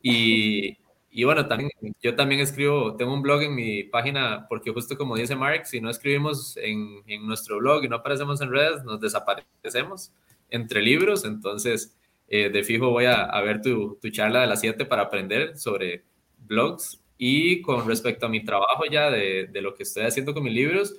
Y, 0.00 0.78
y 1.10 1.24
bueno, 1.24 1.48
también, 1.48 1.72
yo 2.00 2.14
también 2.14 2.42
escribo, 2.42 2.94
tengo 2.94 3.12
un 3.12 3.22
blog 3.22 3.42
en 3.42 3.56
mi 3.56 3.82
página, 3.82 4.46
porque 4.48 4.70
justo 4.70 4.96
como 4.96 5.16
dice 5.16 5.34
Mark, 5.34 5.66
si 5.66 5.80
no 5.80 5.90
escribimos 5.90 6.56
en, 6.58 7.02
en 7.08 7.26
nuestro 7.26 7.58
blog 7.58 7.82
y 7.82 7.88
no 7.88 7.96
aparecemos 7.96 8.40
en 8.40 8.52
redes, 8.52 8.84
nos 8.84 9.00
desaparecemos 9.00 10.12
entre 10.50 10.82
libros, 10.82 11.24
entonces 11.24 11.96
eh, 12.32 12.48
de 12.48 12.62
fijo 12.62 12.90
voy 12.90 13.06
a, 13.06 13.40
ver 13.40 13.60
tu, 13.60 13.98
charla 14.12 14.42
de 14.42 14.46
las 14.46 14.60
7 14.60 14.84
para 14.84 15.02
aprender 15.02 15.56
sobre 15.56 16.04
blogs 16.38 17.02
y 17.18 17.60
con 17.60 17.86
respecto 17.88 18.26
a 18.26 18.28
mi 18.28 18.44
trabajo 18.44 18.84
ya 18.90 19.10
de, 19.10 19.50
lo 19.54 19.74
que 19.74 19.82
estoy 19.82 20.04
haciendo 20.04 20.32
con 20.32 20.44
mis 20.44 20.54
libros, 20.54 20.94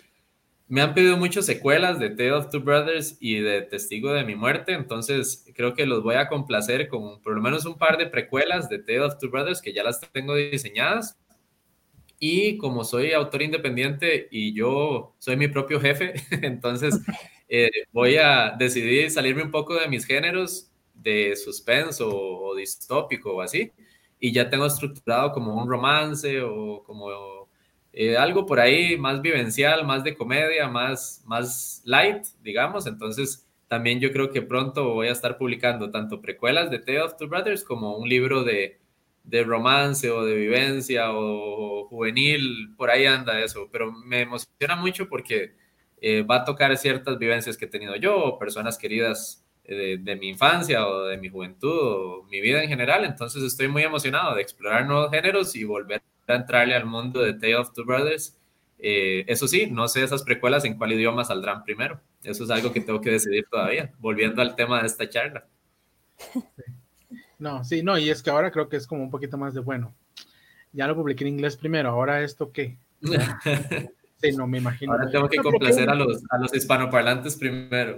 me 0.67 0.81
han 0.81 0.93
pedido 0.93 1.15
muchas 1.15 1.45
secuelas 1.45 1.99
de 1.99 2.09
Tale 2.09 2.33
of 2.33 2.49
Two 2.49 2.59
Brothers 2.59 3.17
y 3.21 3.39
de 3.39 3.61
Testigo 3.61 4.11
de 4.11 4.25
mi 4.25 4.35
muerte, 4.35 4.73
entonces 4.73 5.45
creo 5.55 5.73
que 5.73 5.85
los 5.85 6.03
voy 6.03 6.15
a 6.15 6.27
complacer 6.27 6.89
con 6.89 7.21
por 7.21 7.33
lo 7.33 7.41
menos 7.41 7.65
un 7.65 7.77
par 7.77 7.97
de 7.97 8.07
precuelas 8.07 8.67
de 8.67 8.79
Tale 8.79 9.01
of 9.01 9.17
Two 9.17 9.29
Brothers 9.29 9.61
que 9.61 9.73
ya 9.73 9.83
las 9.83 10.01
tengo 10.11 10.35
diseñadas. 10.35 11.17
Y 12.19 12.57
como 12.57 12.83
soy 12.83 13.13
autor 13.13 13.41
independiente 13.41 14.27
y 14.29 14.53
yo 14.53 15.15
soy 15.17 15.37
mi 15.37 15.47
propio 15.47 15.79
jefe, 15.79 16.13
entonces 16.43 16.99
eh, 17.53 17.69
voy 17.91 18.15
a 18.15 18.55
decidir 18.57 19.11
salirme 19.11 19.43
un 19.43 19.51
poco 19.51 19.75
de 19.75 19.89
mis 19.89 20.05
géneros 20.05 20.71
de 20.93 21.35
suspenso 21.35 22.09
o, 22.09 22.55
distópico 22.55 23.35
o 23.35 23.41
así, 23.41 23.73
y 24.21 24.31
ya 24.31 24.49
tengo 24.49 24.65
estructurado 24.65 25.33
como 25.33 25.53
un 25.61 25.67
romance 25.69 26.41
o 26.41 26.81
como 26.85 27.49
eh, 27.91 28.15
algo 28.15 28.45
por 28.45 28.61
ahí 28.61 28.97
más 28.97 29.21
vivencial, 29.21 29.85
más 29.85 30.05
de 30.05 30.15
comedia, 30.15 30.69
más, 30.69 31.23
más 31.25 31.81
light, 31.83 32.23
digamos. 32.41 32.87
Entonces, 32.87 33.45
también 33.67 33.99
yo 33.99 34.13
creo 34.13 34.31
que 34.31 34.41
pronto 34.41 34.93
voy 34.93 35.09
a 35.09 35.11
estar 35.11 35.37
publicando 35.37 35.91
tanto 35.91 36.21
precuelas 36.21 36.71
de 36.71 36.79
Tale 36.79 37.01
of 37.01 37.17
Two 37.17 37.27
Brothers 37.27 37.65
como 37.65 37.97
un 37.97 38.07
libro 38.07 38.45
de, 38.45 38.79
de 39.25 39.43
romance 39.43 40.09
o 40.09 40.23
de 40.23 40.35
vivencia 40.35 41.11
o, 41.11 41.81
o 41.81 41.87
juvenil, 41.89 42.73
por 42.77 42.89
ahí 42.91 43.05
anda 43.05 43.41
eso, 43.41 43.67
pero 43.69 43.91
me 43.91 44.21
emociona 44.21 44.77
mucho 44.77 45.09
porque 45.09 45.59
eh, 46.01 46.23
va 46.23 46.37
a 46.37 46.45
tocar 46.45 46.75
ciertas 46.77 47.19
vivencias 47.19 47.55
que 47.55 47.65
he 47.65 47.67
tenido 47.67 47.95
yo 47.95 48.17
o 48.17 48.39
personas 48.39 48.77
queridas 48.77 49.45
eh, 49.63 49.99
de, 50.01 50.15
mi 50.15 50.29
infancia 50.29 50.87
o 50.87 51.05
de 51.05 51.17
mi 51.17 51.29
juventud 51.29 51.69
o 51.71 52.23
mi 52.23 52.41
vida 52.41 52.63
en 52.63 52.69
general. 52.69 53.05
Entonces 53.05 53.43
estoy 53.43 53.67
muy 53.67 53.83
emocionado 53.83 54.35
de 54.35 54.41
explorar 54.41 54.87
nuevos 54.87 55.11
géneros 55.11 55.55
y 55.55 55.63
volver 55.63 56.01
a 56.27 56.33
entrarle 56.33 56.73
al 56.73 56.85
mundo 56.85 57.21
de 57.21 57.33
Tale 57.33 57.55
of 57.55 57.71
Two 57.73 57.85
Brothers. 57.85 58.35
Eh, 58.79 59.23
eso 59.27 59.47
sí, 59.47 59.67
no 59.69 59.87
sé 59.87 60.03
esas 60.03 60.23
precuelas 60.23 60.65
en 60.65 60.75
cuál 60.75 60.91
idioma 60.93 61.23
saldrán 61.23 61.63
primero. 61.63 62.01
Eso 62.23 62.43
es 62.43 62.49
algo 62.49 62.73
que 62.73 62.81
tengo 62.81 62.99
que 62.99 63.11
decidir 63.11 63.45
todavía, 63.49 63.91
volviendo 63.99 64.41
al 64.41 64.55
tema 64.55 64.81
de 64.81 64.87
esta 64.87 65.07
charla. 65.07 65.45
No, 67.37 67.63
sí, 67.63 67.83
no, 67.83 67.97
y 67.97 68.09
es 68.09 68.23
que 68.23 68.29
ahora 68.29 68.51
creo 68.51 68.69
que 68.69 68.77
es 68.77 68.87
como 68.87 69.03
un 69.03 69.11
poquito 69.11 69.37
más 69.37 69.53
de 69.53 69.61
bueno. 69.61 69.93
Ya 70.73 70.87
lo 70.87 70.95
publiqué 70.95 71.23
en 71.23 71.35
inglés 71.35 71.57
primero, 71.57 71.89
ahora 71.89 72.23
esto 72.23 72.51
qué. 72.51 72.77
Sí, 74.21 74.31
no 74.35 74.47
me 74.47 74.59
imagino. 74.59 74.93
Ahora 74.93 75.09
tengo 75.09 75.29
que 75.29 75.37
complacer 75.37 75.89
a 75.89 75.95
los, 75.95 76.23
a 76.29 76.37
los 76.37 76.53
hispanoparlantes 76.53 77.35
primero. 77.35 77.97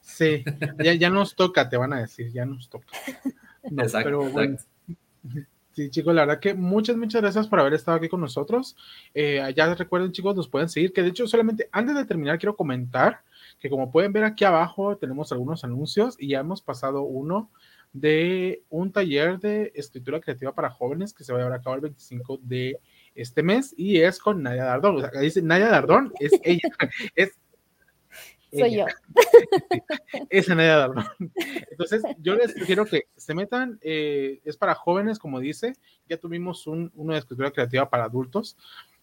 Sí, 0.00 0.44
ya, 0.82 0.94
ya 0.94 1.10
nos 1.10 1.34
toca, 1.34 1.68
te 1.68 1.76
van 1.76 1.92
a 1.92 2.00
decir, 2.00 2.30
ya 2.32 2.44
nos 2.44 2.68
toca. 2.68 2.86
exacto, 3.64 4.04
pero 4.04 4.30
bueno. 4.30 4.58
Sí, 5.72 5.90
chicos, 5.90 6.14
la 6.14 6.24
verdad 6.24 6.40
que 6.40 6.54
muchas, 6.54 6.96
muchas 6.96 7.20
gracias 7.20 7.48
por 7.48 7.58
haber 7.58 7.74
estado 7.74 7.96
aquí 7.96 8.08
con 8.08 8.20
nosotros. 8.20 8.76
Eh, 9.12 9.42
ya 9.56 9.74
recuerden, 9.74 10.12
chicos, 10.12 10.36
nos 10.36 10.46
pueden 10.46 10.68
seguir, 10.68 10.92
que 10.92 11.02
de 11.02 11.08
hecho, 11.08 11.26
solamente 11.26 11.68
antes 11.72 11.96
de 11.96 12.04
terminar, 12.04 12.38
quiero 12.38 12.54
comentar 12.54 13.22
que 13.58 13.68
como 13.68 13.90
pueden 13.90 14.12
ver 14.12 14.22
aquí 14.22 14.44
abajo, 14.44 14.96
tenemos 14.96 15.32
algunos 15.32 15.64
anuncios 15.64 16.16
y 16.18 16.28
ya 16.28 16.40
hemos 16.40 16.62
pasado 16.62 17.02
uno 17.02 17.50
de 17.92 18.62
un 18.70 18.92
taller 18.92 19.40
de 19.40 19.72
escritura 19.74 20.20
creativa 20.20 20.54
para 20.54 20.70
jóvenes 20.70 21.12
que 21.12 21.24
se 21.24 21.32
va 21.32 21.38
a 21.38 21.42
llevar 21.42 21.58
a 21.58 21.62
cabo 21.62 21.76
el 21.76 21.82
25 21.82 22.38
de 22.42 22.78
este 23.14 23.42
mes 23.42 23.74
y 23.76 24.00
es 24.00 24.18
con 24.18 24.42
Nadia 24.42 24.64
Dardón. 24.64 24.96
O 24.96 25.00
sea, 25.00 25.20
dice 25.20 25.42
Nadia 25.42 25.68
Dardón, 25.68 26.12
es 26.20 26.32
ella, 26.42 26.68
es 27.14 27.32
Soy 28.58 28.76
yo. 28.76 28.86
es 30.30 30.48
Nadia 30.48 30.76
Dardón. 30.76 31.04
Entonces, 31.70 32.02
yo 32.18 32.36
les 32.36 32.52
sugiero 32.52 32.84
que 32.84 33.08
se 33.16 33.34
metan, 33.34 33.78
eh, 33.82 34.40
es 34.44 34.56
para 34.56 34.74
jóvenes, 34.74 35.18
como 35.18 35.40
dice, 35.40 35.74
ya 36.08 36.18
tuvimos 36.18 36.66
un, 36.66 36.92
uno 36.94 37.12
de 37.12 37.18
escritura 37.18 37.50
creativa 37.50 37.90
para 37.90 38.04
adultos, 38.04 38.56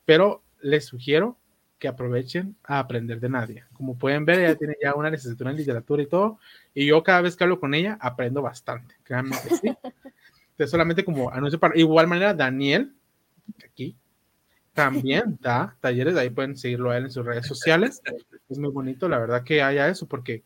pero 0.06 0.44
les 0.62 0.86
sugiero 0.86 1.38
que 1.80 1.88
aprovechen 1.88 2.56
a 2.64 2.80
aprender 2.80 3.20
de 3.20 3.30
Nadia. 3.30 3.68
Como 3.74 3.98
pueden 3.98 4.24
ver, 4.24 4.40
ella 4.40 4.56
tiene 4.56 4.76
ya 4.82 4.94
una 4.94 5.10
licenciatura 5.10 5.50
en 5.50 5.58
literatura 5.58 6.04
y 6.04 6.08
todo, 6.08 6.40
y 6.74 6.86
yo 6.86 7.02
cada 7.04 7.22
vez 7.22 7.36
que 7.36 7.44
hablo 7.44 7.60
con 7.60 7.74
ella 7.74 7.98
aprendo 8.00 8.42
bastante, 8.42 8.96
créanme 9.04 9.36
que 9.42 9.56
sí. 9.56 9.68
Entonces, 10.52 10.70
solamente 10.70 11.04
como 11.04 11.32
anuncio 11.32 11.60
para, 11.60 11.78
igual 11.78 12.08
manera, 12.08 12.34
Daniel, 12.34 12.94
aquí, 13.64 13.98
también 14.74 15.38
da 15.42 15.78
talleres, 15.80 16.16
ahí 16.16 16.30
pueden 16.30 16.56
seguirlo 16.56 16.92
a 16.92 16.98
él 16.98 17.06
en 17.06 17.12
sus 17.12 17.26
redes 17.26 17.48
sociales. 17.48 18.02
Es 18.50 18.58
muy 18.58 18.70
bonito, 18.70 19.08
la 19.10 19.20
verdad, 19.20 19.44
que 19.44 19.62
haya 19.62 19.88
eso, 19.90 20.08
porque 20.08 20.44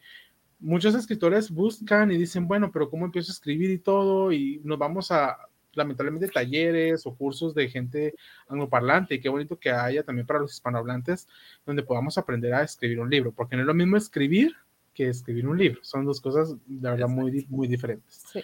muchos 0.59 0.95
escritores 0.95 1.51
buscan 1.51 2.11
y 2.11 2.17
dicen, 2.17 2.47
bueno, 2.47 2.71
pero 2.71 2.89
¿cómo 2.89 3.05
empiezo 3.05 3.31
a 3.31 3.33
escribir 3.33 3.71
y 3.71 3.79
todo? 3.79 4.31
Y 4.31 4.61
nos 4.63 4.77
vamos 4.77 5.11
a, 5.11 5.37
lamentablemente, 5.73 6.27
talleres 6.27 7.05
o 7.05 7.15
cursos 7.15 7.53
de 7.53 7.69
gente 7.69 8.15
angloparlante, 8.47 9.15
y 9.15 9.21
qué 9.21 9.29
bonito 9.29 9.59
que 9.59 9.71
haya 9.71 10.03
también 10.03 10.25
para 10.25 10.39
los 10.39 10.53
hispanohablantes, 10.53 11.27
donde 11.65 11.83
podamos 11.83 12.17
aprender 12.17 12.53
a 12.53 12.63
escribir 12.63 12.99
un 12.99 13.09
libro, 13.09 13.31
porque 13.31 13.55
no 13.55 13.61
es 13.61 13.67
lo 13.67 13.73
mismo 13.73 13.97
escribir 13.97 14.55
que 14.95 15.09
escribir 15.09 15.47
un 15.47 15.57
libro. 15.57 15.79
Son 15.83 16.05
dos 16.05 16.21
cosas, 16.21 16.55
la 16.81 16.91
verdad, 16.91 17.07
muy, 17.07 17.45
muy 17.49 17.67
diferentes. 17.67 18.23
Sí. 18.31 18.43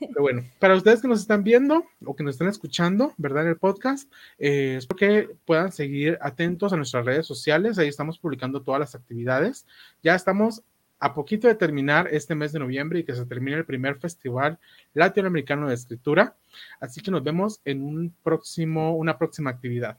Pero 0.00 0.20
bueno, 0.20 0.42
para 0.58 0.74
ustedes 0.74 1.00
que 1.00 1.08
nos 1.08 1.20
están 1.20 1.44
viendo 1.44 1.86
o 2.04 2.14
que 2.14 2.24
nos 2.24 2.34
están 2.34 2.48
escuchando, 2.48 3.14
¿verdad? 3.16 3.44
En 3.44 3.50
el 3.50 3.56
podcast, 3.56 4.12
eh, 4.38 4.74
espero 4.78 4.98
que 4.98 5.36
puedan 5.46 5.72
seguir 5.72 6.18
atentos 6.20 6.72
a 6.72 6.76
nuestras 6.76 7.06
redes 7.06 7.26
sociales. 7.26 7.78
Ahí 7.78 7.88
estamos 7.88 8.18
publicando 8.18 8.60
todas 8.62 8.80
las 8.80 8.94
actividades. 8.94 9.66
Ya 10.02 10.14
estamos 10.14 10.62
a 10.98 11.14
poquito 11.14 11.48
de 11.48 11.54
terminar 11.54 12.08
este 12.10 12.34
mes 12.34 12.52
de 12.52 12.58
noviembre 12.58 12.98
y 12.98 13.04
que 13.04 13.14
se 13.14 13.26
termine 13.26 13.56
el 13.56 13.64
primer 13.64 13.96
festival 13.96 14.58
latinoamericano 14.94 15.68
de 15.68 15.74
escritura. 15.74 16.36
Así 16.80 17.00
que 17.00 17.10
nos 17.10 17.22
vemos 17.22 17.60
en 17.64 17.82
un 17.82 18.14
próximo, 18.22 18.96
una 18.96 19.16
próxima 19.16 19.50
actividad. 19.50 19.96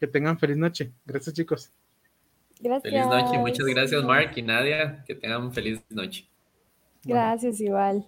Que 0.00 0.06
tengan 0.06 0.38
feliz 0.38 0.56
noche. 0.56 0.92
Gracias, 1.06 1.34
chicos. 1.34 1.72
Gracias. 2.60 2.92
Feliz 2.92 3.06
noche. 3.06 3.38
Muchas 3.38 3.66
gracias, 3.66 4.04
Mark 4.04 4.32
y 4.36 4.42
Nadia. 4.42 5.04
Que 5.06 5.14
tengan 5.14 5.52
feliz 5.52 5.80
noche. 5.90 6.28
Gracias, 7.04 7.60
igual. 7.60 8.04